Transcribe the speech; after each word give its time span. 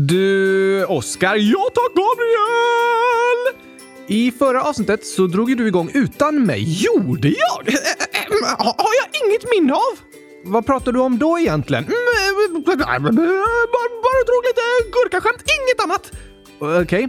Du, 0.00 0.84
Oskar. 0.84 1.36
Ja 1.36 1.68
tack, 1.74 1.94
Gabriel! 1.94 3.62
I 4.06 4.32
förra 4.38 4.62
avsnittet 4.62 5.06
så 5.06 5.26
drog 5.26 5.50
ju 5.50 5.54
du 5.56 5.68
igång 5.68 5.90
utan 5.94 6.46
mig. 6.46 6.84
Gjorde 6.84 7.28
jag? 7.28 7.74
Har 8.58 8.94
jag 9.00 9.26
inget 9.26 9.50
minne 9.50 9.72
av? 9.72 9.98
Vad 10.44 10.66
pratar 10.66 10.92
du 10.92 11.00
om 11.00 11.18
då 11.18 11.38
egentligen? 11.38 11.84
Bara, 11.84 11.94
bara 14.02 14.22
drog 14.26 14.44
lite 14.44 14.62
gurkaskämt, 14.92 15.42
inget 15.42 15.84
annat. 15.84 16.12
Okej. 16.82 17.08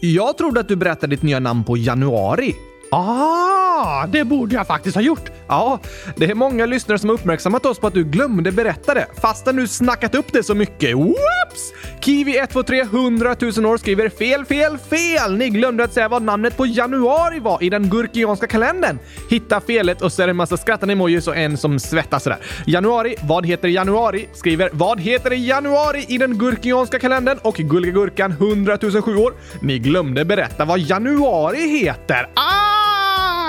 Jag 0.00 0.38
trodde 0.38 0.60
att 0.60 0.68
du 0.68 0.76
berättade 0.76 1.16
ditt 1.16 1.22
nya 1.22 1.40
namn 1.40 1.64
på 1.64 1.76
januari. 1.76 2.56
Ah, 2.90 3.63
det 4.08 4.24
borde 4.24 4.54
jag 4.54 4.66
faktiskt 4.66 4.94
ha 4.94 5.02
gjort. 5.02 5.30
Ja, 5.48 5.80
det 6.16 6.24
är 6.30 6.34
många 6.34 6.66
lyssnare 6.66 6.98
som 6.98 7.08
har 7.08 7.14
uppmärksammat 7.14 7.66
oss 7.66 7.78
på 7.78 7.86
att 7.86 7.94
du 7.94 8.04
glömde 8.04 8.52
berätta 8.52 8.94
det, 8.94 9.06
fastän 9.20 9.56
du 9.56 9.68
snackat 9.68 10.14
upp 10.14 10.32
det 10.32 10.42
så 10.42 10.54
mycket. 10.54 10.96
Whoops! 10.96 11.72
Kiwi123 12.00 12.80
100 12.80 13.36
000 13.40 13.66
år 13.66 13.76
skriver 13.76 14.08
fel, 14.08 14.44
fel, 14.44 14.78
fel! 14.78 15.36
Ni 15.36 15.48
glömde 15.48 15.84
att 15.84 15.92
säga 15.92 16.08
vad 16.08 16.22
namnet 16.22 16.56
på 16.56 16.66
januari 16.66 17.38
var 17.38 17.62
i 17.62 17.70
den 17.70 17.88
gurkianska 17.90 18.46
kalendern. 18.46 18.98
Hitta 19.30 19.60
felet 19.60 20.02
och 20.02 20.12
så 20.12 20.22
är 20.22 20.26
det 20.26 20.30
en 20.30 20.36
massa 20.36 20.56
skrattande 20.56 20.92
emojis 20.92 21.28
och 21.28 21.36
en 21.36 21.56
som 21.56 21.78
svettas 21.78 22.22
sådär. 22.22 22.38
Januari, 22.66 23.16
vad 23.22 23.46
heter 23.46 23.68
januari? 23.68 24.28
Skriver 24.32 24.70
vad 24.72 25.00
heter 25.00 25.30
januari 25.30 26.04
i 26.08 26.18
den 26.18 26.38
gurkianska 26.38 26.98
kalendern? 26.98 27.38
Och 27.42 27.54
Gulliga 27.54 27.92
Gurkan 27.92 28.32
100 28.32 28.78
007 28.78 29.16
år. 29.16 29.34
Ni 29.60 29.78
glömde 29.78 30.24
berätta 30.24 30.64
vad 30.64 30.78
januari 30.78 31.68
heter. 31.68 32.28
Ah! 32.34 32.73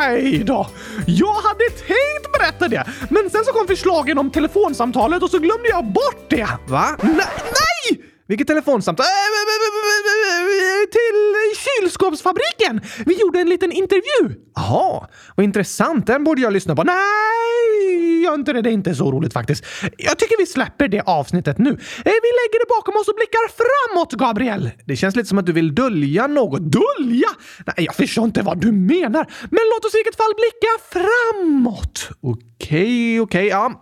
Aj 0.02 0.44
då! 0.44 0.68
Jag 1.06 1.34
hade 1.34 1.70
tänkt 1.70 2.32
berätta 2.40 2.68
det, 2.68 2.86
men 3.10 3.30
sen 3.30 3.46
så 3.46 3.52
kom 3.52 3.68
förslagen 3.68 4.18
om 4.18 4.32
telefonsamtalet 4.32 5.24
och 5.24 5.30
så 5.30 5.40
glömde 5.40 5.70
jag 5.70 5.86
bort 5.86 6.30
det. 6.30 6.48
Va? 6.68 6.98
Nej! 7.02 7.16
nej! 7.18 8.15
Vilket 8.28 8.48
telefonsamtal? 8.48 9.04
Äh, 9.04 9.10
äh, 9.10 10.16
äh, 10.82 10.86
till 10.98 11.20
kylskåpsfabriken! 11.66 12.82
Vi 13.06 13.20
gjorde 13.20 13.40
en 13.40 13.50
liten 13.50 13.72
intervju. 13.72 14.42
Jaha, 14.56 15.08
vad 15.36 15.44
intressant. 15.44 16.08
Den 16.08 16.24
borde 16.24 16.42
jag 16.42 16.54
lyssna 16.54 16.76
på. 16.76 16.84
Nej, 16.84 18.24
gör 18.24 18.34
inte 18.34 18.54
det. 18.54 18.62
Det 18.62 18.70
är 18.70 18.74
inte 18.74 18.96
så 18.96 19.12
roligt 19.12 19.34
faktiskt. 19.34 19.66
Jag 19.98 20.20
tycker 20.20 20.38
vi 20.38 20.46
släpper 20.46 20.88
det 20.88 21.02
avsnittet 21.02 21.58
nu. 21.58 21.70
Eh, 21.70 22.16
vi 22.26 22.32
lägger 22.40 22.60
det 22.60 22.70
bakom 22.70 22.96
oss 22.96 23.08
och 23.08 23.16
blickar 23.16 23.50
framåt, 23.62 24.14
Gabriel. 24.14 24.72
Det 24.86 24.96
känns 24.96 25.16
lite 25.16 25.30
som 25.30 25.38
att 25.38 25.46
du 25.46 25.52
vill 25.52 25.76
dölja 25.76 26.28
något. 26.28 26.62
Dölja? 26.62 27.30
Nej, 27.66 27.86
jag 27.86 27.96
förstår 27.96 28.26
inte 28.26 28.42
vad 28.42 28.62
du 28.62 28.72
menar. 28.72 29.32
Men 29.42 29.60
låt 29.76 29.86
oss 29.86 29.94
i 29.94 29.98
vilket 29.98 30.18
fall 30.18 30.34
blicka 30.36 30.72
framåt. 30.92 32.10
Okej, 32.22 33.22
okej, 33.22 33.48
ja. 33.48 33.82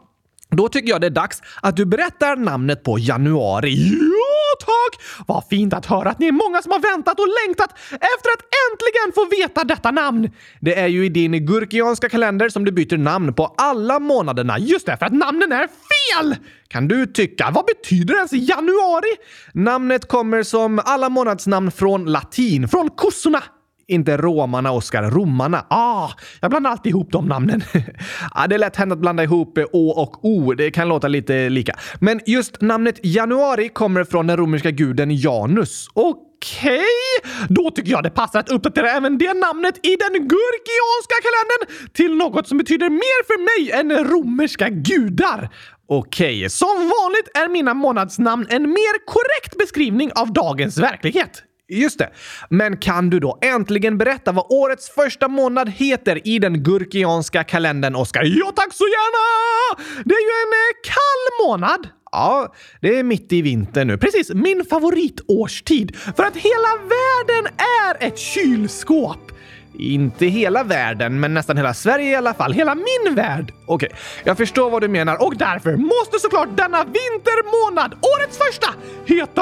Då 0.57 0.69
tycker 0.69 0.89
jag 0.89 1.01
det 1.01 1.07
är 1.07 1.11
dags 1.11 1.41
att 1.61 1.75
du 1.75 1.85
berättar 1.85 2.35
namnet 2.35 2.83
på 2.83 2.99
januari. 2.99 3.75
Ja, 3.75 4.22
tack! 4.59 5.01
Vad 5.27 5.43
fint 5.49 5.73
att 5.73 5.85
höra 5.85 6.09
att 6.09 6.19
ni 6.19 6.27
är 6.27 6.31
många 6.31 6.61
som 6.61 6.71
har 6.71 6.79
väntat 6.79 7.19
och 7.19 7.27
längtat 7.45 7.71
efter 7.91 8.29
att 8.35 8.43
äntligen 8.63 9.11
få 9.15 9.25
veta 9.41 9.63
detta 9.63 9.91
namn. 9.91 10.29
Det 10.59 10.79
är 10.79 10.87
ju 10.87 11.05
i 11.05 11.09
din 11.09 11.45
gurkianska 11.45 12.09
kalender 12.09 12.49
som 12.49 12.65
du 12.65 12.71
byter 12.71 12.97
namn 12.97 13.33
på 13.33 13.55
alla 13.57 13.99
månaderna. 13.99 14.59
Just 14.59 14.85
det, 14.85 14.97
för 14.97 15.05
att 15.05 15.13
namnen 15.13 15.51
är 15.51 15.67
fel! 15.67 16.35
Kan 16.67 16.87
du 16.87 17.05
tycka. 17.05 17.51
Vad 17.53 17.65
betyder 17.65 18.15
ens 18.15 18.33
januari? 18.33 19.15
Namnet 19.53 20.07
kommer 20.07 20.43
som 20.43 20.81
alla 20.85 21.09
månadsnamn 21.09 21.71
från 21.71 22.05
latin, 22.05 22.67
från 22.67 22.89
kossorna. 22.89 23.43
Inte 23.87 24.17
romarna, 24.17 24.71
Oskar. 24.71 25.03
Romarna. 25.03 25.65
Ah, 25.69 26.09
jag 26.39 26.51
blandar 26.51 26.71
alltid 26.71 26.89
ihop 26.89 27.11
de 27.11 27.25
namnen. 27.25 27.63
ah, 28.31 28.47
det 28.47 28.55
är 28.55 28.59
lätt 28.59 28.75
hänt 28.75 28.93
att 28.93 28.99
blanda 28.99 29.23
ihop 29.23 29.57
eh, 29.57 29.65
Å 29.73 29.89
och 29.89 30.25
O. 30.25 30.53
Det 30.53 30.71
kan 30.71 30.87
låta 30.87 31.07
lite 31.07 31.49
lika. 31.49 31.75
Men 31.99 32.19
just 32.25 32.61
namnet 32.61 32.99
januari 33.05 33.69
kommer 33.69 34.03
från 34.03 34.27
den 34.27 34.37
romerska 34.37 34.71
guden 34.71 35.11
Janus. 35.11 35.87
Okej, 35.93 36.81
okay. 37.19 37.47
då 37.49 37.71
tycker 37.71 37.91
jag 37.91 38.03
det 38.03 38.09
passar 38.09 38.39
att 38.39 38.49
uppdatera 38.49 38.91
även 38.91 39.17
det 39.17 39.33
namnet 39.33 39.77
i 39.85 39.95
den 39.95 40.13
gurkianska 40.13 41.15
kalendern 41.23 41.91
till 41.93 42.15
något 42.15 42.47
som 42.47 42.57
betyder 42.57 42.89
mer 42.89 43.25
för 43.25 43.39
mig 43.43 43.71
än 43.71 44.05
romerska 44.05 44.69
gudar. 44.69 45.49
Okej, 45.87 46.37
okay. 46.37 46.49
som 46.49 46.77
vanligt 46.77 47.29
är 47.33 47.49
mina 47.49 47.73
månadsnamn 47.73 48.47
en 48.49 48.61
mer 48.61 49.05
korrekt 49.05 49.57
beskrivning 49.57 50.11
av 50.15 50.33
dagens 50.33 50.77
verklighet. 50.77 51.43
Just 51.69 51.99
det. 51.99 52.09
Men 52.49 52.77
kan 52.77 53.09
du 53.09 53.19
då 53.19 53.39
äntligen 53.41 53.97
berätta 53.97 54.31
vad 54.31 54.45
årets 54.49 54.89
första 54.89 55.27
månad 55.27 55.69
heter 55.69 56.27
i 56.27 56.39
den 56.39 56.63
gurkianska 56.63 57.43
kalendern, 57.43 57.95
Oskar? 57.95 58.23
Ja, 58.23 58.51
tack 58.55 58.73
så 58.73 58.83
gärna! 58.83 59.83
Det 60.05 60.13
är 60.13 60.21
ju 60.21 60.45
en 60.45 60.53
eh, 60.53 60.81
kall 60.83 61.47
månad. 61.47 61.87
Ja, 62.11 62.53
det 62.81 62.99
är 62.99 63.03
mitt 63.03 63.33
i 63.33 63.41
vintern 63.41 63.87
nu. 63.87 63.97
Precis, 63.97 64.29
min 64.33 64.65
favoritårstid. 64.65 65.95
För 65.95 66.23
att 66.23 66.35
hela 66.35 66.77
världen 66.77 67.53
är 67.57 68.07
ett 68.07 68.19
kylskåp. 68.19 69.31
Inte 69.79 70.25
hela 70.25 70.63
världen, 70.63 71.19
men 71.19 71.33
nästan 71.33 71.57
hela 71.57 71.73
Sverige 71.73 72.11
i 72.11 72.15
alla 72.15 72.33
fall. 72.33 72.53
Hela 72.53 72.75
min 72.75 73.15
värld! 73.15 73.53
Okej, 73.65 73.87
okay. 73.87 73.99
jag 74.23 74.37
förstår 74.37 74.69
vad 74.69 74.81
du 74.81 74.87
menar 74.87 75.25
och 75.25 75.37
därför 75.37 75.75
måste 75.75 76.19
såklart 76.19 76.57
denna 76.57 76.83
vintermånad, 76.83 77.93
årets 77.93 78.37
första, 78.37 78.67
heta 79.05 79.41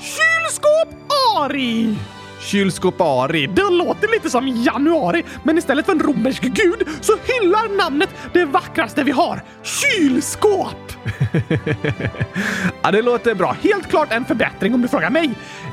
Kylskåp 0.00 0.88
Ari! 1.36 1.96
Kylskåp 2.48 3.00
Ari. 3.00 3.46
Det 3.46 3.70
låter 3.70 4.08
lite 4.08 4.30
som 4.30 4.48
januari, 4.48 5.24
men 5.42 5.58
istället 5.58 5.86
för 5.86 5.92
en 5.92 6.00
romersk 6.00 6.42
gud 6.42 6.88
så 7.00 7.12
hyllar 7.12 7.76
namnet 7.76 8.08
det 8.32 8.44
vackraste 8.44 9.04
vi 9.04 9.10
har. 9.10 9.42
Kylskåp! 9.62 10.76
ja, 12.82 12.90
det 12.90 13.02
låter 13.02 13.34
bra. 13.34 13.56
Helt 13.62 13.88
klart 13.90 14.12
en 14.12 14.24
förbättring 14.24 14.74
om 14.74 14.82
du 14.82 14.88
frågar 14.88 15.10
mig. 15.10 15.30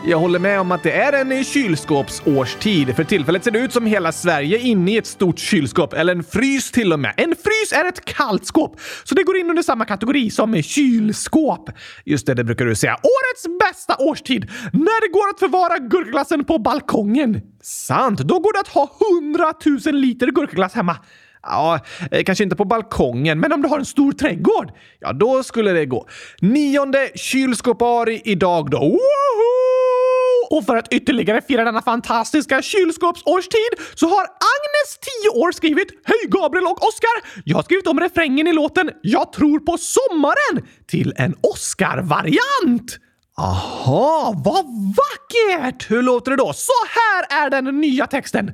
Jag 0.07 0.19
håller 0.19 0.39
med 0.39 0.59
om 0.59 0.71
att 0.71 0.83
det 0.83 0.91
är 0.91 1.13
en 1.13 1.31
eh, 1.31 1.43
kylskåpsårstid. 1.43 2.95
För 2.95 3.03
tillfället 3.03 3.43
ser 3.43 3.51
det 3.51 3.59
ut 3.59 3.73
som 3.73 3.85
hela 3.85 4.11
Sverige 4.11 4.59
inne 4.59 4.91
i 4.91 4.97
ett 4.97 5.07
stort 5.07 5.39
kylskåp, 5.39 5.93
eller 5.93 6.15
en 6.15 6.23
frys 6.23 6.71
till 6.71 6.93
och 6.93 6.99
med. 6.99 7.13
En 7.17 7.35
frys 7.35 7.71
är 7.73 7.85
ett 7.85 8.05
kallt 8.05 8.45
skåp, 8.45 8.79
så 9.03 9.15
det 9.15 9.23
går 9.23 9.37
in 9.37 9.49
under 9.49 9.63
samma 9.63 9.85
kategori 9.85 10.29
som 10.29 10.53
eh, 10.53 10.61
kylskåp. 10.61 11.69
Just 12.05 12.27
det, 12.27 12.33
det 12.33 12.43
brukar 12.43 12.65
du 12.65 12.75
säga. 12.75 12.93
Årets 12.93 13.59
bästa 13.59 13.95
årstid! 13.99 14.51
När 14.73 15.01
det 15.01 15.13
går 15.13 15.29
att 15.29 15.39
förvara 15.39 15.77
gurkglassen 15.77 16.45
på 16.45 16.59
balkongen. 16.65 17.41
Sant, 17.61 18.19
då 18.19 18.39
går 18.39 18.53
det 18.53 18.59
att 18.59 18.67
ha 18.67 18.91
hundratusen 18.99 20.01
liter 20.01 20.27
gurkaglass 20.27 20.73
hemma. 20.73 20.97
Ja, 21.41 21.79
eh, 22.11 22.23
kanske 22.23 22.43
inte 22.43 22.55
på 22.55 22.65
balkongen, 22.65 23.39
men 23.39 23.53
om 23.53 23.61
du 23.61 23.67
har 23.67 23.79
en 23.79 23.85
stor 23.85 24.11
trädgård, 24.11 24.71
ja 24.99 25.13
då 25.13 25.43
skulle 25.43 25.71
det 25.71 25.85
gå. 25.85 26.07
Nionde 26.41 27.11
kylskåpari 27.15 28.21
idag 28.25 28.69
då. 28.69 28.79
Woho! 28.79 30.57
Och 30.57 30.65
för 30.65 30.75
att 30.75 30.93
ytterligare 30.93 31.41
fira 31.41 31.63
denna 31.63 31.81
fantastiska 31.81 32.61
kylskåpsårstid 32.61 33.73
så 33.95 34.07
har 34.07 34.21
Agnes, 34.23 34.89
10 35.33 35.41
år, 35.41 35.51
skrivit 35.51 35.87
Hej 36.03 36.29
Gabriel 36.29 36.65
och 36.65 36.87
Oskar! 36.87 37.41
Jag 37.43 37.55
har 37.55 37.63
skrivit 37.63 37.87
om 37.87 37.99
refrängen 37.99 38.47
i 38.47 38.53
låten 38.53 38.91
Jag 39.01 39.33
tror 39.33 39.59
på 39.59 39.77
sommaren 39.77 40.67
till 40.87 41.13
en 41.15 41.35
Oscar-variant. 41.41 42.99
Aha, 43.37 44.33
vad 44.45 44.65
vackert! 44.95 45.91
Hur 45.91 46.01
låter 46.01 46.31
det 46.31 46.37
då? 46.37 46.53
Så 46.53 46.71
här 46.89 47.45
är 47.45 47.49
den 47.49 47.81
nya 47.81 48.07
texten. 48.07 48.51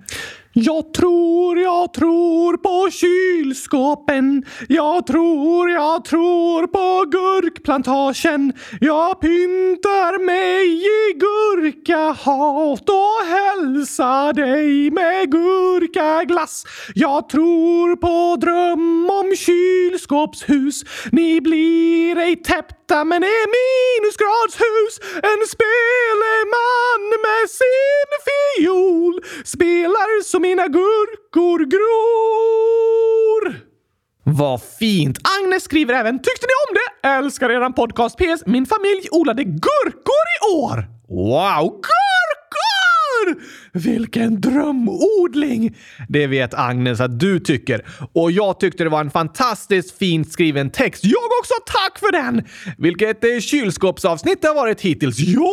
Jag 0.53 0.94
tror, 0.94 1.59
jag 1.59 1.94
tror 1.94 2.57
på 2.57 2.91
kylskåpen. 2.91 4.45
Jag 4.69 5.07
tror, 5.07 5.69
jag 5.69 6.06
tror 6.06 6.67
på 6.67 7.09
gurkplantagen. 7.09 8.53
Jag 8.79 9.22
pyntar 9.22 10.25
mig 10.25 10.84
i 10.84 11.13
gurkahat 11.13 12.89
och 12.89 13.28
hälsar 13.28 14.34
dig 14.34 14.91
med 14.91 15.31
gurkaglass. 15.31 16.63
Jag 16.95 17.29
tror 17.29 17.95
på 17.95 18.35
dröm 18.41 19.09
om 19.09 19.35
kylskåpshus. 19.35 20.83
Ni 21.12 21.41
blir 21.41 22.18
ej 22.18 22.35
täppta 22.35 23.03
men 23.03 23.23
är 23.23 23.47
minusgradshus. 23.56 24.94
En 25.16 25.41
speleman 25.53 27.04
med 27.25 27.50
sin 27.50 28.11
fiol 28.62 29.19
spelar 29.46 30.24
så 30.24 30.40
mina 30.40 30.68
gurkor 30.68 31.60
gror. 31.66 33.56
Vad 34.24 34.62
fint! 34.80 35.18
Agnes 35.42 35.63
skriver 35.63 35.94
även 35.94 36.19
“Tyckte 36.19 36.46
ni 36.46 36.54
om 36.69 36.75
det? 36.80 37.08
Älskar 37.08 37.50
eran 37.50 37.74
podcast 37.74 38.18
PS. 38.18 38.44
Min 38.46 38.66
familj 38.66 39.08
odlade 39.12 39.44
gurkor 39.44 40.25
i 40.38 40.56
år!” 40.56 40.86
Wow! 41.08 41.69
Gurkor! 41.72 43.42
Vilken 43.73 44.41
drömodling! 44.41 45.77
Det 46.09 46.27
vet 46.27 46.53
Agnes 46.53 47.00
att 47.00 47.19
du 47.19 47.39
tycker. 47.39 47.85
Och 48.13 48.31
jag 48.31 48.59
tyckte 48.59 48.83
det 48.83 48.89
var 48.89 49.01
en 49.01 49.12
fantastiskt 49.12 49.97
fint 49.97 50.31
skriven 50.31 50.69
text. 50.69 51.03
Jag 51.03 51.23
också! 51.41 51.53
Tack 51.65 52.00
för 52.00 52.12
den! 52.12 52.44
Vilket 52.77 53.23
eh, 53.23 53.39
kylskåpsavsnitt 53.39 54.41
det 54.41 54.47
har 54.47 54.56
varit 54.56 54.81
hittills. 54.81 55.19
Ja, 55.19 55.51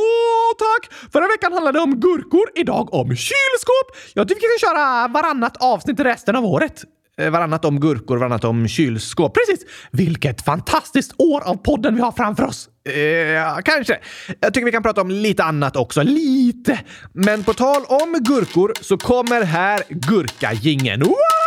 tack! 0.59 0.93
Förra 1.13 1.27
veckan 1.27 1.53
handlade 1.53 1.79
det 1.79 1.83
om 1.83 2.01
gurkor, 2.01 2.51
idag 2.55 2.95
om 2.95 3.09
kylskåp. 3.09 3.97
Jag 4.15 4.29
tycker 4.29 4.41
vi 4.41 4.59
kan 4.59 4.69
köra 4.69 5.09
varannat 5.09 5.57
avsnitt 5.57 6.01
resten 6.01 6.37
av 6.37 6.45
året. 6.45 6.85
Eh, 7.19 7.31
varannat 7.31 7.65
om 7.65 7.81
gurkor, 7.81 8.17
varannat 8.17 8.45
om 8.45 8.69
kylskåp. 8.69 9.35
Precis! 9.35 9.67
Vilket 9.91 10.45
fantastiskt 10.45 11.15
år 11.19 11.41
av 11.41 11.55
podden 11.55 11.95
vi 11.95 12.01
har 12.01 12.13
framför 12.13 12.45
oss. 12.45 12.69
Eh, 12.89 13.59
kanske. 13.65 13.99
Jag 14.41 14.55
tycker 14.55 14.65
vi 14.65 14.73
kan 14.73 14.83
prata 14.83 15.01
om 15.01 15.11
lite 15.11 15.45
annat 15.45 15.77
också. 15.77 16.03
Lite. 16.03 16.81
Men 17.13 17.45
på 17.45 17.55
tal 17.55 17.85
om 17.89 18.17
gurkor 18.21 18.73
så 18.81 18.97
kommer 18.97 19.43
här 19.43 19.83
gurkagingen. 19.89 21.01
Wow! 21.01 21.38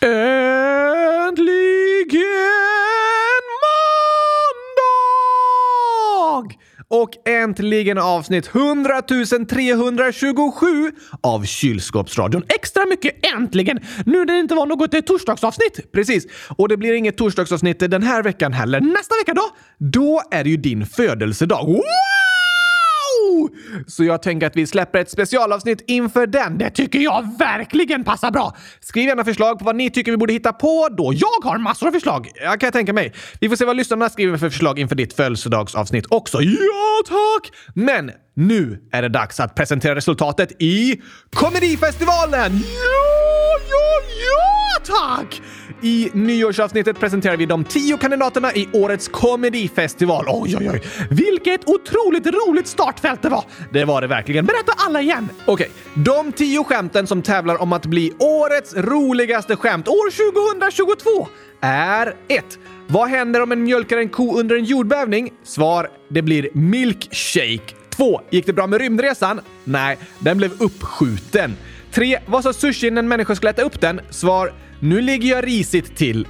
Äntligen 0.00 1.46
måndag! 6.42 6.54
Och 6.88 7.10
äntligen 7.28 7.98
avsnitt 7.98 8.50
100 8.54 9.02
327 9.48 10.92
av 11.22 11.44
Kylskåpsradion. 11.44 12.42
Extra 12.48 12.86
mycket 12.86 13.34
äntligen! 13.36 13.78
Nu 14.06 14.18
när 14.18 14.26
det 14.34 14.38
inte 14.38 14.54
var 14.54 14.66
något 14.66 14.94
eh, 14.94 15.00
torsdagsavsnitt. 15.00 15.92
Precis. 15.92 16.26
Och 16.56 16.68
det 16.68 16.76
blir 16.76 16.92
inget 16.92 17.16
torsdagsavsnitt 17.16 17.78
den 17.78 18.02
här 18.02 18.22
veckan 18.22 18.52
heller. 18.52 18.80
Nästa 18.80 19.14
vecka 19.14 19.34
då? 19.34 19.50
Då 19.78 20.22
är 20.30 20.44
det 20.44 20.50
ju 20.50 20.56
din 20.56 20.86
födelsedag. 20.86 21.80
Så 23.86 24.04
jag 24.04 24.22
tänker 24.22 24.46
att 24.46 24.56
vi 24.56 24.66
släpper 24.66 24.98
ett 24.98 25.10
specialavsnitt 25.10 25.84
inför 25.86 26.26
den. 26.26 26.58
Det 26.58 26.70
tycker 26.70 26.98
jag 26.98 27.38
verkligen 27.38 28.04
passar 28.04 28.30
bra. 28.30 28.56
Skriv 28.80 29.06
gärna 29.06 29.24
förslag 29.24 29.58
på 29.58 29.64
vad 29.64 29.76
ni 29.76 29.90
tycker 29.90 30.10
vi 30.10 30.16
borde 30.16 30.32
hitta 30.32 30.52
på 30.52 30.88
då. 30.96 31.12
Jag 31.14 31.50
har 31.50 31.58
massor 31.58 31.88
av 31.88 31.92
förslag. 31.92 32.30
Jag 32.34 32.60
kan 32.60 32.72
tänka 32.72 32.92
mig. 32.92 33.12
Vi 33.40 33.48
får 33.48 33.56
se 33.56 33.64
vad 33.64 33.76
lyssnarna 33.76 34.08
skriver 34.08 34.38
för 34.38 34.50
förslag 34.50 34.78
inför 34.78 34.94
ditt 34.94 35.12
födelsedagsavsnitt 35.12 36.06
också. 36.08 36.42
Ja, 36.42 37.02
tack! 37.06 37.52
Men 37.74 38.10
nu 38.36 38.88
är 38.92 39.02
det 39.02 39.08
dags 39.08 39.40
att 39.40 39.54
presentera 39.54 39.94
resultatet 39.94 40.62
i 40.62 41.00
Komedifestivalen! 41.34 42.52
Ja, 42.52 43.58
ja, 43.70 44.02
ja, 44.26 44.65
tack! 44.84 45.42
I 45.82 46.10
nyårsavsnittet 46.12 47.00
presenterar 47.00 47.36
vi 47.36 47.46
de 47.46 47.64
tio 47.64 47.96
kandidaterna 47.96 48.52
i 48.54 48.68
årets 48.72 49.08
komedifestival. 49.08 50.24
Oj, 50.28 50.56
oj, 50.56 50.70
oj. 50.70 50.82
Vilket 51.10 51.68
otroligt 51.68 52.26
roligt 52.26 52.66
startfält 52.66 53.22
det 53.22 53.28
var! 53.28 53.44
Det 53.72 53.84
var 53.84 54.00
det 54.00 54.06
verkligen. 54.06 54.46
Berätta 54.46 54.72
alla 54.76 55.00
igen! 55.00 55.28
Okej, 55.44 55.70
de 55.94 56.32
tio 56.32 56.64
skämten 56.64 57.06
som 57.06 57.22
tävlar 57.22 57.62
om 57.62 57.72
att 57.72 57.86
bli 57.86 58.12
årets 58.18 58.74
roligaste 58.74 59.56
skämt 59.56 59.88
år 59.88 60.32
2022 60.60 61.28
är 61.60 62.14
1. 62.28 62.58
Vad 62.86 63.08
händer 63.08 63.42
om 63.42 63.52
en 63.52 63.62
mjölkar 63.62 63.96
en 63.98 64.08
ko 64.08 64.38
under 64.38 64.56
en 64.56 64.64
jordbävning? 64.64 65.32
Svar. 65.44 65.90
Det 66.08 66.22
blir 66.22 66.48
milkshake. 66.52 67.74
2. 67.90 68.20
Gick 68.30 68.46
det 68.46 68.52
bra 68.52 68.66
med 68.66 68.80
rymdresan? 68.80 69.40
Nej, 69.64 69.98
den 70.18 70.38
blev 70.38 70.62
uppskjuten. 70.62 71.56
3. 71.92 72.18
Vad 72.26 72.42
sa 72.42 72.52
sushin 72.52 72.94
när 72.94 73.02
en 73.02 73.08
människa 73.08 73.34
skulle 73.34 73.50
äta 73.50 73.62
upp 73.62 73.80
den? 73.80 74.00
Svar. 74.10 74.52
Nu 74.80 75.00
ligger 75.00 75.28
jag 75.28 75.46
risigt 75.46 75.96
till. 75.96 76.26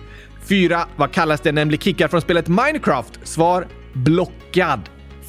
4. 0.49 0.87
Vad 0.97 1.13
kallas 1.13 1.41
det 1.41 1.53
när 1.53 1.63
en 1.63 1.69
blir 1.69 1.79
kickad 1.79 2.11
från 2.11 2.21
spelet 2.21 2.49
Minecraft? 2.49 3.21
Svar. 3.23 3.67
Blockad. 3.93 4.81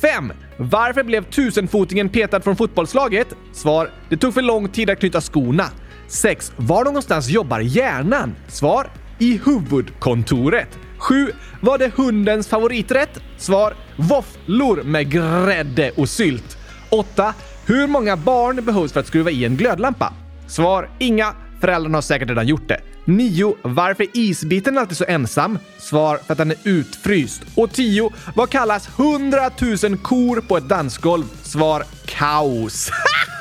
5. 0.01 0.33
Varför 0.57 1.03
blev 1.03 1.23
tusenfotingen 1.23 2.09
petad 2.09 2.41
från 2.41 2.55
fotbollslaget? 2.55 3.27
Svar. 3.53 3.91
Det 4.09 4.17
tog 4.17 4.33
för 4.33 4.41
lång 4.41 4.69
tid 4.69 4.89
att 4.89 4.99
knyta 4.99 5.21
skorna. 5.21 5.65
6. 6.07 6.51
Var 6.57 6.83
någonstans 6.83 7.29
jobbar 7.29 7.59
hjärnan? 7.59 8.35
Svar. 8.47 8.89
I 9.19 9.39
huvudkontoret. 9.45 10.79
7. 10.97 11.31
Var 11.61 11.77
det 11.77 11.91
hundens 11.95 12.47
favoriträtt? 12.47 13.19
Svar. 13.37 13.73
Våfflor 13.95 14.83
med 14.83 15.11
grädde 15.11 15.91
och 15.91 16.09
sylt. 16.09 16.57
8. 16.89 17.33
Hur 17.65 17.87
många 17.87 18.17
barn 18.17 18.65
behövs 18.65 18.91
för 18.93 18.99
att 18.99 19.07
skruva 19.07 19.31
i 19.31 19.45
en 19.45 19.57
glödlampa? 19.57 20.13
Svar. 20.47 20.89
Inga. 20.99 21.33
Föräldrarna 21.61 21.97
har 21.97 22.01
säkert 22.01 22.29
redan 22.29 22.47
gjort 22.47 22.67
det. 22.67 22.81
9. 23.05 23.55
Varför 23.61 24.03
är 24.03 24.09
isbiten 24.13 24.77
alltid 24.77 24.97
så 24.97 25.05
ensam? 25.07 25.59
Svar. 25.77 26.19
För 26.25 26.31
att 26.31 26.37
den 26.37 26.51
är 26.51 26.57
utfryst. 26.63 27.41
Och 27.55 27.71
10. 27.71 28.11
Vad 28.35 28.49
kallas 28.49 28.89
100 28.99 29.49
000 29.83 29.97
kor 29.97 30.41
på 30.41 30.57
ett 30.57 30.69
dansgolv? 30.69 31.23
Svar. 31.43 31.83
Kaos. 32.05 32.91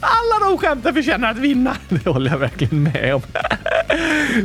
Alla 0.00 0.48
de 0.48 0.58
skämten 0.58 0.94
förtjänar 0.94 1.30
att 1.30 1.38
vinna. 1.38 1.76
Det 1.88 2.06
håller 2.10 2.30
jag 2.30 2.38
verkligen 2.38 2.82
med 2.82 3.14
om. 3.14 3.22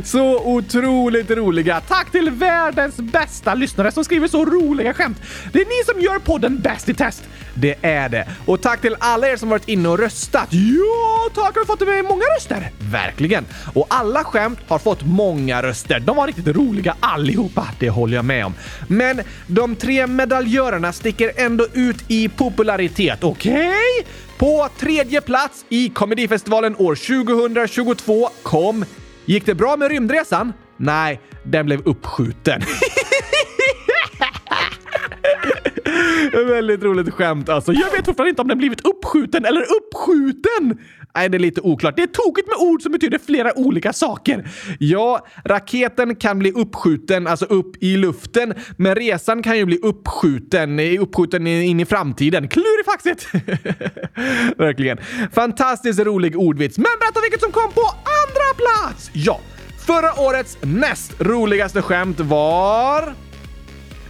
Så 0.04 0.40
otroligt 0.44 1.30
roliga. 1.30 1.80
Tack 1.80 2.12
till 2.12 2.30
världens 2.30 2.96
bästa 2.96 3.54
lyssnare 3.54 3.92
som 3.92 4.04
skriver 4.04 4.28
så 4.28 4.44
roliga 4.44 4.94
skämt. 4.94 5.20
Det 5.52 5.60
är 5.60 5.64
ni 5.64 5.92
som 5.92 6.00
gör 6.00 6.18
podden 6.18 6.58
bäst 6.58 6.88
i 6.88 6.94
test. 6.94 7.24
Det 7.54 7.74
är 7.82 8.08
det. 8.08 8.28
Och 8.46 8.60
tack 8.60 8.80
till 8.80 8.96
alla 9.00 9.28
er 9.28 9.36
som 9.36 9.48
varit 9.48 9.68
inne 9.68 9.88
och 9.88 9.98
röstat. 9.98 10.48
Ja, 10.50 11.30
tack! 11.34 11.54
Har 11.54 11.60
vi 11.60 11.66
fått 11.66 11.80
med 11.80 12.04
många 12.04 12.24
röster? 12.36 12.70
Verkligen. 12.78 13.46
Och 13.74 13.86
alla 13.90 14.24
skämt 14.24 14.58
har 14.68 14.78
fått 14.78 15.02
många 15.06 15.62
röster. 15.62 16.00
De 16.00 16.16
var 16.16 16.26
riktigt 16.26 16.56
roliga 16.56 16.96
allihopa. 17.00 17.68
Det 17.78 17.90
håller 17.90 18.16
jag 18.16 18.24
med 18.24 18.46
om. 18.46 18.54
Men 18.88 19.22
de 19.46 19.76
tre 19.76 20.06
medaljörerna 20.06 20.92
sticker 20.92 21.32
ändå 21.36 21.66
ut 21.72 22.04
i 22.08 22.28
popularitet. 22.28 23.24
Okej? 23.24 23.52
Okay? 23.52 24.12
På 24.38 24.68
tredje 24.78 25.20
plats 25.20 25.64
i 25.68 25.88
Komedifestivalen 25.88 26.76
år 26.76 26.94
2022 26.94 28.28
kom 28.42 28.84
Gick 29.24 29.46
det 29.46 29.54
bra 29.54 29.76
med 29.76 29.90
rymdresan? 29.90 30.52
Nej, 30.76 31.20
den 31.42 31.66
blev 31.66 31.80
uppskjuten. 31.84 32.62
Väldigt 36.48 36.82
roligt 36.82 37.14
skämt 37.14 37.48
alltså. 37.48 37.72
Jag 37.72 37.90
vet 37.90 38.06
fortfarande 38.06 38.30
inte 38.30 38.42
om 38.42 38.48
den 38.48 38.58
blivit 38.58 38.86
uppskjuten 38.86 39.44
eller 39.44 39.60
uppskjuten. 39.60 40.78
Nej, 41.14 41.28
det 41.28 41.36
är 41.36 41.38
lite 41.38 41.60
oklart. 41.60 41.96
Det 41.96 42.02
är 42.02 42.06
tokigt 42.06 42.48
med 42.48 42.68
ord 42.68 42.82
som 42.82 42.92
betyder 42.92 43.18
flera 43.18 43.58
olika 43.58 43.92
saker. 43.92 44.48
Ja, 44.78 45.26
raketen 45.44 46.16
kan 46.16 46.38
bli 46.38 46.52
uppskjuten, 46.52 47.26
alltså 47.26 47.44
upp 47.44 47.82
i 47.82 47.96
luften, 47.96 48.54
men 48.76 48.94
resan 48.94 49.42
kan 49.42 49.58
ju 49.58 49.64
bli 49.64 49.78
uppskjuten, 49.82 50.80
uppskjuten 50.80 51.46
in 51.46 51.80
i 51.80 51.84
framtiden. 51.84 52.48
Klurifaxigt! 52.48 53.26
Verkligen. 54.58 54.98
Fantastiskt 55.32 56.00
rolig 56.00 56.38
ordvits. 56.38 56.78
Men 56.78 56.92
berätta 57.00 57.20
vilket 57.20 57.40
som 57.40 57.52
kom 57.52 57.72
på 57.72 57.86
andra 58.24 58.54
plats! 58.56 59.10
Ja, 59.12 59.40
förra 59.86 60.20
årets 60.20 60.58
näst 60.62 61.20
roligaste 61.20 61.82
skämt 61.82 62.20
var... 62.20 63.14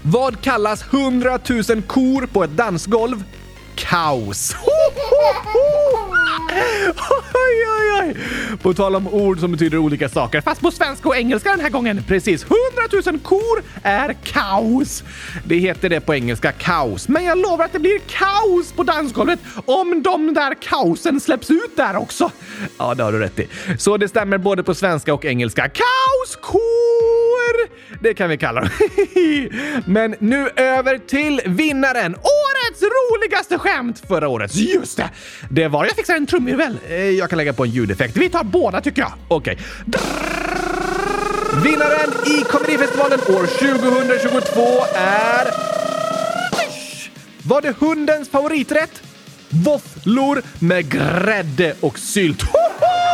Vad 0.03 0.41
kallas 0.41 0.85
100 0.93 1.38
000 1.69 1.83
kor 1.83 2.26
på 2.26 2.45
ett 2.45 2.57
dansgolv? 2.57 3.25
Kaos. 3.76 4.56
Oj, 7.35 7.66
oj, 7.78 8.02
oj! 8.02 8.16
På 8.62 8.75
tal 8.75 8.97
om 8.97 9.09
ord 9.09 9.40
som 9.40 9.52
betyder 9.52 9.78
olika 9.78 10.09
saker, 10.09 10.40
fast 10.40 10.61
på 10.61 10.71
svenska 10.71 11.09
och 11.09 11.16
engelska 11.16 11.50
den 11.50 11.61
här 11.61 11.71
gången. 11.71 12.04
Precis, 12.09 12.42
100 12.42 13.12
000 13.12 13.18
kor 13.18 13.62
är 13.83 14.12
kaos. 14.12 15.04
Det 15.45 15.56
heter 15.56 15.88
det 15.88 16.00
på 16.00 16.14
engelska, 16.14 16.52
kaos. 16.52 17.09
Men 17.09 17.25
jag 17.25 17.38
lovar 17.38 17.64
att 17.64 17.73
det 17.73 17.78
blir 17.78 17.99
kaos 17.99 18.73
på 18.73 18.83
dansgolvet 18.83 19.38
om 19.64 20.02
de 20.02 20.35
där 20.35 20.54
kaosen 20.62 21.21
släpps 21.21 21.50
ut 21.50 21.76
där 21.76 21.97
också. 21.97 22.30
Ja, 22.78 22.95
det 22.95 23.02
har 23.02 23.12
du 23.12 23.18
rätt 23.18 23.38
i. 23.38 23.49
Så 23.78 23.97
det 23.97 24.09
stämmer 24.09 24.38
både 24.38 24.62
på 24.62 24.75
svenska 24.75 25.14
och 25.14 25.25
engelska. 25.25 25.68
Kaoskor! 25.68 27.25
Det 28.00 28.15
kan 28.15 28.29
vi 28.29 28.38
kalla 28.38 28.61
dem. 28.61 28.71
Men 29.87 30.15
nu 30.19 30.50
över 30.57 30.99
till 30.99 31.41
vinnaren! 31.47 32.15
Årets 32.15 32.83
roligaste 32.83 33.59
skämt 33.59 34.03
förra 34.09 34.29
året. 34.29 34.55
Just 34.55 34.97
det! 34.97 35.11
Det 35.50 35.69
var... 35.69 35.85
Jag 35.85 35.97
fixar 35.97 36.17
en 36.17 36.26
trumvirvel. 36.26 36.79
Eh, 36.88 36.97
jag 36.97 37.31
kan 37.31 37.37
lägga 37.37 37.53
på 37.53 37.65
en 37.65 37.71
ljudeffekt. 37.71 38.17
Vi 38.17 38.29
tar 38.29 38.45
båda 38.45 38.81
tycker 38.81 39.03
jag. 39.03 39.12
Okej. 39.29 39.59
Vinnaren 41.65 42.12
i 42.26 42.45
Komedifestivalen 42.45 43.21
år 43.21 43.47
2022 43.47 44.61
är... 44.95 45.47
Var 47.43 47.62
det 47.62 47.76
hundens 47.79 48.29
favoriträtt? 48.29 49.03
Våfflor 49.49 50.43
med 50.59 50.88
grädde 50.88 51.75
och 51.81 51.99
sylt. 51.99 52.43
Hoho! 52.43 53.06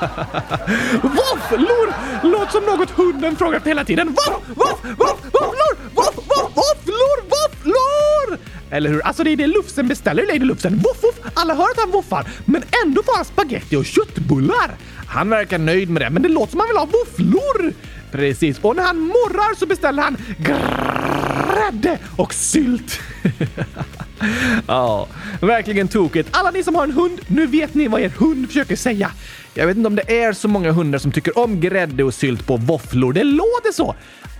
Våfflor! 1.02 1.92
Låter 2.30 2.52
som 2.52 2.64
något 2.64 2.90
hunden 2.90 3.36
frågat 3.36 3.66
hela 3.66 3.84
tiden. 3.84 4.08
Voff, 4.08 4.42
voff, 4.48 4.84
voff, 4.84 5.20
våfflor! 5.22 5.76
Voff, 5.94 6.16
voff, 6.16 6.52
våfflor, 6.54 7.22
våfflor! 7.22 8.38
Eller 8.70 8.90
hur? 8.90 9.00
Alltså 9.06 9.24
det 9.24 9.30
är 9.30 9.36
det 9.36 9.46
Lufsen 9.46 9.88
beställer 9.88 10.26
Lady 10.26 10.38
Lufsen. 10.38 10.78
Voff, 10.78 11.02
voff. 11.02 11.32
Alla 11.34 11.54
hör 11.54 11.64
att 11.64 11.80
han 11.80 11.90
voffar, 11.90 12.28
men 12.44 12.62
ändå 12.84 13.02
får 13.02 13.16
han 13.16 13.24
spaghetti 13.24 13.76
och 13.76 13.84
köttbullar. 13.84 14.70
Han 15.06 15.28
verkar 15.28 15.58
nöjd 15.58 15.90
med 15.90 16.02
det, 16.02 16.10
men 16.10 16.22
det 16.22 16.28
låter 16.28 16.50
som 16.50 16.60
han 16.60 16.68
vill 16.68 16.76
ha 16.76 16.84
våfflor. 16.86 17.72
Precis, 18.10 18.58
och 18.60 18.76
när 18.76 18.82
han 18.82 19.00
morrar 19.00 19.54
så 19.58 19.66
beställer 19.66 20.02
han 20.02 20.16
grädde 20.38 21.98
och 22.16 22.34
sylt. 22.34 23.00
ja, 24.66 25.08
verkligen 25.40 25.88
tokigt. 25.88 26.28
Alla 26.32 26.50
ni 26.50 26.62
som 26.62 26.74
har 26.74 26.84
en 26.84 26.92
hund, 26.92 27.20
nu 27.28 27.46
vet 27.46 27.74
ni 27.74 27.88
vad 27.88 28.00
er 28.00 28.08
hund 28.08 28.46
försöker 28.46 28.76
säga. 28.76 29.10
Jag 29.54 29.66
vet 29.66 29.76
inte 29.76 29.86
om 29.86 29.96
det 29.96 30.22
är 30.22 30.32
så 30.32 30.48
många 30.48 30.72
hundar 30.72 30.98
som 30.98 31.12
tycker 31.12 31.38
om 31.38 31.60
grädde 31.60 32.04
och 32.04 32.14
sylt 32.14 32.46
på 32.46 32.56
våfflor. 32.56 33.12
Det 33.12 33.24
låter 33.24 33.72
så. 33.72 33.94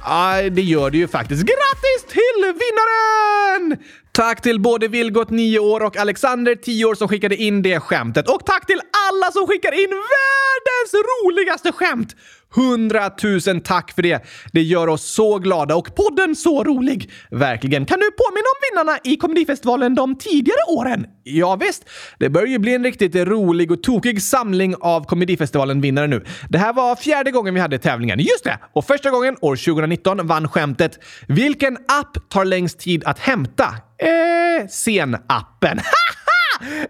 Ja, 0.04 0.42
det 0.50 0.62
gör 0.62 0.90
det 0.90 0.98
ju 0.98 1.08
faktiskt. 1.08 1.42
Grattis 1.42 2.12
till 2.12 2.42
vinnaren! 2.44 3.84
Tack 4.12 4.42
till 4.42 4.60
både 4.60 4.88
Vilgot, 4.88 5.30
9 5.30 5.58
år, 5.58 5.82
och 5.82 5.96
Alexander, 5.96 6.54
10 6.54 6.84
år, 6.84 6.94
som 6.94 7.08
skickade 7.08 7.36
in 7.36 7.62
det 7.62 7.80
skämtet. 7.80 8.28
Och 8.28 8.46
tack 8.46 8.66
till 8.66 8.80
alla 9.08 9.32
som 9.32 9.46
skickar 9.46 9.72
in 9.72 9.90
världens 9.90 10.94
roligaste 10.94 11.72
skämt! 11.72 12.16
Hundratusen 12.54 13.60
tack 13.60 13.92
för 13.94 14.02
det! 14.02 14.24
Det 14.52 14.62
gör 14.62 14.86
oss 14.88 15.04
så 15.04 15.38
glada 15.38 15.76
och 15.76 15.94
podden 15.94 16.36
så 16.36 16.64
rolig. 16.64 17.10
Verkligen. 17.30 17.86
Kan 17.86 18.00
du 18.00 18.10
påminna 18.10 18.46
om 18.54 18.60
vinnarna 18.70 18.98
i 19.04 19.16
Komedifestivalen 19.16 19.94
de 19.94 20.18
tidigare 20.18 20.60
åren? 20.68 21.06
Ja, 21.22 21.56
visst. 21.56 21.84
Det 22.18 22.28
börjar 22.28 22.48
ju 22.48 22.58
bli 22.58 22.74
en 22.74 22.84
riktigt 22.84 23.16
rolig 23.16 23.70
och 23.70 23.82
tokig 23.82 24.22
samling 24.22 24.74
av 24.80 25.04
Komedifestivalen-vinnare 25.04 26.06
nu. 26.06 26.24
Det 26.48 26.58
här 26.58 26.72
var 26.72 26.96
fjärde 26.96 27.30
gången 27.30 27.54
vi 27.54 27.60
hade 27.60 27.78
tävlingen. 27.78 28.18
Just 28.18 28.44
det! 28.44 28.58
Och 28.72 28.84
första 28.84 29.10
gången, 29.10 29.36
år 29.40 29.56
2019, 29.56 30.26
vann 30.26 30.48
skämtet 30.48 30.98
“Vilken 31.28 31.76
app 31.76 32.28
tar 32.28 32.44
längst 32.44 32.78
tid 32.78 33.04
att 33.04 33.18
hämta?” 33.18 33.74
Eh, 33.98 34.66
sen-appen. 34.68 35.78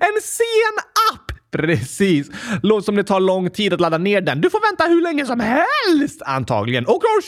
en 0.00 0.20
sen 0.22 0.76
app! 1.12 1.39
Precis. 1.50 2.30
Låter 2.62 2.84
som 2.84 2.96
det 2.96 3.04
tar 3.04 3.20
lång 3.20 3.50
tid 3.50 3.72
att 3.72 3.80
ladda 3.80 3.98
ner 3.98 4.20
den. 4.20 4.40
Du 4.40 4.50
får 4.50 4.70
vänta 4.70 4.84
hur 4.84 5.02
länge 5.02 5.26
som 5.26 5.40
helst 5.40 6.22
antagligen. 6.26 6.86
Och 6.86 6.94
år 6.94 7.22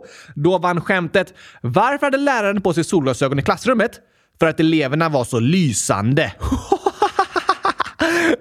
2020! 0.00 0.08
Då 0.34 0.58
vann 0.58 0.80
skämtet 0.80 1.34
“Varför 1.60 2.06
hade 2.06 2.18
läraren 2.18 2.62
på 2.62 2.72
sig 2.72 2.84
solglasögon 2.84 3.38
i 3.38 3.42
klassrummet?” 3.42 4.00
För 4.40 4.46
att 4.46 4.60
eleverna 4.60 5.08
var 5.08 5.24
så 5.24 5.40
lysande. 5.40 6.32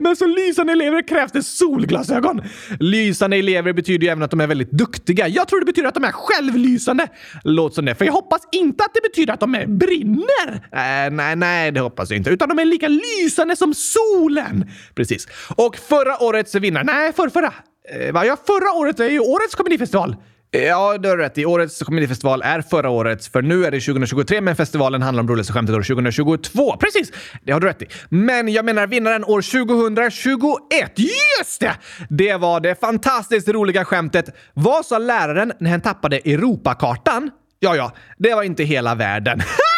Men 0.04 0.16
som 0.16 0.30
lysande 0.30 0.74
elever 0.74 1.08
krävs 1.08 1.32
det 1.32 1.44
solglasögon. 1.44 2.42
Lysande 2.80 3.38
elever 3.38 3.74
betyder 3.74 4.06
ju 4.06 4.12
även 4.12 4.24
att 4.24 4.32
de 4.32 4.42
är 4.42 4.48
väldigt 4.48 4.72
duktiga. 4.72 5.28
Jag 5.28 5.48
tror 5.48 5.60
det 5.60 5.66
betyder 5.66 5.88
att 5.88 5.94
de 5.94 6.04
är 6.04 6.12
självlysande. 6.12 7.08
Låt 7.44 7.74
som 7.74 7.86
det, 7.86 7.96
för 7.96 8.06
jag 8.06 8.14
hoppas 8.14 8.42
inte 8.52 8.84
att 8.84 8.94
det 8.94 9.02
betyder 9.02 9.34
att 9.34 9.40
de 9.40 9.56
är 9.56 9.68
brinner. 9.68 10.54
Äh, 10.72 11.12
nej, 11.12 11.36
nej, 11.36 11.72
det 11.72 11.80
hoppas 11.80 12.10
jag 12.10 12.18
inte. 12.18 12.30
Utan 12.30 12.50
de 12.50 12.60
är 12.60 12.66
lika 12.66 12.88
lysande 12.88 13.56
som 13.56 13.74
solen. 13.74 14.70
Precis. 14.96 15.28
Och 15.56 15.78
förra 15.78 16.24
årets 16.24 16.56
vinnare, 16.56 16.84
nej, 16.84 17.14
förra, 17.14 17.54
Eh, 17.90 17.98
Eh, 18.00 18.26
ja, 18.26 18.38
förra 18.48 18.80
året 18.80 19.00
är 19.00 19.10
ju 19.10 19.20
årets 19.20 19.56
komedifestival. 19.56 20.16
Ja, 20.56 20.98
du 20.98 21.10
har 21.10 21.18
rätt. 21.18 21.38
I 21.38 21.46
årets 21.46 21.80
komedifestival 21.80 22.42
är 22.42 22.62
förra 22.62 22.90
årets, 22.90 23.30
för 23.30 23.42
nu 23.42 23.66
är 23.66 23.72
det 23.72 23.80
2023, 23.80 24.42
men 24.42 24.56
festivalen 24.56 25.02
handlar 25.02 25.24
om 25.24 25.30
roligaste 25.30 25.54
skämtet 25.54 25.76
år 25.76 25.82
2022. 25.82 26.78
Precis! 26.78 27.12
Det 27.44 27.52
har 27.52 27.60
du 27.60 27.68
rätt 27.68 27.82
i. 27.82 27.88
Men 28.10 28.48
jag 28.48 28.66
menar 28.66 28.88
vinnaren 28.88 29.24
år 29.24 29.42
2021. 29.42 31.00
Just 31.40 31.60
det! 31.60 31.76
Det 32.10 32.36
var 32.36 32.60
det 32.60 32.80
fantastiskt 32.80 33.48
roliga 33.48 33.86
skämtet. 33.86 34.26
Vad 34.54 34.86
sa 34.86 34.98
läraren 34.98 35.54
när 35.60 35.72
han 35.72 35.82
tappade 35.82 36.18
Europakartan? 36.18 37.32
Ja, 37.60 37.76
ja, 37.76 37.92
det 38.18 38.36
var 38.36 38.44
inte 38.44 38.64
hela 38.64 38.96
världen. 38.96 39.42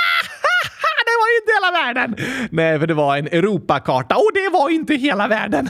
inte 1.41 1.51
hela 1.55 1.71
världen! 1.71 2.15
Nej, 2.51 2.79
för 2.79 2.87
det 2.87 2.93
var 2.93 3.17
en 3.17 3.27
Europakarta 3.27 4.15
och 4.15 4.31
det 4.33 4.49
var 4.49 4.69
inte 4.69 4.93
hela 4.93 5.27
världen. 5.27 5.69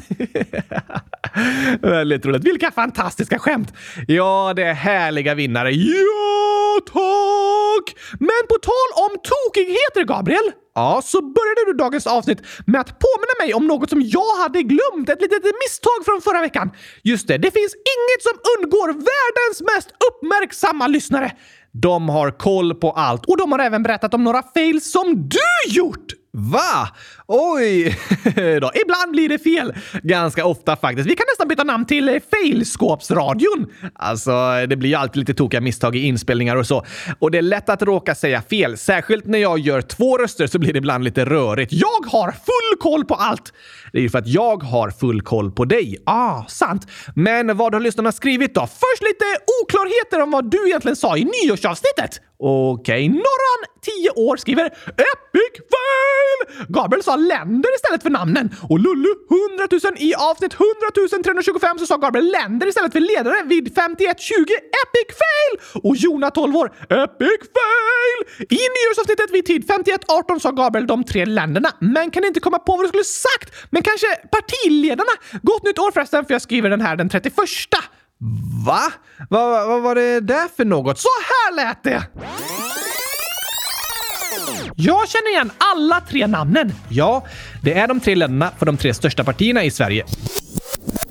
Väldigt 1.82 2.26
roligt. 2.26 2.44
Vilka 2.44 2.72
fantastiska 2.72 3.40
skämt! 3.40 3.74
Ja, 4.08 4.54
det 4.56 4.64
är 4.64 4.74
härliga 4.74 5.36
vinnare. 5.36 5.72
Ja, 5.72 6.80
tack! 6.86 7.96
Men 8.20 8.42
på 8.50 8.56
tal 8.62 9.04
om 9.06 9.18
tokigheter, 9.24 10.04
Gabriel. 10.04 10.52
Ja, 10.76 11.02
så 11.04 11.22
började 11.22 11.66
du 11.66 11.74
dagens 11.74 12.08
avsnitt 12.08 12.42
med 12.66 12.82
att 12.82 13.00
påminna 13.00 13.36
mig 13.40 13.54
om 13.54 13.68
något 13.68 13.90
som 13.90 14.02
jag 14.02 14.36
hade 14.44 14.64
glömt. 14.64 15.10
Ett 15.10 15.22
litet 15.22 15.44
misstag 15.44 16.00
från 16.06 16.22
förra 16.22 16.42
veckan. 16.42 16.72
Just 17.04 17.28
det, 17.28 17.38
det 17.38 17.52
finns 17.52 17.76
inget 17.76 18.22
som 18.28 18.36
undgår 18.54 18.88
världens 18.88 19.62
mest 19.62 19.90
uppmärksamma 20.08 20.88
lyssnare. 20.88 21.32
De 21.82 22.10
har 22.10 22.32
koll 22.32 22.76
på 22.76 22.92
allt 22.92 23.26
och 23.26 23.38
de 23.38 23.52
har 23.52 23.60
även 23.60 23.84
berättat 23.84 24.14
om 24.14 24.24
några 24.24 24.44
fails 24.54 24.92
som 24.92 25.30
du 25.30 25.76
gjort! 25.76 26.06
Va? 26.32 26.90
Oj! 27.28 27.84
då. 28.62 28.72
Ibland 28.82 29.12
blir 29.12 29.30
det 29.30 29.40
fel. 29.40 29.74
Ganska 30.04 30.46
ofta 30.46 30.76
faktiskt. 30.76 31.10
Vi 31.10 31.16
kan 31.16 31.26
nästan 31.32 31.48
byta 31.48 31.64
namn 31.64 31.86
till 31.86 32.10
eh, 32.10 32.16
Failskåpsradion. 32.32 33.68
Alltså, 33.94 34.32
det 34.70 34.76
blir 34.76 34.90
ju 34.90 34.96
alltid 34.96 35.18
lite 35.18 35.34
tokiga 35.34 35.62
misstag 35.62 35.96
i 35.96 36.00
inspelningar 36.00 36.56
och 36.56 36.68
så. 36.68 36.86
Och 37.20 37.32
det 37.32 37.38
är 37.38 37.42
lätt 37.42 37.70
att 37.70 37.82
råka 37.82 38.16
säga 38.16 38.42
fel. 38.42 38.78
Särskilt 38.78 39.26
när 39.26 39.40
jag 39.40 39.60
gör 39.60 39.82
två 39.82 40.18
röster 40.18 40.48
så 40.48 40.60
blir 40.60 40.74
det 40.74 40.78
ibland 40.78 41.04
lite 41.04 41.26
rörigt. 41.26 41.74
Jag 41.74 42.06
har 42.12 42.32
full 42.32 42.80
koll 42.80 43.06
på 43.06 43.16
allt! 43.16 43.54
Det 43.92 44.00
är 44.00 44.02
ju 44.04 44.10
för 44.10 44.20
att 44.20 44.28
jag 44.28 44.64
har 44.64 44.90
full 44.90 45.22
koll 45.22 45.52
på 45.52 45.66
dig. 45.66 45.98
Ah, 46.06 46.46
sant. 46.48 46.88
Men 47.16 47.58
vad 47.58 47.74
har 47.74 47.82
lyssnarna 47.82 48.12
skrivit 48.12 48.56
då? 48.56 48.62
Först 48.62 49.02
lite 49.02 49.26
oklarheter 49.64 50.22
om 50.22 50.32
vad 50.32 50.52
du 50.52 50.68
egentligen 50.68 50.96
sa 50.96 51.18
i 51.18 51.24
nyårsavsnittet. 51.24 52.22
Okej, 52.38 52.96
okay. 52.96 53.10
Norran, 53.10 53.66
10 53.82 54.10
år, 54.10 54.38
skriver 54.38 54.66
Epic 54.66 55.54
fail! 55.72 56.66
Gabriel 56.68 57.04
sa 57.04 57.15
länder 57.16 57.76
istället 57.76 58.04
för 58.04 58.10
namnen. 58.10 58.50
Och 58.70 58.80
Lullu, 58.80 59.10
100 59.30 59.68
000 59.72 59.94
i 59.98 60.16
avsnitt 60.16 60.54
100 60.54 61.24
325 61.24 61.80
så 61.80 61.86
sa 61.86 61.98
Gabriel 61.98 62.32
länder 62.32 62.68
istället 62.68 62.94
för 62.94 63.00
ledare 63.00 63.44
vid 63.46 63.76
5120 63.76 64.52
Epic 64.84 65.10
fail! 65.22 65.82
Och 65.84 65.96
Jona, 65.96 66.32
12 66.32 66.56
år, 66.56 66.68
Epic 66.90 67.42
fail! 67.58 68.20
I 68.50 68.62
nyårsavsnittet 68.76 69.32
vid 69.32 69.46
tid 69.46 69.68
5118 69.68 70.40
sa 70.40 70.52
Gabriel 70.52 70.88
de 70.88 71.04
tre 71.04 71.26
länderna, 71.26 71.70
men 71.80 72.12
kan 72.12 72.24
inte 72.24 72.40
komma 72.40 72.60
på 72.60 72.72
vad 72.76 72.84
du 72.86 72.88
skulle 72.88 73.04
sagt. 73.04 73.48
Men 73.70 73.84
kanske 73.84 74.08
partiledarna? 74.32 75.12
Gott 75.42 75.64
nytt 75.64 75.80
år 75.80 75.92
förresten, 75.92 76.26
för 76.26 76.34
jag 76.34 76.42
skriver 76.42 76.70
den 76.70 76.82
här 76.82 76.96
den 76.96 77.10
31. 77.10 77.36
Va? 78.66 78.92
Vad 79.30 79.68
va, 79.68 79.80
var 79.80 79.96
det 79.96 80.20
där 80.20 80.48
för 80.58 80.66
något? 80.66 81.00
Så 81.00 81.08
här 81.22 81.56
lät 81.56 81.84
det! 81.84 82.04
Jag 84.76 85.10
känner 85.10 85.32
igen 85.32 85.52
alla 85.58 86.02
tre 86.02 86.28
namnen. 86.28 86.74
Ja, 86.90 87.26
det 87.64 87.74
är 87.74 87.88
de 87.88 88.00
tre 88.00 88.16
länderna 88.16 88.52
för 88.58 88.66
de 88.66 88.78
tre 88.78 88.94
största 88.94 89.24
partierna 89.24 89.64
i 89.64 89.72
Sverige. 89.72 90.04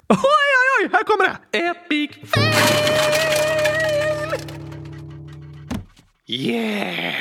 Oj, 0.09 0.19
oj, 0.19 0.81
oj! 0.81 0.89
Här 0.93 1.03
kommer 1.05 1.25
det! 1.25 1.59
Epic 1.59 2.11
fail! 2.31 2.55
Yeah! 6.27 7.15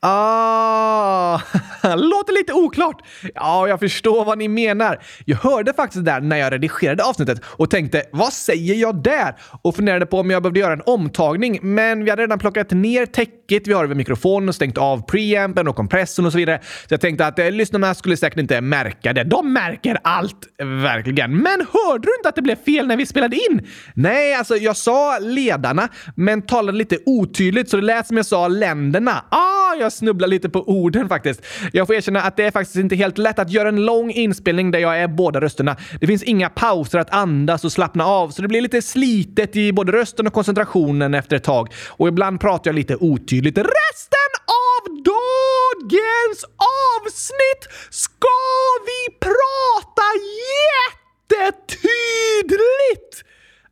Ah, 0.00 1.40
låter 1.96 2.32
lite 2.32 2.52
oklart. 2.52 3.02
Ja, 3.34 3.68
jag 3.68 3.80
förstår 3.80 4.24
vad 4.24 4.38
ni 4.38 4.48
menar. 4.48 5.02
Jag 5.24 5.36
hörde 5.36 5.72
faktiskt 5.72 6.04
där 6.04 6.20
när 6.20 6.36
jag 6.36 6.52
redigerade 6.52 7.04
avsnittet 7.04 7.40
och 7.44 7.70
tänkte 7.70 8.02
vad 8.12 8.32
säger 8.32 8.74
jag 8.74 9.02
där? 9.02 9.34
Och 9.62 9.76
funderade 9.76 10.06
på 10.06 10.20
om 10.20 10.30
jag 10.30 10.42
behövde 10.42 10.60
göra 10.60 10.72
en 10.72 10.82
omtagning, 10.86 11.58
men 11.62 12.04
vi 12.04 12.10
hade 12.10 12.22
redan 12.22 12.38
plockat 12.38 12.70
ner 12.70 13.06
täcket, 13.46 13.68
vi 13.68 13.72
har 13.72 13.84
över 13.84 13.94
mikrofonen 13.94 14.48
och 14.48 14.54
stängt 14.54 14.78
av 14.78 15.06
preampen 15.06 15.68
och 15.68 15.76
kompressorn 15.76 16.26
och 16.26 16.32
så 16.32 16.38
vidare. 16.38 16.60
Så 16.62 16.94
jag 16.94 17.00
tänkte 17.00 17.26
att 17.26 17.38
eh, 17.38 17.50
lyssnarna 17.50 17.94
skulle 17.94 18.16
säkert 18.16 18.38
inte 18.38 18.60
märka 18.60 19.12
det. 19.12 19.24
De 19.24 19.52
märker 19.52 19.98
allt, 20.04 20.36
verkligen. 20.58 21.36
Men 21.36 21.66
hörde 21.72 22.02
du 22.02 22.16
inte 22.18 22.28
att 22.28 22.34
det 22.34 22.42
blev 22.42 22.56
fel 22.56 22.86
när 22.86 22.96
vi 22.96 23.06
spelade 23.06 23.36
in? 23.36 23.66
Nej, 23.94 24.34
alltså 24.34 24.56
jag 24.56 24.76
sa 24.76 25.18
ledarna, 25.18 25.88
men 26.14 26.42
talade 26.42 26.78
lite 26.78 26.98
otydligt 27.06 27.70
så 27.70 27.76
det 27.76 27.82
lät 27.82 28.06
som 28.06 28.16
jag 28.16 28.26
sa 28.26 28.48
länderna. 28.48 29.24
Ah, 29.28 29.74
jag 29.80 29.92
snubblar 29.92 30.28
lite 30.28 30.48
på 30.48 30.68
orden 30.68 31.08
faktiskt. 31.08 31.42
Jag 31.72 31.86
får 31.86 31.96
erkänna 31.96 32.20
att 32.20 32.36
det 32.36 32.44
är 32.44 32.50
faktiskt 32.50 32.76
inte 32.76 32.96
helt 32.96 33.18
lätt 33.18 33.38
att 33.38 33.50
göra 33.50 33.68
en 33.68 33.84
lång 33.84 34.10
inspelning 34.10 34.70
där 34.70 34.78
jag 34.78 35.00
är 35.00 35.08
båda 35.08 35.40
rösterna. 35.40 35.76
Det 36.00 36.06
finns 36.06 36.22
inga 36.22 36.48
pauser 36.48 36.98
att 36.98 37.10
andas 37.10 37.64
och 37.64 37.72
slappna 37.72 38.06
av, 38.06 38.30
så 38.30 38.42
det 38.42 38.48
blir 38.48 38.60
lite 38.60 38.82
slitet 38.82 39.56
i 39.56 39.72
både 39.72 39.92
rösten 39.92 40.26
och 40.26 40.32
koncentrationen 40.32 41.14
efter 41.14 41.36
ett 41.36 41.44
tag. 41.44 41.68
Och 41.88 42.08
ibland 42.08 42.40
pratar 42.40 42.68
jag 42.68 42.74
lite 42.74 42.96
otydligt. 42.96 43.35
Resten 43.44 44.32
av 44.46 45.02
dagens 45.02 46.44
avsnitt 46.98 47.68
ska 47.90 48.28
vi 48.86 49.18
prata 49.20 50.02
jättetydligt! 51.28 53.24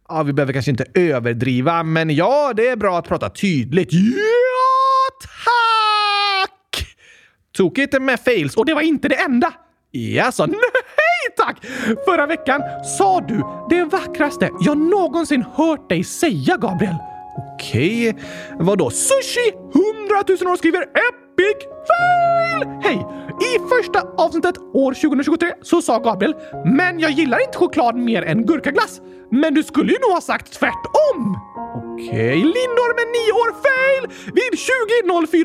Ja, 0.09 0.23
vi 0.23 0.33
behöver 0.33 0.53
kanske 0.53 0.71
inte 0.71 0.87
överdriva, 0.95 1.83
men 1.83 2.11
ja, 2.11 2.53
det 2.57 2.69
är 2.69 2.77
bra 2.77 2.99
att 2.99 3.09
prata 3.09 3.31
tydligt. 3.31 3.93
Ja, 3.93 5.27
tack! 5.45 6.97
Tokigt 7.57 8.03
med 8.03 8.21
fails 8.21 8.57
och 8.57 8.67
det 8.67 8.75
var 8.75 8.83
inte 8.83 9.09
det 9.09 9.15
enda. 9.15 9.55
Jaså, 9.91 10.47
nej 10.47 10.57
tack! 11.37 11.57
Förra 12.05 12.27
veckan 12.27 12.61
sa 12.99 13.21
du 13.21 13.43
det 13.71 13.85
vackraste 13.85 14.51
jag 14.61 14.79
någonsin 14.79 15.45
hört 15.55 15.89
dig 15.89 16.05
säga, 16.05 16.57
Gabriel. 16.57 17.14
Okej. 17.55 18.15
Vadå? 18.61 18.91
Sushi! 18.91 19.47
100 19.51 20.35
000 20.41 20.53
år 20.53 20.57
skriver 20.57 20.83
Epic 20.83 21.74
fail! 21.91 22.81
Hej! 22.83 23.07
I 23.41 23.59
första 23.69 24.01
avsnittet 24.17 24.59
år 24.73 24.95
2023 24.95 25.53
så 25.63 25.83
sa 25.83 25.99
Gabriel 25.99 26.35
“Men 26.65 27.01
jag 27.01 27.11
gillar 27.11 27.39
inte 27.47 27.59
choklad 27.59 27.97
mer 27.97 28.23
än 28.23 28.47
gurkaglass”. 28.47 29.01
Men 29.31 29.55
du 29.55 29.63
skulle 29.63 29.93
ju 29.93 29.99
nog 29.99 30.11
ha 30.11 30.21
sagt 30.21 30.53
tvärtom! 30.53 31.39
Okej, 31.95 32.37
Lindor 32.37 32.91
med 32.99 33.07
nio 33.17 33.33
år 33.43 33.51
fail! 33.65 34.05
Vid 34.35 34.53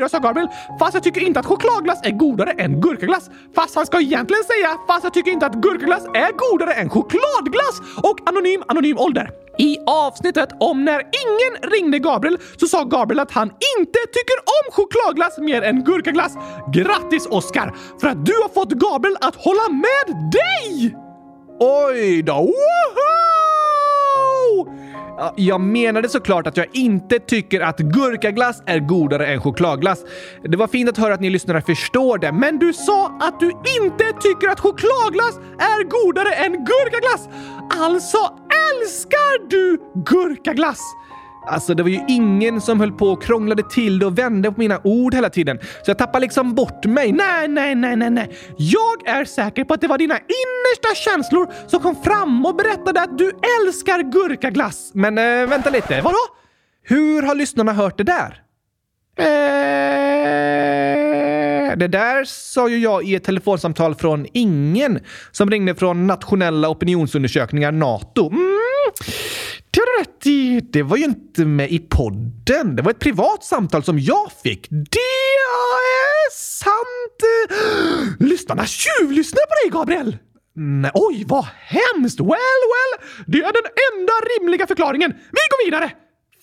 20.04 0.01 0.07
sa 0.07 0.19
Gabriel 0.19 0.47
“Fast 0.79 0.93
jag 0.93 1.03
tycker 1.03 1.21
inte 1.21 1.39
att 1.39 1.45
chokladglass 1.45 1.99
är 2.03 2.11
godare 2.11 2.51
än 2.51 2.81
gurkaglass”. 2.81 3.29
Fast 3.55 3.75
han 3.75 3.85
ska 3.85 4.01
egentligen 4.01 4.43
säga 4.43 4.77
“Fast 4.87 5.03
jag 5.03 5.13
tycker 5.13 5.31
inte 5.31 5.45
att 5.45 5.55
gurkaglass 5.55 6.05
är 6.05 6.31
godare 6.37 6.73
än 6.73 6.89
chokladglass” 6.89 7.81
och 8.03 8.29
anonym, 8.29 8.63
anonym 8.67 8.97
ålder. 8.97 9.29
I 9.59 9.77
avsnittet 9.87 10.49
om 10.59 10.85
när 10.85 10.99
ingen 10.99 11.71
ringde 11.71 11.99
Gabriel 11.99 12.37
så 12.57 12.67
sa 12.67 12.83
Gabriel 12.83 13.19
att 13.19 13.31
han 13.31 13.47
inte 13.77 13.99
tycker 13.99 14.37
om 14.57 14.71
chokladglass 14.71 15.37
mer 15.37 15.61
än 15.61 15.83
gurkaglass. 15.83 16.28
Grattis 16.73 17.25
Oscar 17.25 17.75
för 18.01 18.07
att 18.07 18.25
du 18.25 18.33
har 18.33 18.49
fått 18.49 18.71
Gabriel 18.71 19.17
att 19.21 19.35
hålla 19.35 19.69
med 19.69 20.31
dig! 20.31 20.95
Oj 21.59 22.21
då! 22.21 22.33
Woho! 22.33 23.29
Jag 25.35 25.61
menade 25.61 26.09
såklart 26.09 26.47
att 26.47 26.57
jag 26.57 26.65
inte 26.73 27.19
tycker 27.19 27.61
att 27.61 27.79
gurkaglass 27.79 28.63
är 28.65 28.79
godare 28.79 29.27
än 29.27 29.41
chokladglass. 29.41 29.99
Det 30.43 30.57
var 30.57 30.67
fint 30.67 30.89
att 30.89 30.97
höra 30.97 31.13
att 31.13 31.19
ni 31.19 31.29
lyssnare 31.29 31.61
förstår 31.61 32.17
det, 32.17 32.31
men 32.31 32.59
du 32.59 32.73
sa 32.73 33.07
att 33.19 33.39
du 33.39 33.47
inte 33.81 34.03
tycker 34.21 34.47
att 34.47 34.59
chokladglass 34.59 35.37
är 35.59 35.83
godare 35.83 36.33
än 36.33 36.51
gurkaglass! 36.51 37.29
Alltså 37.79 38.17
älskar 38.71 39.49
du 39.49 39.77
gurkaglass! 40.05 40.79
Alltså, 41.47 41.73
det 41.73 41.83
var 41.83 41.89
ju 41.89 42.05
ingen 42.07 42.61
som 42.61 42.79
höll 42.79 42.91
på 42.91 43.07
och 43.07 43.23
krånglade 43.23 43.63
till 43.63 43.99
det 43.99 44.05
och 44.05 44.17
vände 44.17 44.51
på 44.51 44.59
mina 44.59 44.79
ord 44.83 45.13
hela 45.13 45.29
tiden. 45.29 45.59
Så 45.61 45.91
jag 45.91 45.97
tappade 45.97 46.19
liksom 46.19 46.55
bort 46.55 46.85
mig. 46.85 47.11
Nej, 47.11 47.47
nej, 47.47 47.75
nej, 47.75 47.95
nej, 47.95 48.09
nej. 48.09 48.37
Jag 48.57 49.07
är 49.07 49.25
säker 49.25 49.63
på 49.63 49.73
att 49.73 49.81
det 49.81 49.87
var 49.87 49.97
dina 49.97 50.17
innersta 50.17 50.95
känslor 50.95 51.47
som 51.67 51.79
kom 51.79 51.95
fram 52.03 52.45
och 52.45 52.55
berättade 52.55 53.01
att 53.01 53.17
du 53.17 53.31
älskar 53.61 54.11
gurkaglass. 54.11 54.91
Men 54.93 55.17
äh, 55.17 55.49
vänta 55.49 55.69
lite, 55.69 56.01
vadå? 56.01 56.17
Hur 56.83 57.21
har 57.21 57.35
lyssnarna 57.35 57.73
hört 57.73 57.97
det 57.97 58.03
där? 58.03 58.41
Eh, 59.19 59.25
det 61.77 61.87
där 61.87 62.23
sa 62.25 62.69
ju 62.69 62.79
jag 62.79 63.03
i 63.03 63.15
ett 63.15 63.23
telefonsamtal 63.23 63.95
från 63.95 64.25
ingen 64.33 64.99
som 65.31 65.51
ringde 65.51 65.75
från 65.75 66.07
nationella 66.07 66.69
opinionsundersökningar 66.69 67.71
NATO. 67.71 68.29
Mm. 68.31 68.59
Det 69.79 69.83
har 69.83 69.99
rätt 69.99 70.27
i. 70.27 70.59
Det 70.59 70.83
var 70.83 70.97
ju 70.97 71.03
inte 71.03 71.45
med 71.45 71.71
i 71.71 71.79
podden. 71.79 72.75
Det 72.75 72.81
var 72.81 72.91
ett 72.91 72.99
privat 72.99 73.43
samtal 73.43 73.83
som 73.83 73.99
jag 73.99 74.31
fick. 74.43 74.67
Det 74.69 74.99
är 74.99 76.31
sant. 76.33 77.19
Lyssnarna 78.19 78.65
tjuvlyssnar 78.65 79.45
på 79.45 79.53
dig, 79.63 79.79
Gabriel! 79.79 80.17
Nej, 80.55 80.91
oj, 80.93 81.23
vad 81.27 81.45
hemskt! 81.45 82.19
Well, 82.19 82.61
well, 82.73 82.93
det 83.27 83.37
är 83.37 83.53
den 83.53 83.71
enda 83.89 84.13
rimliga 84.31 84.67
förklaringen. 84.67 85.11
Vi 85.11 85.43
går 85.51 85.65
vidare! 85.65 85.91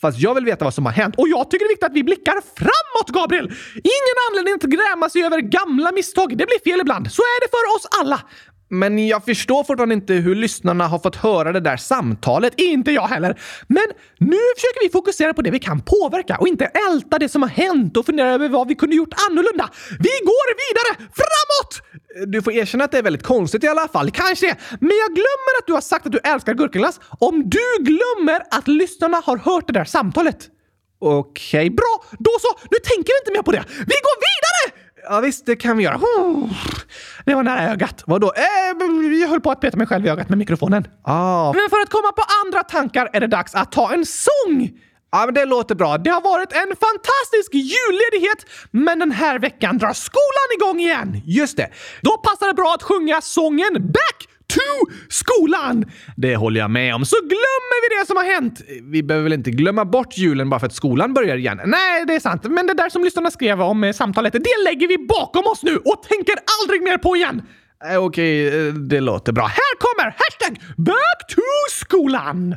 Fast 0.00 0.19
jag 0.19 0.35
vill 0.35 0.45
veta 0.45 0.64
vad 0.64 0.75
som 0.75 0.87
har 0.87 0.93
hänt 0.93 1.14
och 1.19 1.28
jag 1.28 1.50
tycker 1.50 1.64
det 1.64 1.69
är 1.69 1.75
viktigt 1.75 1.90
att 1.90 1.97
vi 1.97 2.05
blickar 2.05 2.38
framåt, 2.57 3.09
Gabriel! 3.09 3.47
Ingen 3.75 4.16
anledning 4.31 4.55
att 4.55 4.62
gräma 4.62 5.11
sig 5.11 5.23
över 5.23 5.38
gamla 5.38 5.93
misstag. 5.93 6.28
Det 6.38 6.47
blir 6.47 6.71
fel 6.71 6.81
ibland. 6.81 7.12
Så 7.12 7.23
är 7.23 7.40
det 7.40 7.49
för 7.57 7.76
oss 7.76 7.87
alla. 8.00 8.21
Men 8.68 9.08
jag 9.08 9.25
förstår 9.25 9.64
fortfarande 9.64 9.94
inte 9.94 10.14
hur 10.14 10.35
lyssnarna 10.35 10.87
har 10.87 10.99
fått 10.99 11.16
höra 11.16 11.52
det 11.52 11.61
där 11.61 11.76
samtalet. 11.76 12.52
Inte 12.56 12.90
jag 12.90 13.06
heller. 13.06 13.40
Men 13.66 13.85
nu 14.18 14.38
försöker 14.56 14.87
vi 14.87 14.92
fokusera 14.92 15.35
på 15.35 15.42
det 15.42 15.50
vi 15.50 15.58
kan 15.58 15.80
påverka 15.80 16.37
och 16.37 16.49
inte 16.49 16.64
älta 16.64 17.18
det 17.18 17.28
som 17.28 17.42
har 17.42 17.49
hänt 17.49 17.96
och 17.96 18.06
fundera 18.06 18.30
över 18.30 18.49
vad 18.49 18.68
vi 18.68 18.75
kunde 18.75 18.96
gjort 18.96 19.14
annorlunda. 19.30 19.70
Vi 19.90 20.11
går 20.25 20.49
vidare! 20.64 21.11
Framåt! 21.14 22.02
Du 22.32 22.42
får 22.42 22.52
erkänna 22.52 22.85
att 22.85 22.92
det 22.92 22.99
är 22.99 23.02
väldigt 23.02 23.23
konstigt 23.23 23.64
i 23.64 23.68
alla 23.68 23.88
fall. 23.88 24.11
Kanske 24.11 24.46
det. 24.46 24.56
Men 24.80 24.96
jag 24.96 25.14
glömmer 25.14 25.52
att 25.61 25.66
du 25.66 25.73
har 25.73 25.80
sagt 25.80 26.06
att 26.06 26.12
du 26.12 26.18
älskar 26.18 26.54
gurkaglass 26.54 27.00
om 27.18 27.50
du 27.50 27.76
glömmer 27.80 28.42
att 28.50 28.68
lyssnarna 28.68 29.23
har 29.25 29.37
hört 29.37 29.66
det 29.66 29.73
där 29.73 29.85
samtalet. 29.85 30.49
Okej, 30.99 31.61
okay, 31.61 31.70
bra! 31.70 32.04
Då 32.18 32.30
så! 32.40 32.49
Nu 32.70 32.78
tänker 32.78 33.12
vi 33.12 33.18
inte 33.23 33.32
mer 33.32 33.42
på 33.42 33.52
det. 33.52 33.64
Vi 33.68 33.96
går 34.06 34.16
vidare! 34.26 34.75
Ja 35.08 35.21
visst, 35.21 35.47
det 35.47 35.56
kan 35.56 35.76
vi 35.76 35.84
göra. 35.84 36.00
Det 37.25 37.34
var 37.34 37.42
nära 37.42 37.73
ögat. 37.73 38.02
Vadå? 38.06 38.32
Eh, 38.36 39.21
jag 39.21 39.28
höll 39.28 39.40
på 39.40 39.50
att 39.50 39.60
peta 39.60 39.76
mig 39.76 39.86
själv 39.86 40.06
i 40.06 40.08
ögat 40.08 40.28
med 40.28 40.38
mikrofonen. 40.38 40.84
Ah. 41.02 41.52
Men 41.52 41.71
för 41.71 41.80
att 41.82 41.90
komma 41.90 42.12
på 42.12 42.23
andra 42.45 42.62
tankar 42.62 43.10
är 43.12 43.21
det 43.21 43.26
dags 43.26 43.54
att 43.54 43.73
ta 43.73 43.92
en 43.92 44.06
sång! 44.06 44.71
Ja, 45.12 45.25
men 45.25 45.34
det 45.34 45.45
låter 45.45 45.75
bra. 45.75 45.99
Det 45.99 46.10
har 46.10 46.21
varit 46.21 46.52
en 46.52 46.76
fantastisk 46.86 47.54
julledighet, 47.54 48.47
men 48.71 48.99
den 48.99 49.12
här 49.12 49.38
veckan 49.38 49.78
drar 49.78 49.92
skolan 49.92 50.49
igång 50.58 50.80
igen. 50.80 51.23
Just 51.25 51.56
det. 51.56 51.71
Då 52.02 52.16
passar 52.16 52.47
det 52.47 52.54
bra 52.54 52.75
att 52.75 52.82
sjunga 52.82 53.21
sången 53.21 53.73
Back 53.92 54.28
to 54.49 54.93
skolan! 55.09 55.85
Det 56.17 56.37
håller 56.37 56.61
jag 56.61 56.71
med 56.71 56.95
om. 56.95 57.04
Så 57.04 57.17
glömmer 57.17 57.91
vi 57.91 58.00
det 58.00 58.06
som 58.06 58.17
har 58.17 58.25
hänt. 58.25 58.61
Vi 58.82 59.02
behöver 59.02 59.25
väl 59.25 59.32
inte 59.32 59.50
glömma 59.50 59.85
bort 59.85 60.19
julen 60.19 60.50
bara 60.50 60.61
för 60.61 60.67
att 60.67 60.75
skolan 60.75 61.15
börjar 61.15 61.37
igen? 61.37 61.61
Nej, 61.67 62.06
det 62.06 62.15
är 62.15 62.21
sant. 62.21 62.45
Men 62.45 62.67
det 62.67 62.75
där 62.75 62.89
som 62.89 63.04
lyssnarna 63.04 63.30
skrev 63.30 63.63
om 63.63 63.85
eh, 63.85 63.93
samtalet, 63.93 64.32
det 64.32 64.65
lägger 64.65 64.89
vi 64.89 65.06
bakom 65.06 65.47
oss 65.47 65.63
nu 65.63 65.76
och 65.76 66.02
tänker 66.02 66.35
aldrig 66.63 66.82
mer 66.82 66.99
på 66.99 67.17
igen. 67.17 67.43
Eh, 67.91 68.04
okej, 68.04 68.49
okay, 68.49 68.71
det 68.71 69.00
låter 69.00 69.32
bra. 69.32 69.45
Här 69.45 69.76
kommer 69.78 70.04
hashtag 70.04 70.61
back 70.76 71.26
to 71.28 71.43
skolan! 71.71 72.56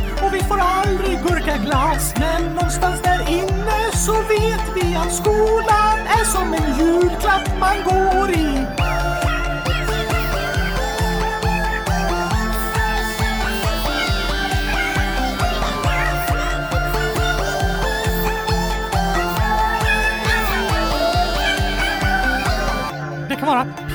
och 0.23 0.33
vi 0.33 0.39
får 0.39 0.59
aldrig 0.59 1.17
gurkaglass. 1.23 2.13
Men 2.19 2.53
någonstans 2.53 3.01
där 3.01 3.29
inne 3.29 3.79
så 3.93 4.13
vet 4.13 4.65
vi 4.75 4.95
att 4.95 5.13
skolan 5.13 5.97
är 6.19 6.25
som 6.25 6.53
en 6.53 6.69
julklapp 6.79 7.59
man 7.59 7.77
går 7.83 8.29
i. 8.29 8.80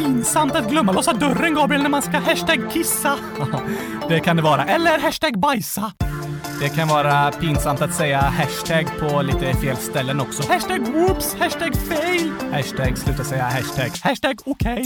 pinsamt 0.07 0.55
att 0.55 0.71
glömma 0.71 0.93
låsa 0.93 1.13
dörren, 1.13 1.55
Gabriel, 1.55 1.83
när 1.83 1.91
man 1.91 2.03
ska 2.03 2.19
hashtag 2.19 2.71
kissa. 2.73 3.19
det 4.09 4.21
kan 4.21 4.37
det 4.37 4.43
vara. 4.43 4.65
Eller 4.65 4.99
hashtag 4.99 5.39
bajsa. 5.41 5.93
Det 6.61 6.69
kan 6.69 6.89
vara 6.89 7.33
pinsamt 7.33 7.83
att 7.83 7.95
säga 7.95 8.21
hashtag 8.21 8.87
på 9.01 9.23
lite 9.23 9.55
fel 9.55 9.77
ställen 9.77 10.21
också. 10.21 10.53
Hashtag 10.53 10.89
whoops, 10.89 11.35
hashtag 11.35 11.77
fail, 11.77 12.33
hashtag 12.53 12.99
sluta 12.99 13.25
säga 13.25 13.45
hashtag, 13.45 13.91
hashtag 14.03 14.39
okej. 14.45 14.73
Okay. 14.73 14.85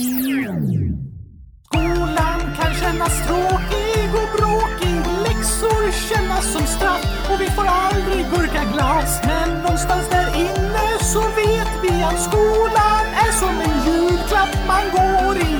Skolan 1.64 2.40
kan 2.56 2.74
kännas 2.74 3.26
tråkig 3.26 4.08
och 4.14 4.38
bråkig, 4.38 4.96
läxor 5.22 6.14
kännas 6.14 6.52
som 6.52 6.66
straff 6.66 7.30
och 7.32 7.40
vi 7.40 7.46
får 7.46 7.66
aldrig 7.66 8.26
gurkaglass. 8.30 9.20
Men 9.26 9.62
någonstans 9.62 10.08
där 10.10 10.34
inne 10.36 10.89
så 11.12 11.20
vet 11.20 11.70
vi 11.82 12.02
att 12.02 12.22
skolan 12.22 13.06
är 13.14 13.32
som 13.32 13.60
en 13.60 13.86
julklapp 13.86 14.56
man 14.66 14.90
går 14.90 15.36
i. 15.36 15.59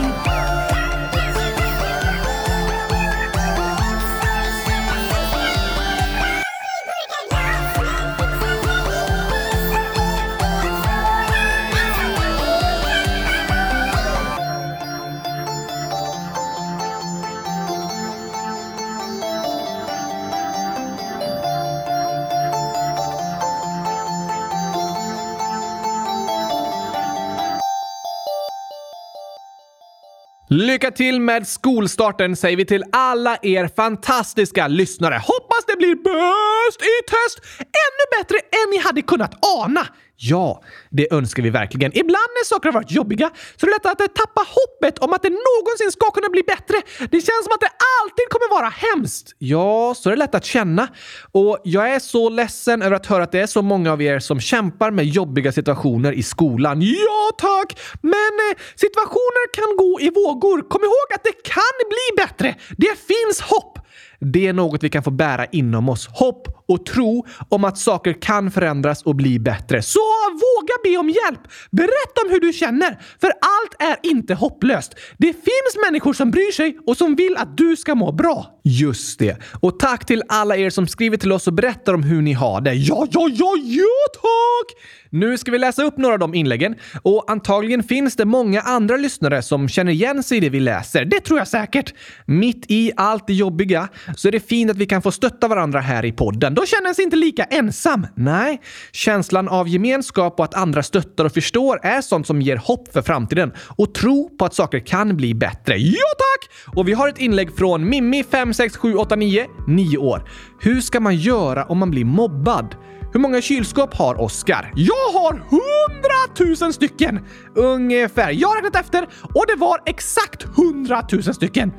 Lycka 30.53 30.91
till 30.91 31.21
med 31.21 31.47
skolstarten 31.47 32.37
säger 32.37 32.57
vi 32.57 32.65
till 32.65 32.85
alla 32.93 33.37
er 33.43 33.69
fantastiska 33.77 34.69
lyssnare. 34.69 35.15
Hoppas 35.15 35.65
det 35.67 35.77
blir 35.77 35.95
bäst 35.95 36.83
i 36.83 36.97
test! 37.11 37.41
Ännu 37.59 38.19
bättre 38.19 38.37
än 38.37 38.71
ni 38.71 38.79
hade 38.79 39.03
kunnat 39.03 39.45
ana. 39.45 39.87
Ja, 40.23 40.63
det 40.91 41.13
önskar 41.13 41.43
vi 41.43 41.51
verkligen. 41.51 41.93
Ibland 41.93 42.31
när 42.37 42.45
saker 42.45 42.69
har 42.69 42.73
varit 42.73 42.91
jobbiga 42.91 43.31
så 43.57 43.67
är 43.67 43.71
det 43.71 43.77
lätt 43.77 43.87
att 43.87 44.15
tappa 44.15 44.43
hoppet 44.59 44.99
om 44.99 45.13
att 45.13 45.23
det 45.23 45.29
någonsin 45.29 45.93
ska 45.93 46.11
kunna 46.11 46.29
bli 46.29 46.43
bättre. 46.43 46.77
Det 46.99 47.21
känns 47.21 47.45
som 47.45 47.53
att 47.53 47.61
det 47.61 47.73
alltid 48.01 48.27
kommer 48.29 48.51
vara 48.51 48.69
hemskt. 48.69 49.35
Ja, 49.39 49.95
så 49.97 50.09
är 50.09 50.11
det 50.11 50.19
lätt 50.19 50.35
att 50.35 50.45
känna. 50.45 50.89
Och 51.33 51.59
jag 51.65 51.95
är 51.95 51.99
så 51.99 52.29
ledsen 52.29 52.83
över 52.83 52.97
att 52.97 53.07
höra 53.07 53.23
att 53.23 53.33
det 53.33 53.41
är 53.41 53.47
så 53.47 53.63
många 53.63 53.93
av 53.93 54.03
er 54.03 54.19
som 54.19 54.41
kämpar 54.41 54.91
med 54.91 55.05
jobbiga 55.07 55.53
situationer 55.53 56.13
i 56.13 56.23
skolan. 56.23 56.83
Ja, 56.83 57.31
tack! 57.39 57.81
Men 58.03 58.33
eh, 58.51 58.59
situationer 58.77 59.55
kan 59.55 59.77
gå 59.77 60.01
i 60.01 60.11
vågor. 60.11 60.69
Kom 60.69 60.83
ihåg 60.83 61.09
att 61.15 61.25
det 61.25 61.43
kan 61.43 61.77
bli 61.89 62.25
bättre. 62.25 62.55
Det 62.77 62.95
finns 62.99 63.41
hopp. 63.41 63.79
Det 64.21 64.47
är 64.47 64.53
något 64.53 64.83
vi 64.83 64.89
kan 64.89 65.03
få 65.03 65.11
bära 65.11 65.47
inom 65.47 65.89
oss. 65.89 66.07
Hopp 66.07 66.49
och 66.71 66.87
tro 66.87 67.27
om 67.49 67.65
att 67.65 67.79
saker 67.79 68.13
kan 68.13 68.51
förändras 68.51 69.03
och 69.03 69.17
bli 69.17 69.39
bättre. 69.39 69.83
Så 69.83 70.01
våga 70.33 70.75
be 70.85 70.97
om 70.99 71.09
hjälp! 71.09 71.41
Berätta 71.71 72.21
om 72.25 72.31
hur 72.31 72.41
du 72.41 72.53
känner, 72.53 73.01
för 73.21 73.29
allt 73.29 73.91
är 73.91 74.11
inte 74.11 74.35
hopplöst. 74.35 74.95
Det 75.19 75.33
finns 75.33 75.85
människor 75.87 76.13
som 76.13 76.31
bryr 76.31 76.53
sig 76.53 76.79
och 76.87 76.97
som 76.97 77.15
vill 77.15 77.37
att 77.37 77.57
du 77.57 77.77
ska 77.77 77.95
må 77.95 78.13
bra. 78.13 78.61
Just 78.65 79.19
det. 79.19 79.37
Och 79.61 79.79
tack 79.79 80.07
till 80.07 80.23
alla 80.29 80.57
er 80.57 80.71
som 80.71 80.87
skriver 80.87 81.17
till 81.17 81.33
oss 81.33 81.47
och 81.47 81.53
berättar 81.53 81.95
om 81.95 82.03
hur 82.03 82.23
ni 82.23 82.33
har 82.33 82.61
det. 82.61 82.75
Ja, 82.75 83.07
ja, 83.11 83.29
ja, 83.29 83.55
ja, 83.65 83.85
tack! 84.15 84.77
Nu 85.13 85.39
ska 85.39 85.51
vi 85.51 85.59
läsa 85.59 85.83
upp 85.83 85.97
några 85.97 86.15
av 86.15 86.19
de 86.19 86.35
inläggen 86.35 86.75
och 87.03 87.31
antagligen 87.31 87.83
finns 87.83 88.17
det 88.17 88.25
många 88.25 88.61
andra 88.61 88.97
lyssnare 88.97 89.43
som 89.43 89.69
känner 89.69 89.93
igen 89.93 90.23
sig 90.23 90.37
i 90.37 90.41
det 90.41 90.49
vi 90.49 90.61
läser. 90.61 91.05
Det 91.05 91.21
tror 91.21 91.39
jag 91.39 91.49
säkert. 91.49 91.95
Mitt 92.25 92.65
i 92.69 92.93
allt 92.97 93.27
det 93.27 93.33
jobbiga 93.33 93.89
så 94.17 94.29
är 94.29 94.33
det 94.33 94.49
fint 94.49 94.71
att 94.71 94.77
vi 94.77 94.87
kan 94.87 95.03
få 95.03 95.13
stötta 95.13 95.49
varandra 95.49 95.81
här 95.81 96.05
i 96.05 96.13
podden. 96.13 96.55
Då 96.61 96.67
känner 96.67 96.95
sig 96.95 97.05
inte 97.05 97.17
lika 97.17 97.45
ensam. 97.45 98.07
Nej, 98.15 98.61
känslan 98.93 99.49
av 99.49 99.69
gemenskap 99.69 100.39
och 100.39 100.45
att 100.45 100.55
andra 100.55 100.83
stöttar 100.83 101.25
och 101.25 101.33
förstår 101.33 101.81
är 101.83 102.01
sånt 102.01 102.27
som 102.27 102.43
ger 102.43 102.57
hopp 102.57 102.93
för 102.93 103.03
framtiden 103.03 103.53
och 103.77 103.95
tro 103.95 104.37
på 104.39 104.45
att 104.45 104.55
saker 104.55 104.79
kan 104.79 105.17
bli 105.17 105.35
bättre. 105.35 105.77
Ja 105.77 106.09
tack! 106.19 106.77
Och 106.77 106.89
vi 106.89 106.93
har 106.93 107.09
ett 107.09 107.19
inlägg 107.19 107.57
från 107.57 107.89
Mimmi 107.89 108.25
56789, 108.25 109.47
9 109.67 109.99
år. 109.99 110.31
Hur 110.61 110.81
ska 110.81 111.01
man 111.01 111.17
göra 111.17 111.65
om 111.65 111.79
man 111.79 111.91
blir 111.91 112.05
mobbad? 112.05 112.75
Hur 113.13 113.21
många 113.21 113.43
kylskåp 113.43 113.95
har 113.95 114.21
Oskar? 114.21 114.73
Jag 114.77 115.21
har 115.21 115.45
hundratusen 115.51 116.73
stycken! 116.73 117.21
Ungefär. 117.55 118.31
Jag 118.31 118.49
har 118.49 118.57
räknat 118.57 118.85
efter 118.85 119.09
och 119.35 119.45
det 119.49 119.57
var 119.57 119.79
exakt 119.87 120.43
hundratusen 120.43 121.35
stycken. 121.35 121.73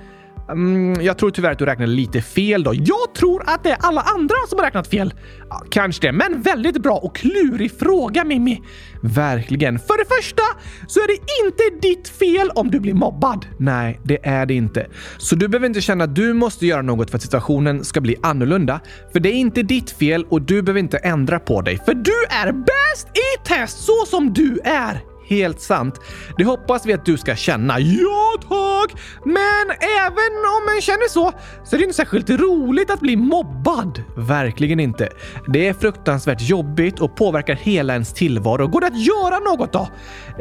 Mm, 0.51 1.01
jag 1.01 1.17
tror 1.17 1.29
tyvärr 1.29 1.51
att 1.51 1.59
du 1.59 1.65
räknade 1.65 1.91
lite 1.91 2.21
fel 2.21 2.63
då. 2.63 2.73
Jag 2.75 3.15
tror 3.15 3.43
att 3.45 3.63
det 3.63 3.69
är 3.69 3.77
alla 3.79 4.01
andra 4.01 4.35
som 4.49 4.59
har 4.59 4.65
räknat 4.65 4.87
fel. 4.87 5.13
Ja, 5.49 5.63
kanske 5.69 6.07
det, 6.07 6.11
men 6.11 6.41
väldigt 6.41 6.77
bra 6.77 6.97
och 6.97 7.15
klurig 7.15 7.79
fråga 7.79 8.23
Mimmi. 8.23 8.61
Verkligen. 9.01 9.79
För 9.79 9.97
det 9.97 10.15
första 10.15 10.43
så 10.87 10.99
är 10.99 11.07
det 11.07 11.13
inte 11.45 11.87
ditt 11.87 12.07
fel 12.07 12.49
om 12.55 12.71
du 12.71 12.79
blir 12.79 12.93
mobbad. 12.93 13.45
Nej, 13.57 13.99
det 14.03 14.27
är 14.27 14.45
det 14.45 14.53
inte. 14.53 14.87
Så 15.17 15.35
du 15.35 15.47
behöver 15.47 15.67
inte 15.67 15.81
känna 15.81 16.03
att 16.03 16.15
du 16.15 16.33
måste 16.33 16.65
göra 16.65 16.81
något 16.81 17.09
för 17.09 17.17
att 17.17 17.23
situationen 17.23 17.83
ska 17.83 18.01
bli 18.01 18.15
annorlunda. 18.23 18.79
För 19.13 19.19
det 19.19 19.29
är 19.29 19.33
inte 19.33 19.63
ditt 19.63 19.91
fel 19.91 20.25
och 20.29 20.41
du 20.41 20.61
behöver 20.61 20.79
inte 20.79 20.97
ändra 20.97 21.39
på 21.39 21.61
dig. 21.61 21.77
För 21.85 21.93
du 21.93 22.25
är 22.29 22.51
bäst 22.51 23.07
i 23.07 23.47
test 23.47 23.85
så 23.85 24.05
som 24.05 24.33
du 24.33 24.59
är. 24.63 25.10
Helt 25.31 25.61
sant. 25.61 26.01
Det 26.37 26.43
hoppas 26.43 26.85
vi 26.85 26.93
att 26.93 27.05
du 27.05 27.17
ska 27.17 27.35
känna. 27.35 27.79
Ja, 27.79 28.35
tack! 28.41 29.01
Men 29.25 29.77
även 30.01 30.33
om 30.57 30.65
man 30.65 30.81
känner 30.81 31.09
så, 31.09 31.31
så 31.63 31.75
är 31.75 31.77
det 31.77 31.83
inte 31.83 31.95
särskilt 31.95 32.29
roligt 32.29 32.91
att 32.91 32.99
bli 32.99 33.15
mobbad. 33.15 34.03
Verkligen 34.15 34.79
inte. 34.79 35.09
Det 35.47 35.67
är 35.67 35.73
fruktansvärt 35.73 36.41
jobbigt 36.41 36.99
och 36.99 37.15
påverkar 37.15 37.55
hela 37.55 37.93
ens 37.93 38.13
tillvaro. 38.13 38.67
Går 38.67 38.81
det 38.81 38.87
att 38.87 39.05
göra 39.05 39.39
något 39.39 39.73
då? 39.73 39.89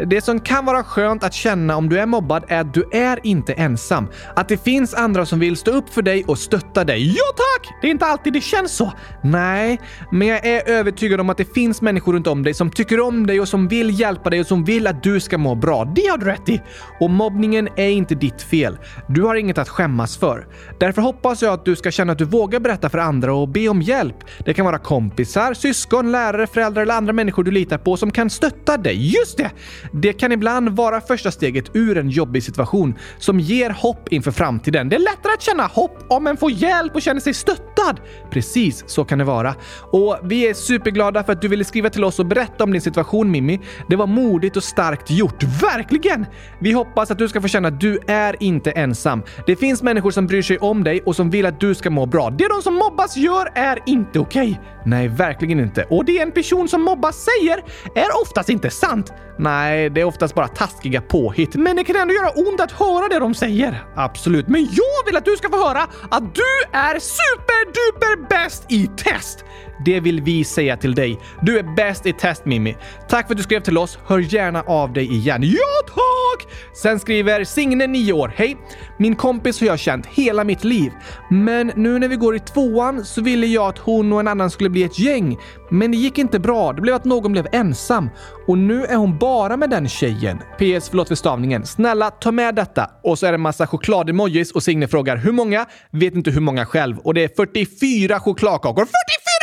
Det 0.07 0.20
som 0.20 0.40
kan 0.40 0.64
vara 0.64 0.85
skönt 0.85 1.24
att 1.24 1.35
känna 1.35 1.76
om 1.76 1.88
du 1.88 1.98
är 1.98 2.07
mobbad 2.07 2.44
är 2.48 2.61
att 2.61 2.74
du 2.74 2.88
är 2.92 3.18
inte 3.22 3.53
ensam. 3.53 4.09
Att 4.37 4.48
det 4.48 4.64
finns 4.64 4.94
andra 4.94 5.26
som 5.26 5.38
vill 5.38 5.57
stå 5.57 5.70
upp 5.70 5.94
för 5.94 6.03
dig 6.03 6.24
och 6.24 6.38
stötta 6.38 6.85
dig. 6.85 7.07
Ja, 7.07 7.24
tack! 7.37 7.74
Det 7.81 7.87
är 7.87 7.90
inte 7.90 8.07
alltid 8.07 8.33
det 8.33 8.40
känns 8.40 8.76
så. 8.76 8.92
Nej, 9.22 9.81
men 10.12 10.29
jag 10.29 10.46
är 10.46 10.68
övertygad 10.68 11.20
om 11.20 11.31
att 11.31 11.38
det 11.38 11.55
finns 11.55 11.83
människor 11.83 12.12
runt 12.12 12.26
om 12.26 12.42
dig 12.42 12.55
som 12.55 12.70
tycker 12.70 13.00
om 13.00 13.26
dig 13.26 13.40
och 13.40 13.48
som 13.48 13.68
vill 13.68 14.00
hjälpa 14.00 14.31
dig 14.31 14.40
och 14.40 14.46
som 14.46 14.64
vill 14.64 14.79
vill 14.80 14.86
att 14.86 15.02
du 15.02 15.20
ska 15.20 15.38
må 15.38 15.54
bra. 15.54 15.84
Det 15.84 16.06
har 16.06 16.18
du 16.18 16.26
rätt 16.26 16.48
i! 16.48 16.60
Och 17.00 17.10
mobbningen 17.10 17.68
är 17.76 17.88
inte 17.88 18.14
ditt 18.14 18.42
fel. 18.42 18.78
Du 19.08 19.22
har 19.22 19.34
inget 19.34 19.58
att 19.58 19.68
skämmas 19.68 20.16
för. 20.16 20.46
Därför 20.78 21.02
hoppas 21.02 21.42
jag 21.42 21.52
att 21.52 21.64
du 21.64 21.76
ska 21.76 21.90
känna 21.90 22.12
att 22.12 22.18
du 22.18 22.24
vågar 22.24 22.60
berätta 22.60 22.88
för 22.88 22.98
andra 22.98 23.34
och 23.34 23.48
be 23.48 23.68
om 23.68 23.82
hjälp. 23.82 24.16
Det 24.44 24.54
kan 24.54 24.66
vara 24.66 24.78
kompisar, 24.78 25.54
syskon, 25.54 26.12
lärare, 26.12 26.46
föräldrar 26.46 26.82
eller 26.82 26.94
andra 26.94 27.12
människor 27.12 27.44
du 27.44 27.50
litar 27.50 27.78
på 27.78 27.96
som 27.96 28.10
kan 28.10 28.30
stötta 28.30 28.76
dig. 28.76 29.14
Just 29.18 29.38
det! 29.38 29.50
Det 29.92 30.12
kan 30.12 30.32
ibland 30.32 30.68
vara 30.68 31.00
första 31.00 31.30
steget 31.30 31.64
ur 31.74 31.98
en 31.98 32.10
jobbig 32.10 32.42
situation 32.42 32.94
som 33.18 33.40
ger 33.40 33.70
hopp 33.70 34.08
inför 34.08 34.30
framtiden. 34.30 34.88
Det 34.88 34.96
är 34.96 35.00
lättare 35.00 35.32
att 35.32 35.42
känna 35.42 35.66
hopp 35.66 35.98
om 36.08 36.26
en 36.26 36.36
får 36.36 36.50
hjälp 36.50 36.94
och 36.94 37.02
känner 37.02 37.20
sig 37.20 37.34
stöttad. 37.34 38.00
Precis 38.30 38.84
så 38.86 39.04
kan 39.04 39.18
det 39.18 39.24
vara. 39.24 39.54
Och 39.92 40.18
vi 40.22 40.48
är 40.48 40.54
superglada 40.54 41.24
för 41.24 41.32
att 41.32 41.42
du 41.42 41.48
ville 41.48 41.64
skriva 41.64 41.90
till 41.90 42.04
oss 42.04 42.18
och 42.18 42.26
berätta 42.26 42.64
om 42.64 42.72
din 42.72 42.80
situation 42.80 43.30
Mimmi. 43.30 43.60
Det 43.88 43.96
var 43.96 44.06
modigt 44.06 44.56
och 44.56 44.64
starkt 44.70 45.11
gjort. 45.11 45.42
Verkligen! 45.42 46.26
Vi 46.59 46.72
hoppas 46.72 47.11
att 47.11 47.18
du 47.18 47.28
ska 47.28 47.40
få 47.40 47.48
känna 47.48 47.68
att 47.68 47.80
du 47.80 47.98
är 48.06 48.42
inte 48.42 48.70
ensam. 48.70 49.22
Det 49.46 49.56
finns 49.56 49.83
människor 49.83 50.11
som 50.11 50.26
bryr 50.26 50.42
sig 50.42 50.59
om 50.59 50.85
dig 50.85 51.02
och 51.06 51.16
som 51.16 51.30
vill 51.30 51.46
att 51.46 51.61
du 51.61 51.74
ska 51.74 51.90
må 51.90 52.06
bra. 52.06 52.30
Det 52.30 52.48
de 52.48 52.62
som 52.62 52.74
mobbas 52.74 53.16
gör 53.16 53.48
är 53.54 53.78
inte 53.87 54.18
okej. 54.18 54.50
Okay. 54.50 54.79
Nej, 54.84 55.08
verkligen 55.08 55.60
inte. 55.60 55.84
Och 55.84 56.04
det 56.04 56.18
en 56.18 56.32
person 56.32 56.68
som 56.68 56.82
mobbas 56.82 57.24
säger 57.24 57.64
är 57.94 58.22
oftast 58.22 58.48
inte 58.48 58.70
sant. 58.70 59.12
Nej, 59.38 59.90
det 59.90 60.00
är 60.00 60.04
oftast 60.04 60.34
bara 60.34 60.48
taskiga 60.48 61.00
påhitt. 61.00 61.54
Men 61.54 61.76
det 61.76 61.84
kan 61.84 61.96
ändå 61.96 62.14
göra 62.14 62.30
ont 62.30 62.60
att 62.60 62.72
höra 62.72 63.08
det 63.08 63.18
de 63.18 63.34
säger. 63.34 63.84
Absolut. 63.96 64.48
Men 64.48 64.60
jag 64.60 65.06
vill 65.06 65.16
att 65.16 65.24
du 65.24 65.36
ska 65.36 65.48
få 65.48 65.68
höra 65.68 65.82
att 66.10 66.34
du 66.34 66.78
är 66.78 66.98
superduper 66.98 68.28
bäst 68.28 68.64
i 68.68 68.90
test! 68.96 69.44
Det 69.84 70.00
vill 70.00 70.20
vi 70.20 70.44
säga 70.44 70.76
till 70.76 70.94
dig. 70.94 71.18
Du 71.42 71.58
är 71.58 71.76
bäst 71.76 72.06
i 72.06 72.12
test 72.12 72.44
Mimmi. 72.44 72.76
Tack 73.08 73.26
för 73.26 73.34
att 73.34 73.36
du 73.36 73.42
skrev 73.42 73.60
till 73.60 73.78
oss. 73.78 73.98
Hör 74.06 74.18
gärna 74.18 74.62
av 74.62 74.92
dig 74.92 75.12
igen. 75.12 75.42
Ja 75.42 75.86
tack! 75.86 76.52
Sen 76.74 77.00
skriver 77.00 77.44
Signe, 77.44 77.86
9 77.86 78.12
år. 78.12 78.32
Hej! 78.36 78.56
Min 78.98 79.16
kompis 79.16 79.60
har 79.60 79.66
jag 79.66 79.78
känt 79.78 80.06
hela 80.06 80.44
mitt 80.44 80.64
liv. 80.64 80.92
Men 81.30 81.72
nu 81.76 81.98
när 81.98 82.08
vi 82.08 82.16
går 82.16 82.36
i 82.36 82.38
tvåan 82.38 83.04
så 83.04 83.22
ville 83.22 83.46
jag 83.46 83.68
att 83.68 83.78
hon 83.78 84.12
och 84.12 84.20
en 84.20 84.28
annan 84.28 84.50
skulle 84.50 84.69
bli 84.70 84.83
ett 84.83 84.98
gäng. 84.98 85.38
Men 85.70 85.90
det 85.90 85.96
gick 85.96 86.18
inte 86.18 86.38
bra. 86.38 86.72
Det 86.72 86.83
blev 86.83 86.94
att 86.94 87.04
någon 87.04 87.33
blev 87.33 87.46
ensam. 87.52 88.11
Och 88.46 88.59
nu 88.59 88.85
är 88.85 88.96
hon 88.96 89.18
bara 89.18 89.56
med 89.56 89.70
den 89.70 89.88
tjejen. 89.88 90.38
PS, 90.38 90.88
förlåt 90.88 91.09
för 91.09 91.14
stavningen. 91.14 91.66
Snälla, 91.66 92.11
ta 92.11 92.33
med 92.33 92.54
detta. 92.54 92.90
Och 93.02 93.18
så 93.18 93.26
är 93.26 93.33
det 93.33 93.37
en 93.37 93.40
massa 93.40 93.66
choklademojis 93.66 94.52
och 94.52 94.62
Signe 94.62 94.88
frågar 94.88 95.16
hur 95.16 95.33
många? 95.33 95.66
Vet 95.90 96.14
inte 96.14 96.30
hur 96.30 96.40
många 96.40 96.66
själv. 96.66 96.98
Och 96.98 97.14
det 97.14 97.24
är 97.24 97.30
44 97.37 98.20
chokladkakor. 98.20 98.85
44 98.85 98.94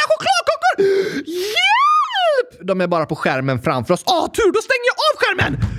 chokladkakor! 0.09 0.85
Hjälp! 1.27 2.67
De 2.67 2.81
är 2.81 2.87
bara 2.87 3.05
på 3.05 3.15
skärmen 3.15 3.61
framför 3.61 3.93
oss. 3.93 4.03
Åh, 4.05 4.27
tur! 4.31 4.51
Då 4.53 4.59
stänger 4.61 4.87
jag 4.87 4.97
av 5.07 5.17
skärmen! 5.19 5.77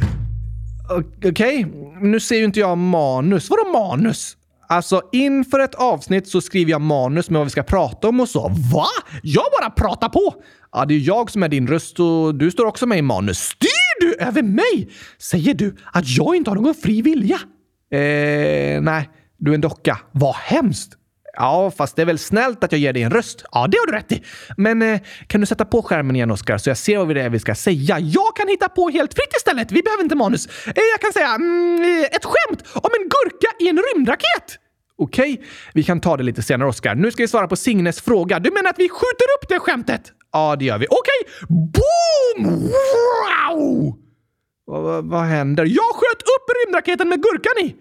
Okej, 1.25 1.67
nu 2.01 2.21
ser 2.21 2.37
ju 2.37 2.45
inte 2.45 2.61
jag 2.61 2.79
manus. 2.79 3.51
Vadå 3.51 3.73
manus? 3.73 4.37
Alltså, 4.71 5.03
inför 5.13 5.61
ett 5.61 5.75
avsnitt 5.75 6.29
så 6.29 6.41
skriver 6.41 6.71
jag 6.71 6.81
manus 6.81 7.31
med 7.31 7.39
vad 7.39 7.47
vi 7.47 7.51
ska 7.51 7.63
prata 7.63 8.09
om 8.09 8.21
och 8.21 8.29
så. 8.29 8.49
Va? 8.73 8.87
Jag 9.23 9.45
bara 9.61 9.71
pratar 9.71 10.09
på! 10.09 10.35
Ja, 10.73 10.85
det 10.85 10.95
är 10.95 10.99
jag 10.99 11.31
som 11.31 11.43
är 11.43 11.49
din 11.49 11.67
röst 11.67 12.01
och 12.01 12.35
du 12.35 12.51
står 12.51 12.67
också 12.67 12.87
med 12.87 12.99
i 12.99 13.03
manus. 13.03 13.39
Styr 13.39 14.01
du 14.01 14.15
över 14.15 14.43
mig? 14.43 14.91
Säger 15.19 15.55
du 15.55 15.77
att 15.93 16.09
jag 16.09 16.37
inte 16.37 16.51
har 16.51 16.55
någon 16.55 16.75
fri 16.75 17.03
vilja? 17.03 17.39
Eh, 17.93 18.81
nej. 18.81 19.11
Du 19.39 19.51
är 19.51 19.55
en 19.55 19.61
docka. 19.61 19.99
Vad 20.13 20.35
hemskt! 20.35 20.99
Ja, 21.39 21.73
fast 21.77 21.97
det 21.97 22.03
är 22.03 22.07
väl 22.07 22.19
snällt 22.19 22.65
att 22.65 22.73
jag 22.73 22.81
ger 22.81 22.93
dig 22.93 23.03
en 23.03 23.11
röst? 23.11 23.45
Ja, 23.53 23.67
det 23.67 23.79
har 23.79 23.87
du 23.87 23.93
rätt 23.93 24.13
i. 24.13 24.23
Men 24.57 24.83
eh, 24.83 25.01
kan 25.27 25.41
du 25.41 25.47
sätta 25.47 25.65
på 25.65 25.83
skärmen 25.83 26.17
igen, 26.17 26.31
Oskar, 26.31 26.59
så 26.59 26.71
jag 26.71 26.77
ser 26.77 26.99
vad 26.99 27.15
det 27.15 27.23
är 27.23 27.31
vi 27.31 27.39
ska 27.39 27.55
säga? 27.55 27.99
Jag 27.99 28.37
kan 28.37 28.49
hitta 28.49 28.69
på 28.69 28.89
helt 28.89 29.15
fritt 29.15 29.37
istället. 29.37 29.73
Vi 29.73 29.83
behöver 29.83 30.03
inte 30.03 30.15
manus. 30.15 30.47
Eh, 30.47 30.73
jag 30.93 31.01
kan 31.01 31.13
säga 31.13 31.35
mm, 31.35 31.83
eh, 31.83 32.17
ett 32.17 32.25
skämt 32.25 32.65
om 32.75 32.91
en 33.03 33.08
i 33.69 33.71
en 33.71 33.83
rymdraket. 33.95 34.59
Okej, 34.99 35.33
okay. 35.33 35.47
vi 35.75 35.83
kan 35.83 36.01
ta 36.01 36.17
det 36.17 36.23
lite 36.23 36.43
senare, 36.43 36.69
Oskar. 36.69 36.95
Nu 36.95 37.11
ska 37.11 37.23
vi 37.23 37.29
svara 37.29 37.49
på 37.49 37.57
Signes 37.57 38.01
fråga. 38.01 38.39
Du 38.39 38.51
menar 38.51 38.71
att 38.71 38.79
vi 38.79 38.89
skjuter 38.89 39.27
upp 39.39 39.49
det 39.49 39.59
skämtet? 39.59 40.13
Ja, 40.33 40.57
det 40.57 40.65
gör 40.65 40.79
vi. 40.79 40.87
Okej! 40.91 41.21
Okay. 41.25 41.57
Boom! 41.73 42.61
Wow! 42.63 43.99
Vad, 44.65 45.05
vad 45.05 45.23
händer? 45.23 45.65
Jag 45.65 45.95
sköt 45.95 46.23
upp 46.23 46.47
rymdraketen 46.65 47.09
med 47.09 47.23
gurkan 47.23 47.53
i! 47.65 47.77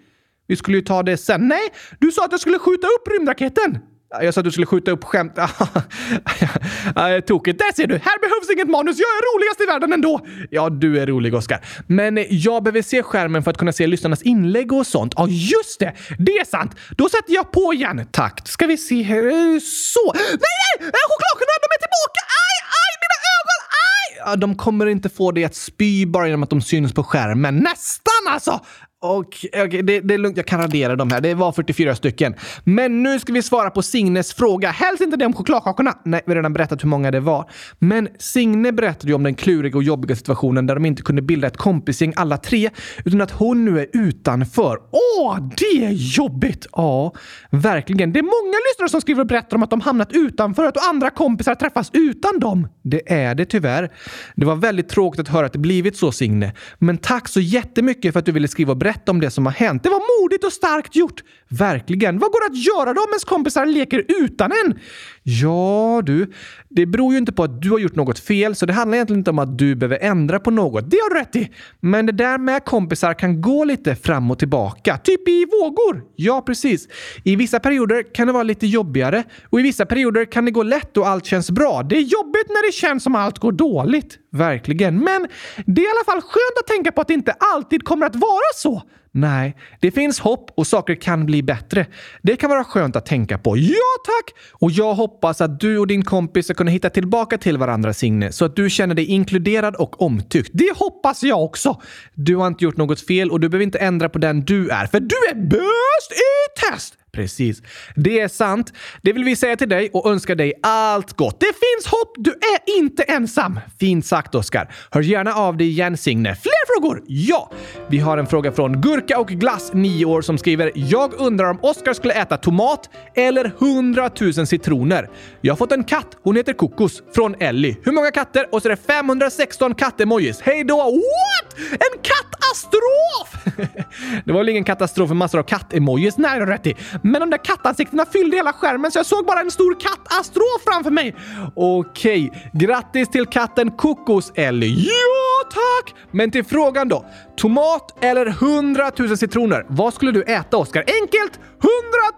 Vi 0.47 0.55
skulle 0.55 0.77
ju 0.77 0.83
ta 0.83 1.03
det 1.03 1.17
sen. 1.17 1.47
Nej, 1.47 1.73
du 1.99 2.11
sa 2.11 2.25
att 2.25 2.31
jag 2.31 2.39
skulle 2.39 2.59
skjuta 2.59 2.87
upp 2.87 3.07
rymdraketen! 3.11 3.79
Jag 4.09 4.33
sa 4.33 4.41
att 4.41 4.45
du 4.45 4.51
skulle 4.51 4.65
skjuta 4.65 4.91
upp 4.91 5.03
skämt. 5.03 5.35
Tokigt. 7.27 7.59
Där 7.59 7.75
ser 7.75 7.87
du! 7.87 7.93
Här 7.93 8.19
behövs 8.19 8.51
inget 8.53 8.69
manus. 8.69 8.97
Jag 8.99 9.07
är 9.07 9.35
roligast 9.35 9.61
i 9.61 9.65
världen 9.65 9.93
ändå! 9.93 10.25
Ja, 10.49 10.69
du 10.69 10.99
är 10.99 11.07
rolig, 11.07 11.35
Oskar. 11.35 11.65
Men 11.87 12.25
jag 12.29 12.63
behöver 12.63 12.81
se 12.81 13.03
skärmen 13.03 13.43
för 13.43 13.51
att 13.51 13.57
kunna 13.57 13.73
se 13.73 13.87
lyssnarnas 13.87 14.21
inlägg 14.21 14.73
och 14.73 14.87
sånt. 14.87 15.13
Ja, 15.17 15.27
just 15.29 15.79
det! 15.79 15.93
Det 16.17 16.31
är 16.31 16.45
sant. 16.45 16.75
Då 16.97 17.09
sätter 17.09 17.33
jag 17.33 17.51
på 17.51 17.73
igen. 17.73 18.07
Tack. 18.11 18.47
Ska 18.47 18.65
vi 18.67 18.77
se 18.77 19.01
här. 19.01 19.59
Så. 19.59 20.13
Nej, 20.13 20.23
nej! 20.29 20.87
Äh, 20.87 21.03
Chokladkorna, 21.09 21.53
de 21.63 21.67
är 21.75 21.79
tillbaka! 21.85 22.21
Aj, 22.41 22.57
aj, 22.79 22.91
mina 23.03 23.17
ögon! 23.37 23.61
Aj! 23.87 24.31
Ja, 24.31 24.35
de 24.35 24.55
kommer 24.55 24.85
inte 24.85 25.09
få 25.09 25.31
dig 25.31 25.43
att 25.43 25.55
spy 25.55 26.05
bara 26.05 26.25
genom 26.27 26.43
att 26.43 26.49
de 26.49 26.61
syns 26.61 26.93
på 26.93 27.03
skärmen. 27.03 27.57
Nästan 27.57 28.33
alltså! 28.33 28.61
Okej, 28.99 29.49
okay, 29.53 29.67
okay, 29.67 29.81
det, 29.81 29.99
det, 29.99 30.13
är 30.13 30.17
lugnt. 30.17 30.37
Jag 30.37 30.45
kan 30.45 30.61
radera 30.61 30.95
de 30.95 31.11
här. 31.11 31.21
Det 31.21 31.33
var 31.33 31.51
44 31.51 31.95
stycken. 31.95 32.35
Men 32.63 33.03
nu 33.03 33.19
ska 33.19 33.33
vi 33.33 33.43
svara 33.43 33.69
på 33.69 33.81
Signes 33.81 34.33
fråga. 34.33 34.71
Helst 34.71 35.01
inte 35.01 35.17
det 35.17 35.25
om 35.25 35.33
chokladkakorna. 35.33 35.93
Nej, 36.05 36.21
vi 36.25 36.31
har 36.31 36.35
redan 36.35 36.53
berättat 36.53 36.83
hur 36.83 36.89
många 36.89 37.11
det 37.11 37.19
var. 37.19 37.49
Men 37.79 38.07
Signe 38.19 38.71
berättade 38.71 39.07
ju 39.07 39.13
om 39.13 39.23
den 39.23 39.35
kluriga 39.35 39.77
och 39.77 39.83
jobbiga 39.83 40.15
situationen 40.15 40.65
där 40.65 40.75
de 40.75 40.85
inte 40.85 41.01
kunde 41.01 41.21
bilda 41.21 41.47
ett 41.47 41.57
kompisgäng 41.57 42.13
alla 42.15 42.37
tre, 42.37 42.69
utan 43.05 43.21
att 43.21 43.31
hon 43.31 43.65
nu 43.65 43.79
är 43.79 43.87
utanför. 43.93 44.77
Åh, 44.91 45.39
det 45.57 45.85
är 45.85 45.91
jobbigt! 45.91 46.67
Ja, 46.71 47.13
verkligen. 47.51 48.13
Det 48.13 48.19
är 48.19 48.23
många 48.23 48.57
lyssnare 48.71 48.89
som 48.89 49.01
skriver 49.01 49.21
och 49.21 49.27
berättar 49.27 49.57
om 49.57 49.63
att 49.63 49.69
de 49.69 49.81
hamnat 49.81 50.11
utanför 50.11 50.63
och 50.63 50.69
att 50.69 50.89
andra 50.89 51.09
kompisar 51.09 51.55
träffas 51.55 51.89
utan 51.93 52.39
dem. 52.39 52.67
Det 52.83 53.13
är 53.13 53.35
det 53.35 53.45
tyvärr. 53.45 53.91
Det 54.35 54.45
var 54.45 54.55
väldigt 54.55 54.89
tråkigt 54.89 55.19
att 55.19 55.27
höra 55.27 55.45
att 55.45 55.53
det 55.53 55.59
blivit 55.59 55.97
så, 55.97 56.11
Signe. 56.11 56.53
Men 56.79 56.97
tack 56.97 57.27
så 57.27 57.39
jättemycket 57.39 58.13
för 58.13 58.19
att 58.19 58.25
du 58.25 58.31
ville 58.31 58.47
skriva 58.47 58.71
och 58.71 58.77
berätta 58.77 58.86
berätta 58.87 59.11
om 59.11 59.21
det 59.21 59.31
som 59.31 59.45
har 59.45 59.53
hänt. 59.53 59.83
Det 59.83 59.89
var 59.89 60.21
modigt 60.21 60.43
och 60.43 60.53
starkt 60.53 60.95
gjort! 60.95 61.23
Verkligen. 61.49 62.19
Vad 62.19 62.31
går 62.31 62.49
det 62.49 62.53
att 62.53 62.65
göra 62.65 62.93
då 62.93 63.01
om 63.01 63.09
ens 63.09 63.23
kompisar 63.23 63.65
leker 63.65 64.05
utan 64.07 64.51
en? 64.51 64.79
Ja, 65.23 66.01
du. 66.05 66.31
Det 66.69 66.85
beror 66.85 67.13
ju 67.13 67.17
inte 67.17 67.31
på 67.31 67.43
att 67.43 67.61
du 67.61 67.69
har 67.69 67.79
gjort 67.79 67.95
något 67.95 68.19
fel, 68.19 68.55
så 68.55 68.65
det 68.65 68.73
handlar 68.73 68.95
egentligen 68.95 69.19
inte 69.19 69.29
om 69.29 69.39
att 69.39 69.57
du 69.57 69.75
behöver 69.75 69.97
ändra 69.97 70.39
på 70.39 70.51
något. 70.51 70.91
Det 70.91 70.97
har 70.97 71.13
du 71.13 71.19
rätt 71.19 71.35
i. 71.35 71.51
Men 71.79 72.05
det 72.05 72.11
där 72.11 72.37
med 72.37 72.65
kompisar 72.65 73.13
kan 73.13 73.41
gå 73.41 73.63
lite 73.63 73.95
fram 73.95 74.31
och 74.31 74.39
tillbaka. 74.39 74.97
Typ 74.97 75.29
i 75.29 75.45
vågor. 75.45 76.03
Ja, 76.15 76.41
precis. 76.41 76.87
I 77.23 77.35
vissa 77.35 77.59
perioder 77.59 78.13
kan 78.13 78.27
det 78.27 78.33
vara 78.33 78.43
lite 78.43 78.67
jobbigare 78.67 79.23
och 79.49 79.59
i 79.59 79.63
vissa 79.63 79.85
perioder 79.85 80.25
kan 80.25 80.45
det 80.45 80.51
gå 80.51 80.63
lätt 80.63 80.97
och 80.97 81.07
allt 81.07 81.25
känns 81.25 81.51
bra. 81.51 81.83
Det 81.83 81.95
är 81.95 82.01
jobbigt 82.01 82.47
när 82.47 82.67
det 82.67 82.73
känns 82.73 83.03
som 83.03 83.15
allt 83.15 83.39
går 83.39 83.51
dåligt. 83.51 84.17
Verkligen. 84.31 84.99
Men 84.99 85.27
det 85.65 85.81
är 85.81 85.85
i 85.85 85.89
alla 85.89 86.05
fall 86.05 86.21
skönt 86.21 86.59
att 86.59 86.67
tänka 86.67 86.91
på 86.91 87.01
att 87.01 87.07
det 87.07 87.13
inte 87.13 87.31
alltid 87.31 87.83
kommer 87.83 88.05
att 88.05 88.15
vara 88.15 88.53
så. 88.55 88.83
Nej, 89.17 89.55
det 89.79 89.91
finns 89.91 90.19
hopp 90.19 90.51
och 90.55 90.67
saker 90.67 90.95
kan 90.95 91.25
bli 91.25 91.43
bättre. 91.43 91.85
Det 92.21 92.35
kan 92.35 92.49
vara 92.49 92.63
skönt 92.63 92.95
att 92.95 93.05
tänka 93.05 93.37
på. 93.37 93.57
Ja, 93.57 93.95
tack! 94.05 94.35
Och 94.51 94.71
jag 94.71 94.93
hoppas 94.93 95.41
att 95.41 95.59
du 95.59 95.77
och 95.77 95.87
din 95.87 96.05
kompis 96.05 96.45
ska 96.45 96.53
kunna 96.53 96.71
hitta 96.71 96.89
tillbaka 96.89 97.37
till 97.37 97.57
varandra, 97.57 97.93
Signe, 97.93 98.31
så 98.31 98.45
att 98.45 98.55
du 98.55 98.69
känner 98.69 98.95
dig 98.95 99.05
inkluderad 99.05 99.75
och 99.75 100.01
omtyckt. 100.01 100.49
Det 100.53 100.77
hoppas 100.77 101.23
jag 101.23 101.43
också! 101.43 101.81
Du 102.13 102.35
har 102.35 102.47
inte 102.47 102.63
gjort 102.63 102.77
något 102.77 103.01
fel 103.07 103.31
och 103.31 103.39
du 103.39 103.49
behöver 103.49 103.63
inte 103.63 103.79
ändra 103.79 104.09
på 104.09 104.19
den 104.19 104.45
du 104.45 104.69
är, 104.69 104.85
för 104.85 104.99
du 104.99 105.15
är 105.31 105.35
bäst 105.35 106.11
i 106.11 106.71
test! 106.71 106.93
Precis. 107.17 107.61
Det 107.95 108.19
är 108.19 108.27
sant. 108.27 108.73
Det 109.01 109.13
vill 109.13 109.23
vi 109.23 109.35
säga 109.35 109.55
till 109.55 109.69
dig 109.69 109.89
och 109.93 110.11
önska 110.11 110.35
dig 110.35 110.53
allt 110.63 111.13
gott. 111.13 111.39
Det 111.39 111.45
finns 111.45 111.87
hopp! 111.87 112.13
Du 112.17 112.31
är 112.31 112.79
inte 112.79 113.03
ensam! 113.03 113.59
Fint 113.79 114.05
sagt, 114.05 114.35
Oskar. 114.35 114.71
Hör 114.91 115.01
gärna 115.01 115.33
av 115.33 115.57
dig 115.57 115.67
igen, 115.67 115.97
Signe. 115.97 116.35
Fler 116.35 116.75
frågor? 116.75 117.03
Ja! 117.07 117.51
Vi 117.89 117.99
har 117.99 118.17
en 118.17 118.27
fråga 118.27 118.51
från 118.51 118.81
Gurka 118.81 119.19
och 119.19 119.27
Glass, 119.27 119.71
9 119.73 120.05
år, 120.05 120.21
som 120.21 120.37
skriver 120.37 120.71
“Jag 120.75 121.13
undrar 121.13 121.49
om 121.49 121.59
Oskar 121.61 121.93
skulle 121.93 122.13
äta 122.13 122.37
tomat 122.37 122.89
eller 123.15 123.51
100 123.59 124.09
000 124.19 124.33
citroner. 124.47 125.09
Jag 125.41 125.53
har 125.53 125.57
fått 125.57 125.71
en 125.71 125.83
katt. 125.83 126.17
Hon 126.23 126.35
heter 126.35 126.53
Kokos. 126.53 127.03
Från 127.15 127.35
Ellie. 127.39 127.77
Hur 127.83 127.91
många 127.91 128.11
katter? 128.11 128.47
Och 128.51 128.61
så 128.61 128.67
är 128.67 128.69
det 128.69 128.81
516 128.87 129.75
kattemojis. 129.75 130.41
Hej 130.41 130.63
då! 130.63 130.77
What? 130.77 131.57
En 131.71 131.99
katastrof! 132.01 133.55
det 134.25 134.31
var 134.31 134.39
väl 134.39 134.49
ingen 134.49 134.63
katastrof 134.63 135.09
med 135.09 135.17
massor 135.17 135.39
av 135.39 135.43
kattemojis? 135.43 136.17
Nej, 136.17 136.39
har 136.39 136.47
rätt 136.47 136.67
i. 136.67 136.75
Men 137.11 137.21
de 137.21 137.29
där 137.29 137.45
kattansiktena 137.45 138.05
fyllde 138.05 138.37
hela 138.37 138.53
skärmen 138.53 138.91
så 138.91 138.99
jag 138.99 139.05
såg 139.05 139.25
bara 139.25 139.39
en 139.39 139.51
stor 139.51 139.79
kattastrof 139.79 140.61
framför 140.65 140.91
mig. 140.91 141.15
Okej, 141.55 142.49
grattis 142.53 143.09
till 143.09 143.25
katten 143.25 143.71
Kokos, 143.71 144.31
Ellie. 144.35 144.85
Ja, 144.87 145.49
tack! 145.49 145.95
Men 146.11 146.31
till 146.31 146.43
frågan 146.43 146.87
då. 146.87 147.05
Tomat 147.37 148.03
eller 148.03 148.25
100 148.25 148.91
000 148.97 149.17
citroner? 149.17 149.65
Vad 149.67 149.93
skulle 149.93 150.11
du 150.11 150.23
äta, 150.23 150.57
Oskar? 150.57 150.83
Enkelt! 151.01 151.39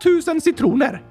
100 0.06 0.32
000 0.34 0.42
citroner! 0.42 1.02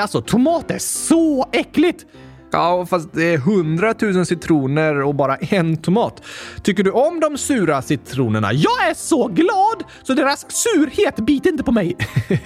Alltså, 0.00 0.20
tomat 0.22 0.70
är 0.70 0.78
så 0.78 1.48
äckligt! 1.52 2.04
Ja, 2.52 2.86
fast 2.86 3.12
det 3.12 3.34
är 3.34 3.38
hundratusen 3.38 4.26
citroner 4.26 5.02
och 5.02 5.14
bara 5.14 5.36
en 5.36 5.76
tomat. 5.76 6.22
Tycker 6.62 6.84
du 6.84 6.90
om 6.90 7.20
de 7.20 7.38
sura 7.38 7.82
citronerna? 7.82 8.52
Jag 8.52 8.88
är 8.88 8.94
så 8.94 9.28
glad 9.28 9.84
så 10.02 10.14
deras 10.14 10.46
surhet 10.48 11.16
biter 11.16 11.50
inte 11.50 11.62
på 11.64 11.72
mig. 11.72 11.96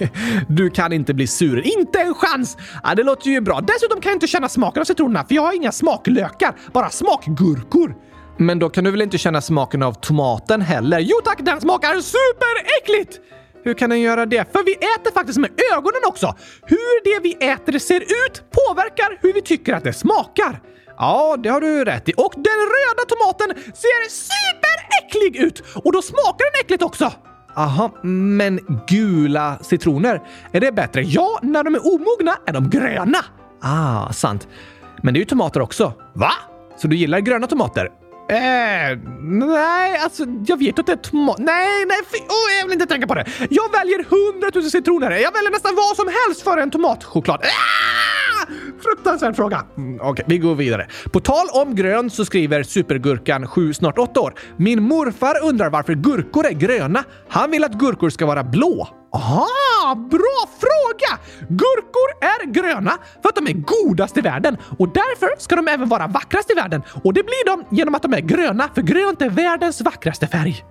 du 0.47 0.69
kan 0.69 0.93
inte 0.93 1.13
bli 1.13 1.27
sur. 1.27 1.67
Inte 1.67 1.99
en 1.99 2.13
chans! 2.13 2.57
Ja, 2.83 2.95
det 2.95 3.03
låter 3.03 3.29
ju 3.29 3.41
bra. 3.41 3.61
Dessutom 3.61 4.01
kan 4.01 4.09
jag 4.09 4.15
inte 4.15 4.27
känna 4.27 4.49
smaken 4.49 4.81
av 4.81 4.85
citronerna 4.85 5.25
för 5.25 5.35
jag 5.35 5.41
har 5.41 5.55
inga 5.55 5.71
smaklökar, 5.71 6.55
bara 6.73 6.89
smakgurkor. 6.89 7.95
Men 8.37 8.59
då 8.59 8.69
kan 8.69 8.83
du 8.83 8.91
väl 8.91 9.01
inte 9.01 9.17
känna 9.17 9.41
smaken 9.41 9.83
av 9.83 9.93
tomaten 9.93 10.61
heller? 10.61 10.99
Jo 10.99 11.15
tack, 11.23 11.39
den 11.39 11.61
smakar 11.61 12.01
superäckligt! 12.01 13.19
Hur 13.65 13.73
kan 13.73 13.89
den 13.89 14.01
göra 14.01 14.25
det? 14.25 14.51
För 14.51 14.63
vi 14.63 14.73
äter 14.73 15.11
faktiskt 15.13 15.39
med 15.39 15.49
ögonen 15.73 16.01
också! 16.07 16.35
Hur 16.65 17.03
det 17.03 17.19
vi 17.23 17.47
äter 17.47 17.79
ser 17.79 18.01
ut 18.01 18.43
påverkar 18.51 19.19
hur 19.21 19.33
vi 19.33 19.41
tycker 19.41 19.73
att 19.73 19.83
det 19.83 19.93
smakar. 19.93 20.61
Ja, 20.97 21.37
det 21.43 21.49
har 21.49 21.61
du 21.61 21.85
rätt 21.85 22.09
i. 22.09 22.13
Och 22.17 22.33
den 22.35 22.59
röda 22.75 23.05
tomaten 23.07 23.63
ser 23.73 24.09
superäcklig 24.09 25.35
ut! 25.43 25.63
Och 25.75 25.91
då 25.91 26.01
smakar 26.01 26.51
den 26.51 26.61
äckligt 26.61 26.83
också! 26.83 27.11
Aha, 27.55 27.91
men 28.03 28.59
gula 28.87 29.57
citroner, 29.61 30.21
är 30.51 30.59
det 30.59 30.71
bättre? 30.71 31.01
Ja, 31.01 31.39
när 31.41 31.63
de 31.63 31.75
är 31.75 31.93
omogna 31.93 32.37
är 32.45 32.53
de 32.53 32.69
gröna. 32.69 33.25
Ah, 33.61 34.11
sant. 34.13 34.47
Men 35.03 35.13
det 35.13 35.17
är 35.17 35.21
ju 35.21 35.25
tomater 35.25 35.61
också. 35.61 35.93
Va? 36.13 36.31
Så 36.77 36.87
du 36.87 36.95
gillar 36.95 37.19
gröna 37.19 37.47
tomater? 37.47 37.89
Eh, 38.29 38.97
nej, 39.21 39.97
alltså 39.97 40.25
jag 40.45 40.59
vet 40.59 40.79
att 40.79 40.85
det 40.85 40.91
är 40.91 40.95
tomat... 40.95 41.37
Nej, 41.39 41.85
nej, 41.85 41.97
fy, 42.11 42.17
oh, 42.17 42.59
jag 42.59 42.65
vill 42.65 42.73
inte 42.73 42.85
tänka 42.85 43.07
på 43.07 43.15
det. 43.15 43.25
Jag 43.49 43.71
väljer 43.71 44.05
hundratusen 44.09 44.71
citroner. 44.71 45.11
Jag 45.11 45.31
väljer 45.31 45.51
nästan 45.51 45.75
vad 45.75 45.95
som 45.95 46.07
helst 46.07 46.41
för 46.41 46.57
en 46.57 46.71
tomatchoklad. 46.71 47.41
Ah! 47.43 48.25
Fruktansvärd 48.83 49.35
fråga. 49.35 49.65
Mm, 49.77 49.95
Okej, 49.95 50.09
okay, 50.11 50.25
vi 50.27 50.37
går 50.37 50.55
vidare. 50.55 50.87
På 51.11 51.19
tal 51.19 51.47
om 51.53 51.75
grön 51.75 52.09
så 52.09 52.25
skriver 52.25 52.63
supergurkan 52.63 53.47
7, 53.47 53.73
snart 53.73 53.97
8 53.97 54.19
år. 54.19 54.33
Min 54.57 54.83
morfar 54.83 55.43
undrar 55.43 55.69
varför 55.69 55.93
gurkor 55.93 56.45
är 56.45 56.51
gröna. 56.51 57.03
Han 57.29 57.51
vill 57.51 57.63
att 57.63 57.73
gurkor 57.73 58.09
ska 58.09 58.25
vara 58.25 58.43
blå. 58.43 58.87
Aha, 59.15 59.95
bra 59.95 60.49
fråga! 60.59 61.19
Gurkor 61.49 62.09
är 62.21 62.45
gröna 62.45 62.91
för 63.21 63.29
att 63.29 63.35
de 63.35 63.47
är 63.47 63.53
godast 63.53 64.17
i 64.17 64.21
världen 64.21 64.57
och 64.79 64.89
därför 64.89 65.29
ska 65.37 65.55
de 65.55 65.67
även 65.67 65.89
vara 65.89 66.07
vackrast 66.07 66.51
i 66.51 66.53
världen. 66.53 66.83
Och 67.03 67.13
det 67.13 67.23
blir 67.23 67.45
de 67.45 67.75
genom 67.75 67.95
att 67.95 68.01
de 68.01 68.13
är 68.13 68.19
gröna, 68.19 68.69
för 68.75 68.81
grönt 68.81 69.21
är 69.21 69.29
världens 69.29 69.81
vackraste 69.81 70.27
färg. 70.27 70.65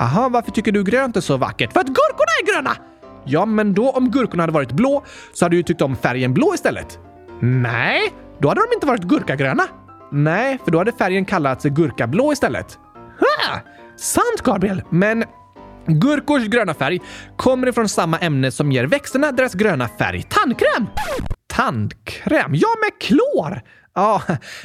Aha, 0.00 0.28
varför 0.28 0.50
tycker 0.50 0.72
du 0.72 0.84
grönt 0.84 1.16
är 1.16 1.20
så 1.20 1.36
vackert? 1.36 1.72
För 1.72 1.80
att 1.80 1.86
gurkorna 1.86 2.32
är 2.42 2.54
gröna! 2.54 2.76
Ja, 3.24 3.46
men 3.46 3.74
då 3.74 3.90
om 3.90 4.10
gurkorna 4.10 4.42
hade 4.42 4.52
varit 4.52 4.72
blå 4.72 5.02
så 5.32 5.44
hade 5.44 5.56
du 5.56 5.62
tyckt 5.62 5.82
om 5.82 5.96
färgen 5.96 6.34
blå 6.34 6.54
istället. 6.54 6.98
Nej, 7.40 8.12
då 8.38 8.48
hade 8.48 8.60
de 8.60 8.74
inte 8.74 8.86
varit 8.86 9.02
gurkagröna. 9.02 9.62
Nej, 10.12 10.58
för 10.64 10.70
då 10.70 10.78
hade 10.78 10.92
färgen 10.92 11.24
kallats 11.24 11.64
gurkablå 11.64 12.32
istället. 12.32 12.78
Ha! 13.20 13.60
Sant, 13.96 14.42
Gabriel! 14.42 14.82
Men 14.90 15.24
Gurkors 15.86 16.46
gröna 16.46 16.74
färg 16.74 17.00
kommer 17.36 17.66
ifrån 17.66 17.88
samma 17.88 18.18
ämne 18.18 18.50
som 18.50 18.72
ger 18.72 18.84
växterna 18.84 19.32
deras 19.32 19.54
gröna 19.54 19.88
färg. 19.98 20.22
Tandkräm! 20.22 20.86
Tandkräm? 21.46 22.54
Ja, 22.54 22.68
med 22.80 23.00
klor! 23.00 23.62
Ja, 23.94 24.22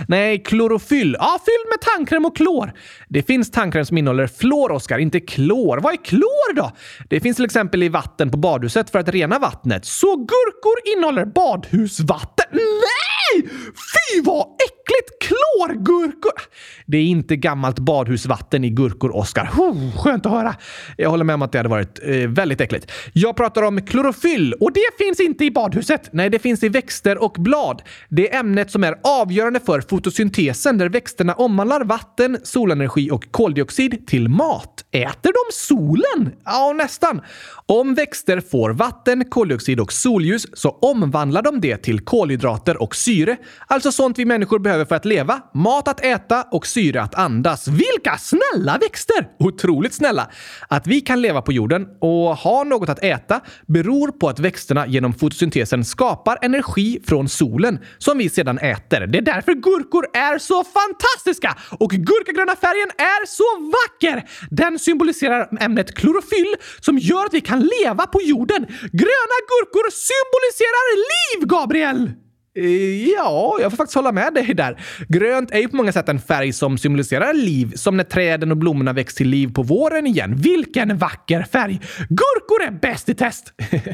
nej, 0.08 0.44
klorofyll. 0.44 1.16
Ja, 1.20 1.40
fylld 1.46 1.70
med 1.70 1.82
tandkräm 1.82 2.26
och 2.26 2.36
klor. 2.36 2.74
Det 3.10 3.24
finns 3.24 3.52
tandkräm 3.52 3.86
som 3.86 3.98
innehåller 3.98 4.28
fluor, 4.28 4.72
Oskar, 4.72 4.98
inte 5.00 5.20
klor. 5.20 5.78
Vad 5.78 5.94
är 5.94 5.98
klor 5.98 6.54
då? 6.56 6.72
Det 7.10 7.20
finns 7.20 7.36
till 7.36 7.46
exempel 7.46 7.84
i 7.84 7.90
vatten 7.90 8.32
på 8.32 8.38
badhuset 8.38 8.90
för 8.90 9.00
att 9.00 9.10
rena 9.10 9.40
vattnet. 9.40 9.86
Så 9.86 10.16
gurkor 10.16 10.94
innehåller 10.96 11.26
badhusvatten? 11.26 12.46
Nej! 12.52 13.44
Fy 13.64 14.22
vad 14.22 14.46
äckligt! 14.48 14.77
Klorgurkor! 15.20 16.42
Det 16.86 16.98
är 16.98 17.04
inte 17.04 17.36
gammalt 17.36 17.80
badhusvatten 17.80 18.64
i 18.64 18.70
gurkor, 18.70 19.16
Oskar. 19.16 19.50
Oh, 19.58 19.98
skönt 19.98 20.26
att 20.26 20.32
höra. 20.32 20.56
Jag 20.98 21.10
håller 21.10 21.24
med 21.24 21.34
om 21.34 21.42
att 21.42 21.52
det 21.52 21.60
hade 21.60 21.70
varit 21.70 22.00
eh, 22.04 22.16
väldigt 22.16 22.62
äckligt. 22.62 22.92
Jag 23.14 23.36
pratar 23.36 23.62
om 23.64 23.82
klorofyll 23.82 24.54
och 24.54 24.74
det 24.74 24.98
finns 24.98 25.20
inte 25.20 25.46
i 25.46 25.52
badhuset. 25.52 26.10
Nej, 26.12 26.30
det 26.30 26.40
finns 26.40 26.64
i 26.64 26.70
växter 26.70 27.24
och 27.24 27.36
blad. 27.38 27.82
Det 28.10 28.34
är 28.34 28.40
ämnet 28.40 28.72
som 28.72 28.84
är 28.84 28.96
avgörande 29.04 29.60
för 29.60 29.82
fotosyntesen 29.82 30.78
där 30.78 30.90
växterna 30.90 31.34
omvandlar 31.34 31.84
vatten, 31.84 32.38
solenergi 32.44 33.12
och 33.12 33.32
koldioxid 33.32 34.08
till 34.08 34.30
mat. 34.30 34.86
Äter 34.92 35.32
de 35.34 35.54
solen? 35.54 36.32
Ja, 36.46 36.74
nästan. 36.76 37.22
Om 37.66 37.96
växter 37.96 38.40
får 38.40 38.70
vatten, 38.70 39.26
koldioxid 39.30 39.80
och 39.80 39.94
solljus 39.94 40.48
så 40.54 40.70
omvandlar 40.70 41.42
de 41.42 41.62
det 41.62 41.78
till 41.78 42.00
kolhydrater 42.00 42.82
och 42.82 42.96
syre. 42.96 43.38
Alltså 43.68 43.92
sånt 43.92 44.20
vi 44.20 44.26
människor 44.26 44.60
behöver 44.60 44.77
för 44.86 44.96
att 44.96 45.06
leva. 45.06 45.42
Mat 45.54 45.88
att 45.88 46.06
äta 46.06 46.44
och 46.52 46.68
syre 46.68 47.02
att 47.02 47.16
andas. 47.16 47.68
Vilka 47.68 48.18
snälla 48.18 48.78
växter! 48.78 49.28
Otroligt 49.40 49.94
snälla! 49.94 50.30
Att 50.68 50.88
vi 50.88 51.02
kan 51.02 51.22
leva 51.22 51.42
på 51.42 51.52
jorden 51.52 51.88
och 52.02 52.36
ha 52.36 52.64
något 52.64 52.90
att 52.90 53.04
äta 53.04 53.42
beror 53.68 54.12
på 54.12 54.30
att 54.30 54.40
växterna 54.40 54.88
genom 54.88 55.14
fotosyntesen 55.14 55.86
skapar 55.86 56.38
energi 56.42 57.00
från 57.08 57.30
solen 57.30 57.80
som 57.98 58.18
vi 58.18 58.30
sedan 58.30 58.58
äter. 58.58 59.08
Det 59.08 59.18
är 59.18 59.22
därför 59.22 59.54
gurkor 59.54 60.06
är 60.14 60.38
så 60.38 60.64
fantastiska! 60.64 61.58
Och 61.80 61.90
gurkagröna 61.92 62.56
färgen 62.56 62.90
är 62.98 63.26
så 63.26 63.72
vacker! 63.76 64.30
Den 64.50 64.80
symboliserar 64.80 65.58
ämnet 65.62 65.96
klorofyll 65.96 66.56
som 66.80 66.98
gör 66.98 67.26
att 67.26 67.34
vi 67.34 67.42
kan 67.42 67.60
leva 67.60 68.08
på 68.08 68.22
jorden. 68.22 68.66
Gröna 68.92 69.38
gurkor 69.50 69.90
symboliserar 69.92 70.88
liv, 70.96 71.48
Gabriel! 71.48 72.27
Eh, 72.58 73.10
ja, 73.10 73.58
jag 73.62 73.72
får 73.72 73.78
faktiskt 73.78 73.96
hålla 73.96 74.12
med 74.12 74.34
dig 74.34 74.54
där. 74.54 74.82
Grönt 75.08 75.52
är 75.52 75.60
ju 75.60 75.68
på 75.68 75.76
många 75.76 75.92
sätt 75.92 76.10
en 76.10 76.20
färg 76.20 76.54
som 76.54 76.78
symboliserar 76.78 77.34
liv, 77.34 77.72
som 77.76 77.98
när 77.98 78.04
träden 78.04 78.52
och 78.52 78.58
blommorna 78.58 78.94
väcks 78.94 79.16
till 79.16 79.30
liv 79.30 79.54
på 79.54 79.64
våren 79.64 80.08
igen. 80.08 80.36
Vilken 80.36 80.98
vacker 80.98 81.44
färg! 81.44 81.82
Gurkor 82.10 82.64
är 82.68 82.72
bäst 82.72 83.10
i 83.10 83.16
test! 83.16 83.54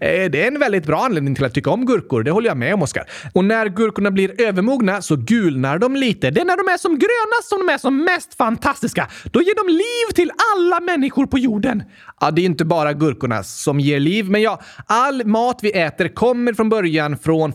Eh, 0.00 0.30
det 0.30 0.42
är 0.42 0.48
en 0.48 0.58
väldigt 0.58 0.86
bra 0.86 1.04
anledning 1.04 1.34
till 1.34 1.44
att 1.44 1.54
tycka 1.54 1.70
om 1.70 1.86
gurkor, 1.86 2.22
det 2.22 2.30
håller 2.30 2.48
jag 2.48 2.56
med 2.56 2.74
om, 2.74 2.82
Oskar. 2.82 3.04
Och 3.32 3.44
när 3.44 3.66
gurkorna 3.68 4.10
blir 4.10 4.40
övermogna 4.40 5.02
så 5.02 5.16
gulnar 5.16 5.78
de 5.78 5.96
lite. 5.96 6.30
Det 6.30 6.40
är 6.40 6.44
när 6.44 6.56
de 6.56 6.72
är 6.72 6.78
som 6.78 6.92
grönast 6.92 7.48
som 7.48 7.66
de 7.66 7.72
är 7.72 7.78
som 7.78 8.04
mest 8.04 8.34
fantastiska. 8.34 9.08
Då 9.24 9.42
ger 9.42 9.54
de 9.54 9.72
liv 9.72 10.14
till 10.14 10.30
alla 10.54 10.80
människor 10.80 11.26
på 11.26 11.38
jorden. 11.38 11.82
Ja, 12.20 12.30
det 12.30 12.42
är 12.42 12.44
inte 12.44 12.64
bara 12.64 12.92
gurkorna 12.92 13.42
som 13.42 13.80
ger 13.80 14.00
liv, 14.00 14.30
men 14.30 14.42
ja, 14.42 14.60
all 14.86 15.26
mat 15.26 15.58
vi 15.62 15.72
äter 15.72 16.08
kommer 16.08 16.52
från 16.52 16.68
början 16.68 17.18
från 17.18 17.52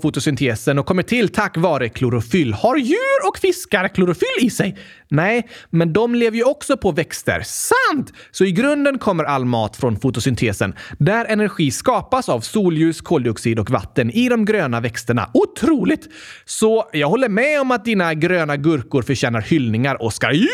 fotosyntesen 0.50 0.80
och 0.80 0.86
kommer 0.86 1.04
till 1.04 1.30
tack 1.30 1.58
vare 1.58 1.90
klorofyll. 1.90 2.54
Har 2.54 2.78
djur 2.78 3.28
och 3.28 3.38
fiskar 3.38 3.88
klorofyll 3.88 4.46
i 4.46 4.50
sig? 4.50 4.78
Nej, 5.10 5.48
men 5.70 5.94
de 5.94 6.16
lever 6.16 6.38
ju 6.38 6.44
också 6.44 6.78
på 6.78 6.92
växter. 6.92 7.42
Sant! 7.46 8.14
Så 8.32 8.46
i 8.46 8.52
grunden 8.52 9.00
kommer 9.00 9.24
all 9.24 9.46
mat 9.46 9.78
från 9.78 10.00
fotosyntesen, 10.00 10.74
där 11.00 11.26
energi 11.26 11.72
skapas 11.72 12.30
av 12.30 12.42
solljus, 12.42 13.02
koldioxid 13.02 13.60
och 13.60 13.70
vatten 13.70 14.12
i 14.12 14.30
de 14.30 14.46
gröna 14.46 14.82
växterna. 14.82 15.30
Otroligt! 15.34 16.08
Så 16.46 16.90
jag 16.94 17.10
håller 17.10 17.30
med 17.30 17.62
om 17.62 17.72
att 17.72 17.86
dina 17.86 18.14
gröna 18.14 18.58
gurkor 18.58 19.02
förtjänar 19.02 19.42
hyllningar, 19.42 20.02
Oskar. 20.02 20.32
Ja, 20.32 20.48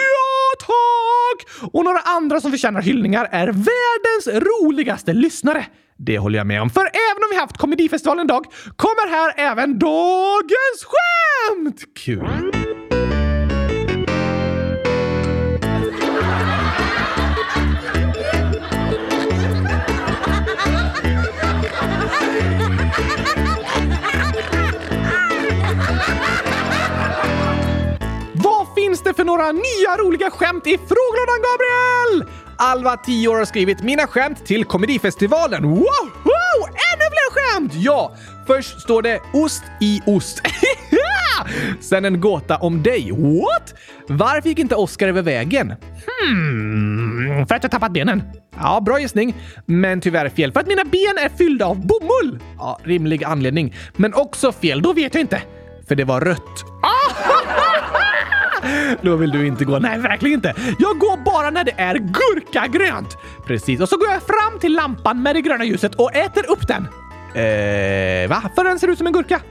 tack! 0.59 1.71
Och 1.73 1.83
några 1.83 1.99
andra 1.99 2.41
som 2.41 2.51
förtjänar 2.51 2.81
hyllningar 2.81 3.27
är 3.31 3.47
världens 3.47 4.45
roligaste 4.47 5.13
lyssnare. 5.13 5.65
Det 5.97 6.17
håller 6.19 6.37
jag 6.37 6.47
med 6.47 6.61
om, 6.61 6.69
för 6.69 6.81
även 6.81 7.23
om 7.23 7.29
vi 7.31 7.37
haft 7.37 7.57
komedifestivalen 7.57 8.21
en 8.21 8.27
dag 8.27 8.45
kommer 8.75 9.09
här 9.09 9.33
även 9.37 9.79
dagens 9.79 10.85
skämt! 10.85 11.83
Kul! 11.95 12.51
Vad 28.33 28.67
finns 28.75 29.01
det 29.01 29.13
för 29.13 29.23
några 29.23 29.51
nya 29.51 29.97
roliga 29.97 30.31
skämt 30.31 30.67
i 30.67 30.77
frågelådan, 30.77 31.39
Gabriel? 31.45 32.34
Alva, 32.57 32.97
10 32.97 33.27
år, 33.27 33.37
har 33.37 33.45
skrivit 33.45 33.83
mina 33.83 34.07
skämt 34.07 34.45
till 34.45 34.65
komedifestivalen. 34.65 35.63
Wow! 35.63 35.85
wow! 36.23 36.67
Ännu 36.67 37.05
fler 37.09 37.31
skämt! 37.31 37.73
Ja, 37.75 38.15
först 38.47 38.81
står 38.81 39.01
det 39.01 39.19
ost 39.33 39.63
i 39.81 40.01
ost. 40.05 40.41
Sen 41.81 42.05
en 42.05 42.21
gåta 42.21 42.57
om 42.57 42.83
dig. 42.83 43.11
What? 43.11 43.73
Varför 44.07 44.49
gick 44.49 44.59
inte 44.59 44.75
Oscar 44.75 45.07
över 45.07 45.21
vägen? 45.21 45.73
Hmm, 46.21 47.47
för 47.47 47.55
att 47.55 47.63
jag 47.63 47.71
tappat 47.71 47.91
benen. 47.91 48.23
Ja, 48.57 48.81
bra 48.81 48.99
gissning. 48.99 49.35
Men 49.65 50.01
tyvärr 50.01 50.29
fel, 50.29 50.51
för 50.51 50.59
att 50.59 50.67
mina 50.67 50.83
ben 50.83 51.17
är 51.17 51.37
fyllda 51.37 51.65
av 51.65 51.87
bomull. 51.87 52.39
Ja, 52.57 52.79
rimlig 52.83 53.23
anledning. 53.23 53.75
Men 53.95 54.13
också 54.13 54.51
fel, 54.51 54.81
då 54.81 54.93
vet 54.93 55.13
jag 55.13 55.21
inte. 55.21 55.41
För 55.87 55.95
det 55.95 56.03
var 56.03 56.21
rött. 56.21 56.65
Då 59.01 59.15
vill 59.15 59.29
du 59.29 59.47
inte 59.47 59.65
gå. 59.65 59.79
Nej, 59.79 59.99
verkligen 59.99 60.35
inte. 60.35 60.53
Jag 60.79 60.97
går 60.97 61.17
bara 61.17 61.49
när 61.49 61.63
det 61.63 61.73
är 61.77 61.95
gurkagrönt. 61.95 63.17
Precis, 63.47 63.81
och 63.81 63.89
så 63.89 63.97
går 63.97 64.07
jag 64.07 64.21
fram 64.21 64.59
till 64.59 64.73
lampan 64.73 65.21
med 65.23 65.35
det 65.35 65.41
gröna 65.41 65.65
ljuset 65.65 65.95
och 65.95 66.15
äter 66.15 66.51
upp 66.51 66.67
den. 66.67 66.87
Eh, 67.35 68.29
va? 68.29 68.49
För 68.55 68.63
den 68.63 68.79
ser 68.79 68.87
ut 68.87 68.97
som 68.97 69.07
en 69.07 69.13
gurka. 69.13 69.41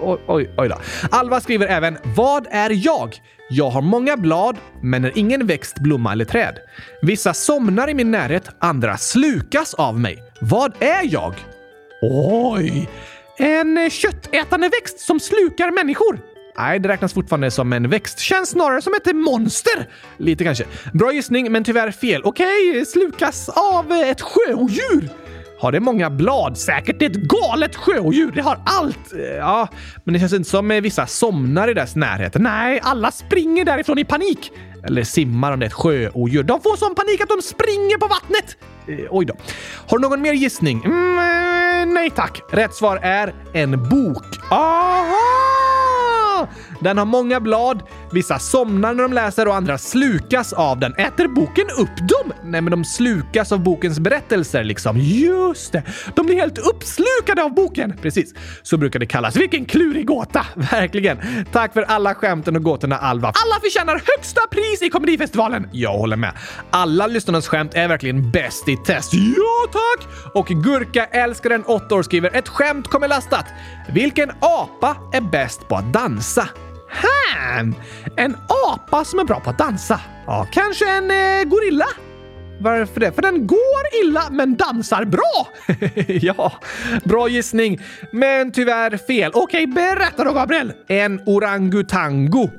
Oj, 0.00 0.18
oj, 0.26 0.54
oj 0.56 0.68
då. 0.68 0.76
Alva 1.10 1.40
skriver 1.40 1.66
även 1.66 1.98
“Vad 2.16 2.46
är 2.50 2.86
jag? 2.86 3.16
Jag 3.50 3.70
har 3.70 3.82
många 3.82 4.16
blad, 4.16 4.56
men 4.82 5.04
är 5.04 5.12
ingen 5.18 5.46
växt, 5.46 5.78
blomma 5.78 6.12
eller 6.12 6.24
träd. 6.24 6.58
Vissa 7.02 7.34
somnar 7.34 7.90
i 7.90 7.94
min 7.94 8.10
närhet, 8.10 8.50
andra 8.58 8.96
slukas 8.96 9.74
av 9.74 10.00
mig. 10.00 10.22
Vad 10.40 10.72
är 10.82 11.12
jag?” 11.12 11.34
Oj! 12.02 12.88
En 13.38 13.90
köttätande 13.90 14.68
växt 14.68 15.00
som 15.00 15.20
slukar 15.20 15.70
människor. 15.70 16.33
Nej, 16.58 16.78
det 16.78 16.88
räknas 16.88 17.14
fortfarande 17.14 17.50
som 17.50 17.72
en 17.72 17.90
växt. 17.90 18.18
Känns 18.18 18.50
snarare 18.50 18.82
som 18.82 18.94
ett 18.94 19.16
monster. 19.16 19.88
Lite 20.16 20.44
kanske. 20.44 20.64
Bra 20.92 21.12
gissning, 21.12 21.52
men 21.52 21.64
tyvärr 21.64 21.90
fel. 21.90 22.22
Okej, 22.24 22.86
slukas 22.86 23.48
av 23.48 23.92
ett 23.92 24.20
sjöodjur. 24.20 25.08
Har 25.58 25.72
det 25.72 25.80
många 25.80 26.10
blad? 26.10 26.58
Säkert 26.58 27.02
ett 27.02 27.14
galet 27.14 27.76
sjöodjur. 27.76 28.32
Det 28.32 28.40
har 28.40 28.60
allt. 28.66 29.12
Eh, 29.12 29.20
ja, 29.20 29.68
men 30.04 30.14
det 30.14 30.20
känns 30.20 30.32
inte 30.32 30.50
som 30.50 30.70
eh, 30.70 30.80
vissa 30.80 31.06
somnar 31.06 31.70
i 31.70 31.74
dess 31.74 31.96
närhet. 31.96 32.34
Nej, 32.34 32.80
alla 32.82 33.10
springer 33.10 33.64
därifrån 33.64 33.98
i 33.98 34.04
panik. 34.04 34.52
Eller 34.86 35.04
simmar 35.04 35.52
om 35.52 35.60
det 35.60 35.66
är 35.66 35.68
ett 35.68 35.72
sjöodjur. 35.72 36.42
De 36.42 36.60
får 36.60 36.76
sån 36.76 36.94
panik 36.94 37.20
att 37.20 37.28
de 37.28 37.42
springer 37.42 37.98
på 37.98 38.06
vattnet. 38.06 38.56
Eh, 38.88 39.06
oj 39.10 39.26
då. 39.26 39.34
Har 39.88 39.98
du 39.98 40.02
någon 40.02 40.22
mer 40.22 40.32
gissning? 40.32 40.84
Mm, 40.84 41.18
eh, 41.18 41.94
nej 41.94 42.10
tack. 42.10 42.40
Rätt 42.52 42.74
svar 42.74 42.98
är 43.02 43.34
en 43.52 43.88
bok. 43.88 44.24
Aha! 44.50 45.33
Den 46.84 46.98
har 46.98 47.04
många 47.04 47.40
blad. 47.40 47.82
Vissa 48.12 48.38
somnar 48.38 48.94
när 48.94 49.02
de 49.02 49.12
läser 49.12 49.48
och 49.48 49.54
andra 49.54 49.78
slukas 49.78 50.52
av 50.52 50.78
den. 50.78 50.94
Äter 50.94 51.28
boken 51.28 51.66
upp 51.78 51.96
dem? 51.96 52.32
Nej, 52.44 52.60
men 52.60 52.70
de 52.70 52.84
slukas 52.84 53.52
av 53.52 53.62
bokens 53.62 54.00
berättelser 54.00 54.64
liksom. 54.64 54.98
Just 54.98 55.72
det! 55.72 55.82
De 56.14 56.26
blir 56.26 56.36
helt 56.36 56.58
uppslukade 56.58 57.42
av 57.42 57.54
boken! 57.54 57.96
Precis, 58.02 58.34
så 58.62 58.76
brukar 58.76 58.98
det 58.98 59.06
kallas. 59.06 59.36
Vilken 59.36 59.64
klurig 59.64 60.06
gåta! 60.06 60.46
Verkligen! 60.54 61.18
Tack 61.52 61.72
för 61.72 61.82
alla 61.82 62.14
skämten 62.14 62.56
och 62.56 62.62
gåtorna, 62.62 62.98
Alva. 62.98 63.26
Alla 63.26 63.60
förtjänar 63.60 64.02
högsta 64.16 64.40
pris 64.50 64.82
i 64.82 64.90
komedifestivalen! 64.90 65.68
Jag 65.72 65.92
håller 65.92 66.16
med. 66.16 66.32
Alla 66.70 67.06
lyssnarnas 67.06 67.48
skämt 67.48 67.74
är 67.74 67.88
verkligen 67.88 68.30
bäst 68.30 68.68
i 68.68 68.76
test. 68.76 69.14
Ja, 69.14 69.72
tack! 69.72 70.08
Och 70.34 70.46
Gurka 70.46 71.04
älskaren 71.06 71.64
8 71.66 71.94
år 71.94 72.02
skriver 72.02 72.36
ett 72.36 72.48
skämt 72.48 72.88
kommer 72.88 73.08
lastat. 73.08 73.46
Vilken 73.88 74.30
apa 74.40 74.96
är 75.12 75.20
bäst 75.20 75.68
på 75.68 75.76
att 75.76 75.92
dansa? 75.92 76.48
Han! 76.94 77.74
En 78.16 78.36
apa 78.74 79.04
som 79.04 79.18
är 79.18 79.24
bra 79.24 79.40
på 79.40 79.50
att 79.50 79.58
dansa. 79.58 80.00
Ja, 80.26 80.46
kanske 80.52 80.90
en 80.90 81.10
eh, 81.10 81.44
gorilla? 81.44 81.86
Varför 82.60 83.00
det? 83.00 83.12
För 83.12 83.22
den 83.22 83.46
går 83.46 84.04
illa 84.04 84.22
men 84.30 84.56
dansar 84.56 85.04
bra! 85.04 85.48
ja, 86.06 86.52
bra 87.04 87.28
gissning. 87.28 87.80
Men 88.10 88.52
tyvärr 88.52 88.96
fel. 88.96 89.30
Okej, 89.34 89.66
berätta 89.66 90.24
då 90.24 90.32
Gabriel. 90.32 90.72
En 90.88 91.20
orangutango. 91.26 92.50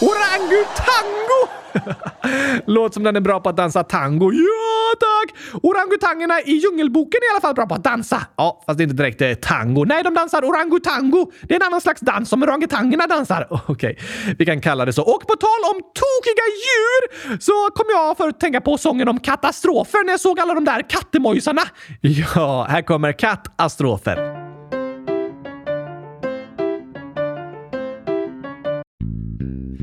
Orangutango! 0.00 1.62
Låter 2.66 2.94
som 2.94 3.02
den 3.02 3.16
är 3.16 3.20
bra 3.20 3.40
på 3.40 3.48
att 3.48 3.56
dansa 3.56 3.84
tango. 3.84 4.32
Ja, 4.32 4.94
tack! 5.00 5.36
Orangutangerna 5.62 6.40
i 6.40 6.52
Djungelboken 6.52 7.20
är 7.22 7.26
i 7.26 7.30
alla 7.34 7.40
fall 7.40 7.54
bra 7.54 7.66
på 7.66 7.74
att 7.74 7.84
dansa. 7.84 8.26
Ja, 8.36 8.62
fast 8.66 8.78
det 8.78 8.82
är 8.82 8.84
inte 8.84 8.96
direkt 8.96 9.20
eh, 9.20 9.34
tango. 9.34 9.84
Nej, 9.84 10.02
de 10.02 10.14
dansar 10.14 10.42
orangutango. 10.42 11.32
Det 11.42 11.54
är 11.54 11.60
en 11.60 11.66
annan 11.66 11.80
slags 11.80 12.00
dans 12.00 12.28
som 12.28 12.42
orangutangerna 12.42 13.06
dansar. 13.06 13.46
Okej, 13.66 13.98
vi 14.38 14.46
kan 14.46 14.60
kalla 14.60 14.84
det 14.84 14.92
så. 14.92 15.02
Och 15.02 15.20
på 15.20 15.36
tal 15.36 15.74
om 15.74 15.80
tokiga 15.80 16.46
djur 16.62 17.38
så 17.38 17.52
kom 17.74 17.86
jag 17.90 18.16
för 18.16 18.28
att 18.28 18.40
tänka 18.40 18.60
på 18.60 18.78
sången 18.78 19.08
om 19.08 19.20
katastrofer 19.20 20.04
när 20.04 20.12
jag 20.12 20.20
såg 20.20 20.40
alla 20.40 20.54
de 20.54 20.64
där 20.64 20.82
kattemojsarna. 20.88 21.62
Ja, 22.34 22.66
här 22.68 22.82
kommer 22.82 23.12
katastrofer. 23.12 24.41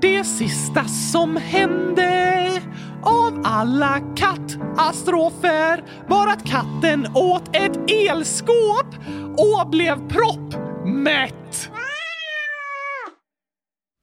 det 0.00 0.24
sista 0.24 0.84
som 0.84 1.36
hände 1.36 2.62
av 3.02 3.42
alla 3.44 4.00
kattastrofer 4.16 5.84
var 6.08 6.28
att 6.28 6.46
katten 6.46 7.06
åt 7.14 7.56
ett 7.56 7.90
elskåp 7.90 8.94
och 9.38 9.70
blev 9.70 10.08
proppmätt. 10.08 11.70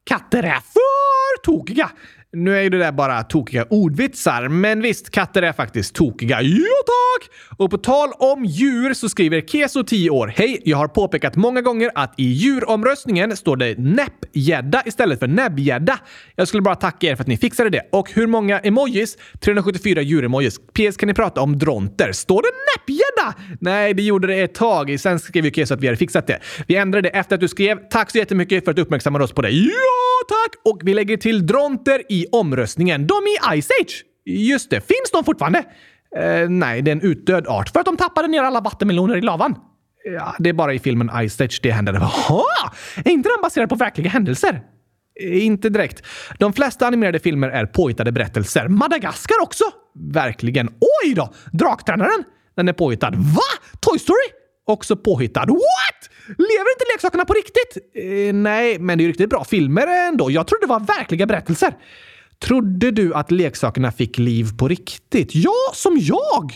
Katter 0.06 0.44
är 0.44 0.60
för 0.60 1.42
tokiga. 1.44 1.92
Nu 2.36 2.58
är 2.58 2.62
ju 2.62 2.70
det 2.70 2.78
där 2.78 2.92
bara 2.92 3.24
tokiga 3.24 3.66
ordvitsar, 3.70 4.48
men 4.48 4.82
visst, 4.82 5.10
katter 5.10 5.42
är 5.42 5.54
faktiskt 5.54 5.96
tokiga. 5.96 6.42
Ja 6.42 6.66
tack! 6.86 7.30
Och 7.58 7.72
på 7.72 7.78
tal 7.78 8.10
om 8.20 8.46
djur 8.46 8.94
så 8.94 9.10
skriver 9.10 9.42
Keso 9.42 9.84
10 9.84 10.10
år. 10.10 10.34
Hej, 10.36 10.62
jag 10.66 10.78
har 10.78 10.88
påpekat 10.88 11.36
många 11.36 11.62
gånger 11.62 11.92
att 11.96 12.14
i 12.18 12.24
djuromröstningen 12.24 13.38
står 13.38 13.58
det 13.58 13.78
näppgädda 13.78 14.84
istället 14.86 15.20
för 15.20 15.28
näbbgädda. 15.28 16.00
Jag 16.36 16.48
skulle 16.48 16.62
bara 16.62 16.76
tacka 16.76 17.08
er 17.08 17.16
för 17.16 17.24
att 17.24 17.28
ni 17.28 17.38
fixade 17.38 17.70
det. 17.70 17.82
Och 17.92 18.12
hur 18.12 18.28
många 18.28 18.60
emojis? 18.60 19.18
374 19.40 20.02
djuremojis. 20.02 20.60
PS 20.60 20.98
kan 20.98 21.08
ni 21.08 21.14
prata 21.14 21.42
om 21.42 21.60
dronter. 21.60 22.12
Står 22.12 22.42
det 22.42 22.50
näppgädda? 22.76 23.58
Nej, 23.62 23.94
det 23.94 24.04
gjorde 24.04 24.28
det 24.28 24.36
ett 24.42 24.56
tag. 24.56 25.00
Sen 25.00 25.20
skrev 25.20 25.46
ju 25.46 25.52
Keso 25.52 25.74
att 25.74 25.82
vi 25.82 25.88
hade 25.88 25.98
fixat 25.98 26.28
det. 26.28 26.40
Vi 26.68 26.76
ändrade 26.76 27.10
det 27.10 27.18
efter 27.18 27.36
att 27.36 27.42
du 27.42 27.48
skrev. 27.48 27.78
Tack 27.90 28.12
så 28.12 28.18
jättemycket 28.18 28.64
för 28.64 28.72
att 28.72 28.76
du 28.76 28.82
uppmärksammade 28.82 29.24
oss 29.26 29.32
på 29.32 29.42
det. 29.42 29.50
Ja, 29.50 29.72
tack! 30.28 30.74
Och 30.74 30.80
vi 30.84 30.94
lägger 30.94 31.18
till 31.18 31.48
dronter 31.48 32.02
i 32.10 32.23
omröstningen. 32.32 33.08
De 33.08 33.14
i 33.16 33.62
Ice 33.62 33.70
Age! 33.82 34.04
Just 34.26 34.70
det, 34.70 34.82
finns 34.82 35.12
de 35.12 35.24
fortfarande? 35.24 35.64
Eh, 36.18 36.50
nej, 36.50 36.82
det 36.82 36.92
är 36.92 36.96
en 36.96 37.02
utdöd 37.02 37.48
art 37.48 37.70
för 37.70 37.80
att 37.80 37.86
de 37.86 37.98
tappade 37.98 38.28
ner 38.28 38.44
alla 38.44 38.62
vattenmeloner 38.62 39.18
i 39.18 39.22
lavan. 39.22 39.56
Ja, 40.06 40.36
det 40.40 40.50
är 40.50 40.54
bara 40.54 40.74
i 40.74 40.80
filmen 40.80 41.30
Ice 41.30 41.42
Age 41.42 41.60
det 41.64 41.72
händer. 41.72 41.94
Jaha! 42.02 42.72
Är 43.06 43.12
inte 43.12 43.30
den 43.30 43.42
baserad 43.42 43.70
på 43.70 43.76
verkliga 43.76 44.10
händelser? 44.10 44.62
Eh, 45.22 45.46
inte 45.46 45.70
direkt. 45.70 46.06
De 46.40 46.54
flesta 46.54 46.88
animerade 46.88 47.20
filmer 47.20 47.50
är 47.50 47.66
påhittade 47.66 48.12
berättelser. 48.12 48.68
Madagaskar 48.68 49.42
också! 49.42 49.64
Verkligen. 50.14 50.68
Oj 50.68 51.14
då! 51.14 51.34
Draktränaren! 51.52 52.24
Den 52.56 52.68
är 52.68 52.74
påhittad. 52.74 53.12
Va? 53.12 53.68
Toy 53.80 54.00
Story? 54.00 54.28
Också 54.66 54.96
påhittad. 54.96 55.46
What? 55.46 56.10
Lever 56.28 56.74
inte 56.74 56.86
leksakerna 56.94 57.26
på 57.26 57.34
riktigt? 57.34 57.78
Eh, 57.96 58.34
nej, 58.34 58.80
men 58.80 58.98
det 58.98 59.02
är 59.02 59.06
ju 59.06 59.12
riktigt 59.12 59.30
bra 59.30 59.44
filmer 59.44 59.88
ändå. 59.88 60.32
Jag 60.32 60.48
trodde 60.48 60.66
det 60.66 60.70
var 60.70 60.80
verkliga 60.80 61.26
berättelser. 61.26 61.74
Trodde 62.44 62.92
du 62.92 63.14
att 63.14 63.32
leksakerna 63.32 63.92
fick 63.92 64.18
liv 64.18 64.48
på 64.58 64.68
riktigt? 64.68 65.36
Ja, 65.36 65.54
som 65.74 65.98
jag! 66.02 66.52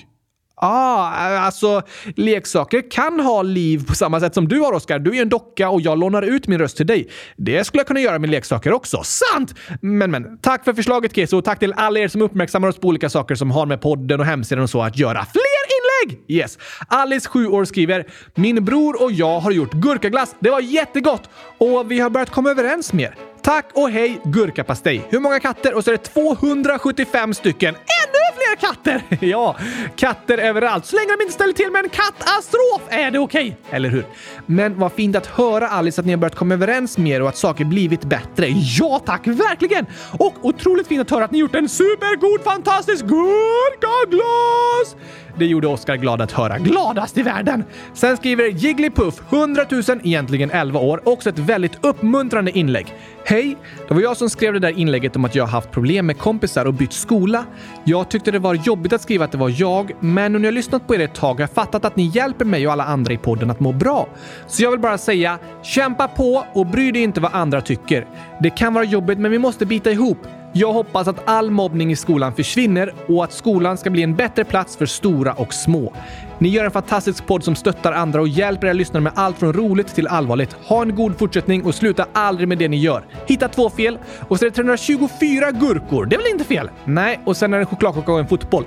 Ah, 0.62 1.38
alltså 1.38 1.82
leksaker 2.16 2.92
kan 2.92 3.20
ha 3.20 3.42
liv 3.42 3.86
på 3.88 3.96
samma 3.96 4.20
sätt 4.20 4.34
som 4.34 4.48
du 4.48 4.60
har, 4.60 4.74
Oskar. 4.74 5.00
Du 5.00 5.18
är 5.18 5.22
en 5.22 5.30
docka 5.30 5.70
och 5.70 5.82
jag 5.82 6.00
lånar 6.00 6.22
ut 6.22 6.48
min 6.48 6.60
röst 6.60 6.78
till 6.78 6.88
dig. 6.88 7.10
Det 7.38 7.64
skulle 7.64 7.80
jag 7.80 7.88
kunna 7.88 8.00
göra 8.00 8.20
med 8.20 8.30
leksaker 8.30 8.74
också. 8.74 9.02
Sant! 9.04 9.56
Men, 9.82 10.12
men, 10.12 10.38
tack 10.42 10.64
för 10.64 10.74
förslaget, 10.74 11.16
Keso. 11.16 11.38
och 11.38 11.46
tack 11.46 11.60
till 11.60 11.74
alla 11.74 12.00
er 12.00 12.08
som 12.08 12.22
uppmärksammar 12.22 12.68
oss 12.68 12.78
på 12.78 12.88
olika 12.88 13.10
saker 13.10 13.36
som 13.36 13.52
har 13.52 13.66
med 13.66 13.82
podden 13.82 14.20
och 14.20 14.26
hemsidan 14.26 14.64
och 14.64 14.70
så 14.70 14.82
att 14.82 14.98
göra. 14.98 15.26
Fler 15.26 16.08
inlägg! 16.08 16.20
Yes. 16.28 16.58
Alice, 16.88 17.30
7 17.30 17.48
år, 17.48 17.66
skriver 17.66 18.06
“Min 18.36 18.66
bror 18.66 19.04
och 19.04 19.12
jag 19.12 19.40
har 19.40 19.52
gjort 19.52 19.74
gurkaglass. 19.74 20.36
Det 20.40 20.50
var 20.50 20.62
jättegott 20.62 21.30
och 21.58 21.92
vi 21.92 22.00
har 22.00 22.10
börjat 22.10 22.30
komma 22.30 22.52
överens 22.52 22.94
mer. 22.94 23.16
Tack 23.48 23.66
och 23.74 23.90
hej 23.90 24.22
gurkapastej. 24.24 25.08
Hur 25.10 25.20
många 25.20 25.40
katter? 25.40 25.74
Och 25.74 25.84
så 25.84 25.92
är 25.92 25.98
det 25.98 26.04
275 26.04 27.34
stycken. 27.34 27.76
Ännu 27.76 28.38
fler 28.38 28.56
katter! 28.70 29.26
ja, 29.26 29.56
katter 29.96 30.38
överallt. 30.38 30.86
Så 30.86 30.96
länge 30.96 31.16
de 31.18 31.22
inte 31.24 31.34
ställer 31.34 31.54
till 31.54 31.72
med 31.72 31.84
en 31.84 31.90
katastrof 31.90 32.82
är 32.90 33.12
det 33.12 33.20
okej. 33.20 33.58
Okay. 33.62 33.76
Eller 33.78 33.90
hur? 33.90 34.06
Men 34.46 34.80
vad 34.80 34.92
fint 34.92 35.16
att 35.16 35.26
höra 35.26 35.68
Alice 35.68 36.02
att 36.02 36.06
ni 36.06 36.14
har 36.14 36.18
börjat 36.18 36.36
komma 36.36 36.54
överens 36.54 36.98
mer 36.98 37.22
och 37.22 37.30
att 37.30 37.38
saker 37.38 37.66
blivit 37.66 38.06
bättre. 38.06 38.48
Ja 38.80 39.02
tack, 39.06 39.28
verkligen! 39.28 39.86
Och 40.20 40.34
otroligt 40.42 40.88
fint 40.88 41.02
att 41.02 41.10
höra 41.10 41.26
att 41.26 41.32
ni 41.32 41.40
gjort 41.40 41.56
en 41.56 41.70
supergod, 41.70 42.44
fantastisk 42.44 43.06
gurkaglass! 43.06 44.96
Det 45.40 45.46
gjorde 45.46 45.68
Oskar 45.68 45.96
glad 45.96 46.22
att 46.22 46.32
höra. 46.32 46.58
Gladast 46.58 47.18
i 47.18 47.22
världen! 47.22 47.64
Sen 47.94 48.18
skriver 48.18 48.46
Jigglypuff, 48.46 49.22
100 49.30 49.66
000, 49.70 49.84
egentligen 50.04 50.52
11 50.52 50.80
år, 50.80 51.02
också 51.04 51.30
ett 51.30 51.40
väldigt 51.40 51.86
uppmuntrande 51.86 52.58
inlägg. 52.58 52.94
Hej! 53.38 53.58
Det 53.88 53.94
var 53.94 54.02
jag 54.02 54.18
som 54.18 54.30
skrev 54.30 54.54
det 54.54 54.60
där 54.60 54.80
inlägget 54.80 55.16
om 55.16 55.26
att 55.26 55.36
jag 55.36 55.46
haft 55.46 55.72
problem 55.72 56.06
med 56.06 56.18
kompisar 56.18 56.66
och 56.66 56.74
bytt 56.74 56.94
skola. 56.94 57.46
Jag 57.84 58.10
tyckte 58.10 58.32
det 58.32 58.40
var 58.40 58.54
jobbigt 58.54 58.94
att 58.94 59.02
skriva 59.02 59.26
att 59.26 59.32
det 59.32 59.38
var 59.38 59.54
jag, 59.58 59.92
men 60.00 60.34
nu 60.34 60.40
när 60.40 60.46
jag 60.46 60.54
lyssnat 60.54 60.88
på 60.88 60.96
er 60.96 61.00
ett 61.00 61.14
tag 61.14 61.34
har 61.34 61.40
jag 61.42 61.50
fattat 61.50 61.86
att 61.86 61.96
ni 61.96 62.12
hjälper 62.14 62.46
mig 62.46 62.68
och 62.68 62.74
alla 62.74 62.84
andra 62.84 63.14
i 63.14 63.18
podden 63.18 63.52
att 63.52 63.60
må 63.60 63.72
bra. 63.72 64.08
Så 64.48 64.64
jag 64.64 64.72
vill 64.72 64.80
bara 64.80 64.98
säga, 64.98 65.40
kämpa 65.64 66.08
på 66.08 66.46
och 66.54 66.66
bry 66.66 66.92
dig 66.92 67.02
inte 67.02 67.22
vad 67.22 67.34
andra 67.34 67.62
tycker. 67.62 68.08
Det 68.42 68.50
kan 68.50 68.74
vara 68.74 68.84
jobbigt, 68.84 69.20
men 69.20 69.32
vi 69.32 69.40
måste 69.40 69.66
bita 69.66 69.92
ihop. 69.92 70.18
Jag 70.60 70.74
hoppas 70.74 71.08
att 71.08 71.30
all 71.30 71.52
mobbning 71.52 71.92
i 71.92 71.96
skolan 71.96 72.34
försvinner 72.34 72.94
och 73.08 73.24
att 73.24 73.34
skolan 73.34 73.78
ska 73.78 73.90
bli 73.90 74.04
en 74.04 74.16
bättre 74.16 74.44
plats 74.44 74.78
för 74.78 74.86
stora 74.86 75.34
och 75.34 75.54
små. 75.54 75.94
Ni 76.40 76.50
gör 76.50 76.66
en 76.66 76.72
fantastisk 76.72 77.26
podd 77.28 77.44
som 77.44 77.56
stöttar 77.56 77.94
andra 77.94 78.22
och 78.22 78.28
hjälper 78.28 78.68
er 78.68 78.74
lyssnare 78.74 79.04
med 79.04 79.14
allt 79.16 79.38
från 79.38 79.54
roligt 79.54 79.96
till 79.96 80.08
allvarligt. 80.08 80.54
Ha 80.54 80.82
en 80.82 80.96
god 80.96 81.18
fortsättning 81.18 81.66
och 81.66 81.76
sluta 81.76 82.06
aldrig 82.14 82.48
med 82.48 82.58
det 82.58 82.68
ni 82.68 82.78
gör. 82.78 83.06
Hitta 83.28 83.48
två 83.48 83.70
fel 83.70 84.00
och 84.28 84.40
så 84.40 84.46
är 84.46 84.50
det 84.50 84.56
324 84.56 85.52
gurkor. 85.52 86.06
Det 86.06 86.16
är 86.16 86.18
väl 86.18 86.32
inte 86.32 86.44
fel? 86.44 86.70
Nej, 86.86 87.20
och 87.26 87.38
sen 87.38 87.54
är 87.54 87.58
det 87.58 87.62
en 87.62 87.68
chokladkaka 87.68 88.12
och 88.12 88.20
en 88.20 88.28
fotboll. 88.28 88.66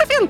Lite 0.00 0.14
fel! 0.14 0.28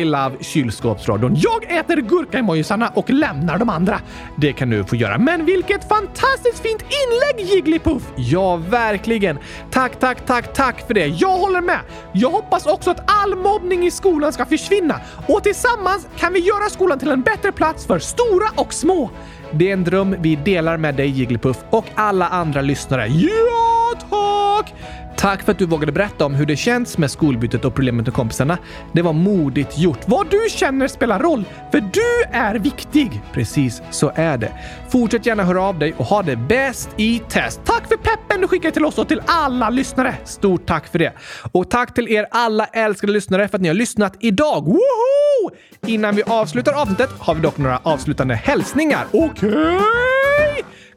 I 0.00 0.04
love 0.04 0.36
kylskåpsradion. 0.40 1.36
Jag 1.36 1.78
äter 1.78 1.96
gurka-emojisarna 1.96 2.88
och 2.94 3.10
lämnar 3.10 3.58
de 3.58 3.68
andra. 3.68 4.00
Det 4.36 4.52
kan 4.52 4.70
du 4.70 4.84
få 4.84 4.96
göra. 4.96 5.18
Men 5.18 5.44
vilket 5.44 5.88
fantastiskt 5.88 6.58
fint 6.62 6.82
inlägg 6.82 7.50
Jigglypuff! 7.54 8.02
Ja, 8.16 8.56
verkligen. 8.56 9.38
Tack, 9.70 9.98
tack, 10.00 10.26
tack, 10.26 10.52
tack 10.54 10.86
för 10.86 10.94
det. 10.94 11.06
Jag 11.06 11.38
håller 11.38 11.60
med. 11.60 11.80
Jag 12.12 12.30
hoppas 12.30 12.66
också 12.66 12.90
att 12.90 13.02
all 13.06 13.36
mobbning 13.36 13.86
i 13.86 13.90
skolan 13.90 14.32
ska 14.32 14.44
försvinna 14.46 15.00
och 15.28 15.42
tillsammans 15.42 16.08
kan 16.16 16.32
vi 16.32 16.40
göra 16.40 16.70
skolan 16.70 16.98
till 16.98 17.10
en 17.10 17.22
bättre 17.22 17.52
plats 17.52 17.86
för 17.86 17.98
stora 17.98 18.48
och 18.56 18.74
små. 18.74 19.10
Det 19.52 19.68
är 19.68 19.72
en 19.72 19.84
dröm 19.84 20.16
vi 20.18 20.36
delar 20.36 20.76
med 20.76 20.94
dig 20.94 21.08
Jigglypuff 21.08 21.56
och 21.70 21.84
alla 21.94 22.28
andra 22.28 22.60
lyssnare. 22.60 23.06
Ja, 23.06 23.92
tack! 24.10 24.74
Tack 25.16 25.42
för 25.42 25.52
att 25.52 25.58
du 25.58 25.66
vågade 25.66 25.92
berätta 25.92 26.26
om 26.26 26.34
hur 26.34 26.46
det 26.46 26.56
känns 26.56 26.98
med 26.98 27.10
skolbytet 27.10 27.64
och 27.64 27.74
problemet 27.74 28.06
med 28.06 28.14
kompisarna. 28.14 28.58
Det 28.92 29.02
var 29.02 29.12
modigt 29.12 29.78
gjort. 29.78 29.98
Vad 30.06 30.30
du 30.30 30.46
känner 30.50 30.88
spelar 30.88 31.18
roll, 31.18 31.44
för 31.72 31.80
du 31.80 32.22
är 32.32 32.54
viktig. 32.54 33.22
Precis, 33.32 33.82
så 33.90 34.12
är 34.14 34.38
det. 34.38 34.52
Fortsätt 34.88 35.26
gärna 35.26 35.42
höra 35.42 35.62
av 35.62 35.78
dig 35.78 35.94
och 35.96 36.04
ha 36.04 36.22
det 36.22 36.36
bäst 36.36 36.88
i 36.96 37.18
test. 37.28 37.60
Tack 37.64 37.88
för 37.88 37.96
peppen 37.96 38.40
du 38.40 38.48
skickar 38.48 38.70
till 38.70 38.84
oss 38.84 38.98
och 38.98 39.08
till 39.08 39.22
alla 39.26 39.70
lyssnare. 39.70 40.14
Stort 40.24 40.66
tack 40.66 40.86
för 40.86 40.98
det. 40.98 41.12
Och 41.52 41.70
tack 41.70 41.94
till 41.94 42.08
er 42.08 42.26
alla 42.30 42.66
älskade 42.66 43.12
lyssnare 43.12 43.48
för 43.48 43.56
att 43.58 43.62
ni 43.62 43.68
har 43.68 43.74
lyssnat 43.74 44.16
idag. 44.20 44.64
Woho! 44.64 45.50
Innan 45.86 46.16
vi 46.16 46.22
avslutar 46.22 46.72
avsnittet 46.72 47.10
har 47.18 47.34
vi 47.34 47.40
dock 47.40 47.58
några 47.58 47.80
avslutande 47.82 48.34
hälsningar. 48.34 49.06
Okej? 49.12 49.48
Okay. 49.48 50.13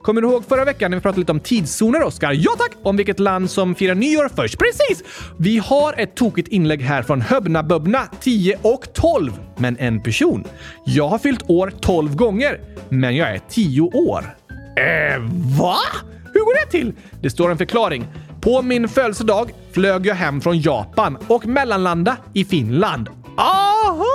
Kommer 0.07 0.21
du 0.21 0.27
ihåg 0.27 0.45
förra 0.45 0.65
veckan 0.65 0.91
när 0.91 0.97
vi 0.97 1.01
pratade 1.01 1.19
lite 1.19 1.31
om 1.31 1.39
tidszoner, 1.39 2.03
Oskar? 2.03 2.31
Ja 2.33 2.51
tack! 2.57 2.71
Om 2.83 2.97
vilket 2.97 3.19
land 3.19 3.49
som 3.51 3.75
firar 3.75 3.95
nyår 3.95 4.29
först. 4.35 4.59
Precis! 4.59 5.03
Vi 5.37 5.57
har 5.57 5.93
ett 5.97 6.15
tokigt 6.15 6.47
inlägg 6.47 6.81
här 6.81 7.01
från 7.03 7.21
Höbna 7.21 7.63
Böbna 7.63 8.07
10 8.19 8.57
och 8.61 8.93
12. 8.93 9.31
Men 9.57 9.77
en 9.77 10.03
person. 10.03 10.43
Jag 10.85 11.07
har 11.07 11.17
fyllt 11.17 11.49
år 11.49 11.73
12 11.81 12.15
gånger, 12.15 12.59
men 12.89 13.15
jag 13.15 13.29
är 13.29 13.39
10 13.49 13.81
år. 13.81 14.35
Eh, 14.77 15.19
va? 15.59 15.77
Hur 16.33 16.39
går 16.39 16.65
det 16.65 16.71
till? 16.71 16.93
Det 17.21 17.29
står 17.29 17.51
en 17.51 17.57
förklaring. 17.57 18.07
På 18.47 18.61
min 18.61 18.87
födelsedag 18.87 19.51
flög 19.71 20.05
jag 20.05 20.15
hem 20.15 20.41
från 20.41 20.59
Japan 20.59 21.17
och 21.27 21.45
mellanlanda 21.45 22.17
i 22.33 22.45
Finland. 22.45 23.09
Aha! 23.37 24.05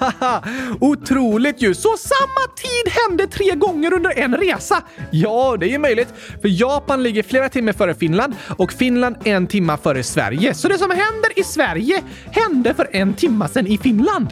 Otroligt 0.80 1.62
ju! 1.62 1.74
Så 1.74 1.88
samma 1.96 2.54
tid 2.56 2.92
hände 2.92 3.26
tre 3.26 3.54
gånger 3.54 3.92
under 3.92 4.18
en 4.18 4.36
resa? 4.36 4.82
Ja, 5.10 5.56
det 5.60 5.66
är 5.66 5.70
ju 5.70 5.78
möjligt. 5.78 6.08
För 6.42 6.48
Japan 6.60 7.02
ligger 7.02 7.22
flera 7.22 7.48
timmar 7.48 7.72
före 7.72 7.94
Finland 7.94 8.34
och 8.58 8.72
Finland 8.72 9.16
en 9.24 9.46
timma 9.46 9.76
före 9.76 10.02
Sverige. 10.02 10.54
Så 10.54 10.68
det 10.68 10.78
som 10.78 10.90
händer 10.90 11.38
i 11.38 11.44
Sverige 11.44 12.02
hände 12.30 12.74
för 12.74 12.88
en 12.92 13.14
timma 13.14 13.48
sedan 13.48 13.66
i 13.66 13.78
Finland. 13.78 14.28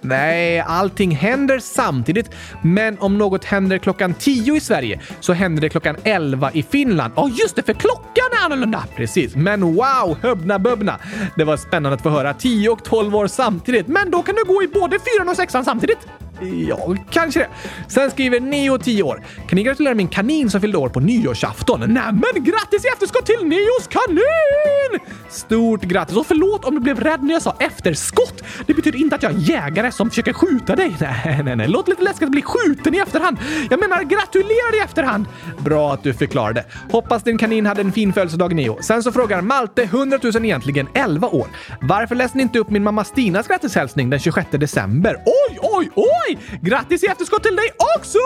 Nej, 0.00 0.60
allting 0.60 1.10
händer 1.10 1.58
samtidigt. 1.58 2.30
Men 2.62 2.98
om 2.98 3.18
något 3.18 3.44
händer 3.44 3.78
klockan 3.78 4.14
10 4.14 4.56
i 4.56 4.60
Sverige 4.60 5.00
så 5.20 5.32
händer 5.32 5.62
det 5.62 5.68
klockan 5.68 5.96
11 6.04 6.50
i 6.52 6.62
Finland. 6.62 7.12
Ja, 7.16 7.22
oh, 7.22 7.30
just 7.40 7.56
det, 7.56 7.62
för 7.62 7.72
klockan 7.72 8.24
är 8.40 8.44
annorlunda! 8.44 8.84
Precis. 8.96 9.36
Men 9.36 9.60
wow, 9.60 10.16
höbna 10.22 10.58
böbna! 10.58 10.98
Det 11.36 11.44
var 11.44 11.56
spännande 11.56 11.96
att 11.96 12.02
få 12.02 12.08
höra 12.08 12.34
10 12.34 12.68
och 12.68 12.84
12 12.84 13.16
år 13.16 13.26
samtidigt. 13.26 13.86
Men 13.86 14.10
då 14.10 14.22
kan 14.22 14.34
du 14.34 14.44
gå 14.44 14.62
i 14.62 14.68
både 14.68 14.98
4 15.18 15.30
och 15.30 15.36
6 15.36 15.52
samtidigt. 15.52 15.98
Ja, 16.40 16.94
kanske 17.10 17.40
det. 17.40 17.48
Sen 17.88 18.10
skriver 18.10 18.40
Neo 18.40 18.78
10 18.78 19.02
år. 19.02 19.22
Kan 19.48 19.56
ni 19.56 19.62
gratulera 19.62 19.94
min 19.94 20.08
kanin 20.08 20.50
som 20.50 20.60
fyllde 20.60 20.78
år 20.78 20.88
på 20.88 21.00
nyårsafton? 21.00 21.80
Nämen, 21.80 22.22
grattis 22.34 22.84
i 22.84 22.88
efterskott 22.88 23.26
till 23.26 23.46
Neos 23.46 23.86
kanin! 23.90 25.00
Stort 25.30 25.82
grattis 25.82 26.16
och 26.16 26.26
förlåt 26.26 26.64
om 26.64 26.74
du 26.74 26.80
blev 26.80 27.00
rädd 27.00 27.22
när 27.22 27.32
jag 27.32 27.42
sa 27.42 27.56
efterskott. 27.60 28.42
Det 28.66 28.74
betyder 28.74 28.98
inte 28.98 29.16
att 29.16 29.22
jag 29.22 29.32
är 29.32 29.36
en 29.36 29.42
jägare 29.42 29.92
som 29.92 30.10
försöker 30.10 30.32
skjuta 30.32 30.76
dig. 30.76 30.96
Nej, 31.00 31.42
nej, 31.44 31.56
nej. 31.56 31.68
Låt 31.68 31.88
lite 31.88 32.02
läskigt 32.02 32.22
att 32.22 32.30
bli 32.30 32.42
skjuten 32.42 32.94
i 32.94 32.98
efterhand. 32.98 33.38
Jag 33.70 33.80
menar 33.80 34.02
gratulerar 34.02 34.76
i 34.76 34.84
efterhand. 34.84 35.26
Bra 35.58 35.92
att 35.92 36.02
du 36.02 36.14
förklarade. 36.14 36.64
Hoppas 36.90 37.22
din 37.22 37.38
kanin 37.38 37.66
hade 37.66 37.80
en 37.80 37.92
fin 37.92 38.12
födelsedag, 38.12 38.54
Neo. 38.54 38.78
Sen 38.82 39.02
så 39.02 39.12
frågar 39.12 39.40
Malte 39.42 39.82
100 39.82 40.18
000 40.22 40.44
egentligen 40.44 40.88
11 40.94 41.28
år. 41.28 41.46
Varför 41.80 42.14
läste 42.14 42.36
ni 42.36 42.42
inte 42.42 42.58
upp 42.58 42.70
min 42.70 42.82
mamma 42.82 43.04
Stinas 43.04 43.46
grattishälsning 43.48 44.10
den 44.10 44.20
26 44.20 44.48
december? 44.50 45.16
Oj, 45.26 45.58
oj, 45.62 45.90
oj! 45.94 46.27
Oj! 46.28 46.38
Grattis 46.62 47.04
i 47.04 47.06
efterskott 47.06 47.42
till 47.42 47.56
dig 47.56 47.70
också! 47.98 48.18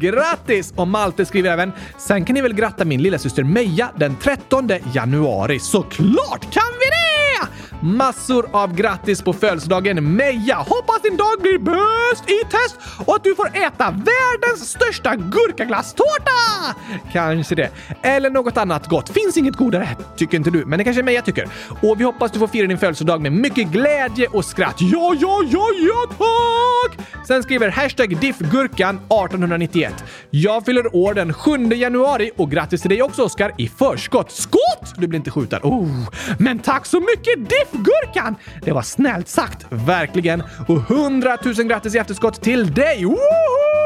Grattis! 0.00 0.72
Och 0.76 0.88
Malte 0.88 1.26
skriver 1.26 1.50
även 1.50 1.72
“Sen 1.98 2.24
kan 2.24 2.34
ni 2.34 2.40
väl 2.40 2.54
gratta 2.54 2.84
min 2.84 3.02
lilla 3.02 3.18
syster 3.18 3.44
Meja 3.44 3.90
den 3.96 4.16
13 4.16 4.70
januari. 4.94 5.58
Såklart 5.58 6.52
kan 6.52 6.72
vi 6.80 6.86
det! 6.90 7.03
Massor 7.84 8.48
av 8.52 8.74
grattis 8.74 9.22
på 9.22 9.32
födelsedagen 9.32 10.16
Meja! 10.16 10.56
Hoppas 10.56 11.02
din 11.02 11.16
dag 11.16 11.40
blir 11.40 11.58
bäst 11.58 12.30
i 12.30 12.44
test 12.50 12.78
och 13.06 13.16
att 13.16 13.24
du 13.24 13.34
får 13.34 13.46
äta 13.46 13.90
världens 13.90 14.68
största 14.70 15.16
gurkaglasstårta! 15.16 16.76
Kanske 17.12 17.54
det. 17.54 17.70
Eller 18.02 18.30
något 18.30 18.56
annat 18.56 18.86
gott. 18.86 19.08
Finns 19.08 19.36
inget 19.36 19.56
godare, 19.56 19.88
tycker 20.16 20.36
inte 20.36 20.50
du, 20.50 20.64
men 20.64 20.78
det 20.78 20.84
kanske 20.84 21.02
Meja 21.02 21.22
tycker. 21.22 21.48
Och 21.82 22.00
vi 22.00 22.04
hoppas 22.04 22.32
du 22.32 22.38
får 22.38 22.46
fira 22.46 22.66
din 22.66 22.78
födelsedag 22.78 23.20
med 23.20 23.32
mycket 23.32 23.68
glädje 23.68 24.26
och 24.26 24.44
skratt. 24.44 24.76
Ja, 24.78 25.14
ja, 25.20 25.42
ja, 25.50 25.66
ja, 25.80 26.14
tack! 26.18 27.06
Sen 27.26 27.42
skriver 27.42 27.68
hashtag 27.68 28.16
diffgurkan 28.20 28.96
1891. 28.96 30.04
Jag 30.30 30.64
fyller 30.64 30.96
år 30.96 31.14
den 31.14 31.32
7 31.32 31.56
januari 31.74 32.30
och 32.36 32.50
grattis 32.50 32.80
till 32.80 32.90
dig 32.90 33.02
också 33.02 33.22
Oskar 33.22 33.52
i 33.58 33.68
förskott. 33.68 34.30
Skott! 34.30 34.94
Du 34.96 35.06
blir 35.06 35.18
inte 35.18 35.30
skjuten. 35.30 35.60
Oh, 35.62 36.08
men 36.38 36.58
tack 36.58 36.86
så 36.86 37.00
mycket 37.00 37.48
Diff! 37.48 37.73
Diffgurkan! 37.74 38.36
Det 38.62 38.72
var 38.72 38.82
snällt 38.82 39.28
sagt, 39.28 39.66
verkligen. 39.70 40.42
Och 40.68 40.90
100 40.90 41.38
000 41.44 41.54
grattis 41.54 41.94
i 41.94 41.98
efterskott 41.98 42.42
till 42.42 42.74
dig! 42.74 43.04
Woho! 43.04 43.83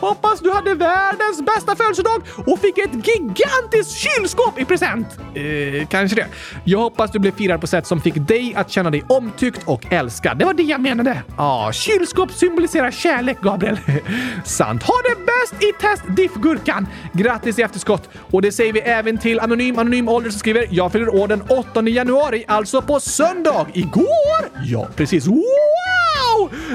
Hoppas 0.00 0.40
du 0.40 0.50
hade 0.50 0.74
världens 0.74 1.42
bästa 1.42 1.76
födelsedag 1.76 2.22
och 2.46 2.58
fick 2.58 2.78
ett 2.78 2.90
gigantiskt 2.92 3.98
kylskåp 3.98 4.58
i 4.58 4.64
present. 4.64 5.06
Eh, 5.34 5.86
kanske 5.88 6.16
det. 6.16 6.26
Jag 6.64 6.78
hoppas 6.78 7.10
du 7.10 7.18
blev 7.18 7.36
firad 7.36 7.60
på 7.60 7.66
sätt 7.66 7.86
som 7.86 8.00
fick 8.00 8.14
dig 8.14 8.54
att 8.56 8.70
känna 8.70 8.90
dig 8.90 9.04
omtyckt 9.08 9.60
och 9.64 9.92
älskad. 9.92 10.38
Det 10.38 10.44
var 10.44 10.54
det 10.54 10.62
jag 10.62 10.80
menade. 10.80 11.22
Ja, 11.28 11.34
ah, 11.36 11.72
kylskåp 11.72 12.32
symboliserar 12.32 12.90
kärlek, 12.90 13.40
Gabriel. 13.40 13.78
Sant. 14.44 14.82
Ha 14.82 14.94
det 15.04 15.26
bäst 15.26 15.62
i 15.62 15.72
test, 15.80 16.02
Diffgurkan! 16.16 16.86
Grattis 17.12 17.58
i 17.58 17.62
efterskott! 17.62 18.08
Och 18.30 18.42
det 18.42 18.52
säger 18.52 18.72
vi 18.72 18.80
även 18.80 19.18
till 19.18 19.40
Anonym 19.40 19.78
Anonym 19.78 20.08
Ålder 20.08 20.30
som 20.30 20.38
skriver 20.38 20.66
“Jag 20.70 20.92
fyller 20.92 21.14
år 21.14 21.28
den 21.28 21.42
8 21.42 21.88
januari, 21.88 22.44
alltså 22.48 22.82
på 22.82 23.00
söndag. 23.00 23.66
Igår!” 23.72 24.64
Ja, 24.64 24.88
precis. 24.96 25.26
Wow! 25.26 26.03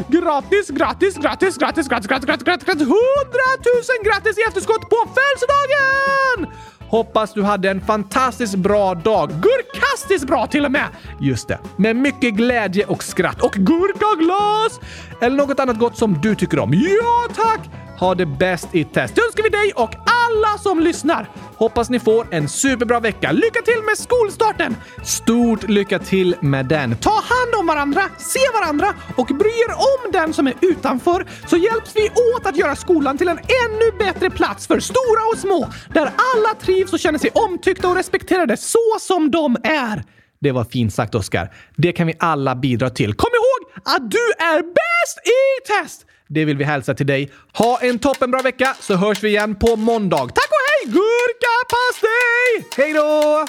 Grattis, 0.07 0.69
grattis, 0.69 1.15
grattis, 1.15 1.57
grattis, 1.57 1.87
grattis, 1.87 2.07
grattis, 2.07 2.27
grattis, 2.27 2.43
grattis, 2.43 2.65
grattis! 2.65 2.87
Hundratusen 2.87 3.95
grattis 4.03 4.37
i 4.37 4.41
efterskott 4.47 4.89
på 4.89 4.97
födelsedagen! 5.15 6.55
Hoppas 6.89 7.33
du 7.33 7.43
hade 7.43 7.69
en 7.69 7.81
fantastiskt 7.81 8.55
bra 8.55 8.93
dag. 8.93 9.29
Gurkastiskt 9.29 10.27
bra 10.27 10.47
till 10.47 10.65
och 10.65 10.71
med! 10.71 10.87
Just 11.19 11.47
det. 11.47 11.59
Med 11.77 11.95
mycket 11.95 12.33
glädje 12.33 12.85
och 12.85 13.03
skratt 13.03 13.41
och 13.41 13.51
gurkaglas! 13.51 14.79
Eller 15.21 15.37
något 15.37 15.59
annat 15.59 15.79
gott 15.79 15.97
som 15.97 16.21
du 16.21 16.35
tycker 16.35 16.59
om. 16.59 16.73
Ja, 16.73 17.27
tack! 17.35 17.69
Ha 17.99 18.15
det 18.15 18.25
bäst 18.25 18.67
i 18.75 18.83
test. 18.83 19.15
Det 19.15 19.21
önskar 19.21 19.43
vi 19.43 19.49
dig 19.49 19.71
och 19.75 19.93
alla 20.29 20.57
som 20.57 20.79
lyssnar. 20.79 21.29
Hoppas 21.57 21.89
ni 21.89 21.99
får 21.99 22.27
en 22.31 22.49
superbra 22.49 22.99
vecka. 22.99 23.31
Lycka 23.31 23.61
till 23.61 23.83
med 23.85 23.97
skolstarten! 23.97 24.75
Stort 25.03 25.69
lycka 25.69 25.99
till 25.99 26.35
med 26.41 26.65
den. 26.65 26.95
Ta 26.95 27.09
hand 27.09 27.55
om 27.59 27.67
varandra, 27.67 28.01
se 28.17 28.39
varandra 28.61 28.93
och 29.17 29.27
bry 29.27 29.49
er 29.49 29.71
om 29.73 30.11
den 30.11 30.33
som 30.33 30.47
är 30.47 30.53
utanför 30.61 31.25
så 31.47 31.57
hjälps 31.57 31.95
vi 31.95 32.09
åt 32.35 32.45
att 32.45 32.57
göra 32.57 32.75
skolan 32.75 33.17
till 33.17 33.27
en 33.27 33.37
ännu 33.37 33.97
bättre 33.99 34.29
plats 34.29 34.67
för 34.67 34.79
stora 34.79 35.23
och 35.33 35.39
små 35.39 35.69
där 35.93 36.05
alla 36.05 36.55
trivs 36.61 36.93
och 36.93 36.99
känner 36.99 37.19
sig 37.19 37.29
omtyckta 37.33 37.89
och 37.89 37.95
respekterade 37.95 38.57
så 38.57 38.97
som 38.99 39.31
de 39.31 39.57
är. 39.63 40.03
Det 40.41 40.51
var 40.51 40.63
fint 40.63 40.93
sagt, 40.93 41.15
Oskar. 41.15 41.53
Det 41.75 41.91
kan 41.91 42.07
vi 42.07 42.13
alla 42.19 42.55
bidra 42.55 42.89
till. 42.89 43.13
Kom 43.13 43.29
ihåg 43.33 43.83
att 43.95 44.11
du 44.11 44.31
är 44.39 44.61
bäst 44.61 45.17
i 45.25 45.67
test! 45.67 46.05
Det 46.29 46.45
vill 46.45 46.57
vi 46.57 46.63
hälsa 46.63 46.93
till 46.93 47.07
dig. 47.07 47.31
Ha 47.53 47.79
en 47.81 47.99
toppenbra 47.99 48.41
vecka 48.41 48.75
så 48.79 48.95
hörs 48.95 49.23
vi 49.23 49.29
igen 49.29 49.55
på 49.55 49.75
måndag. 49.75 50.17
Tack 50.17 50.49
och 50.49 50.65
hej 50.69 50.93
gurkapastej! 50.93 52.67
Hej 52.77 52.93
då! 52.93 53.45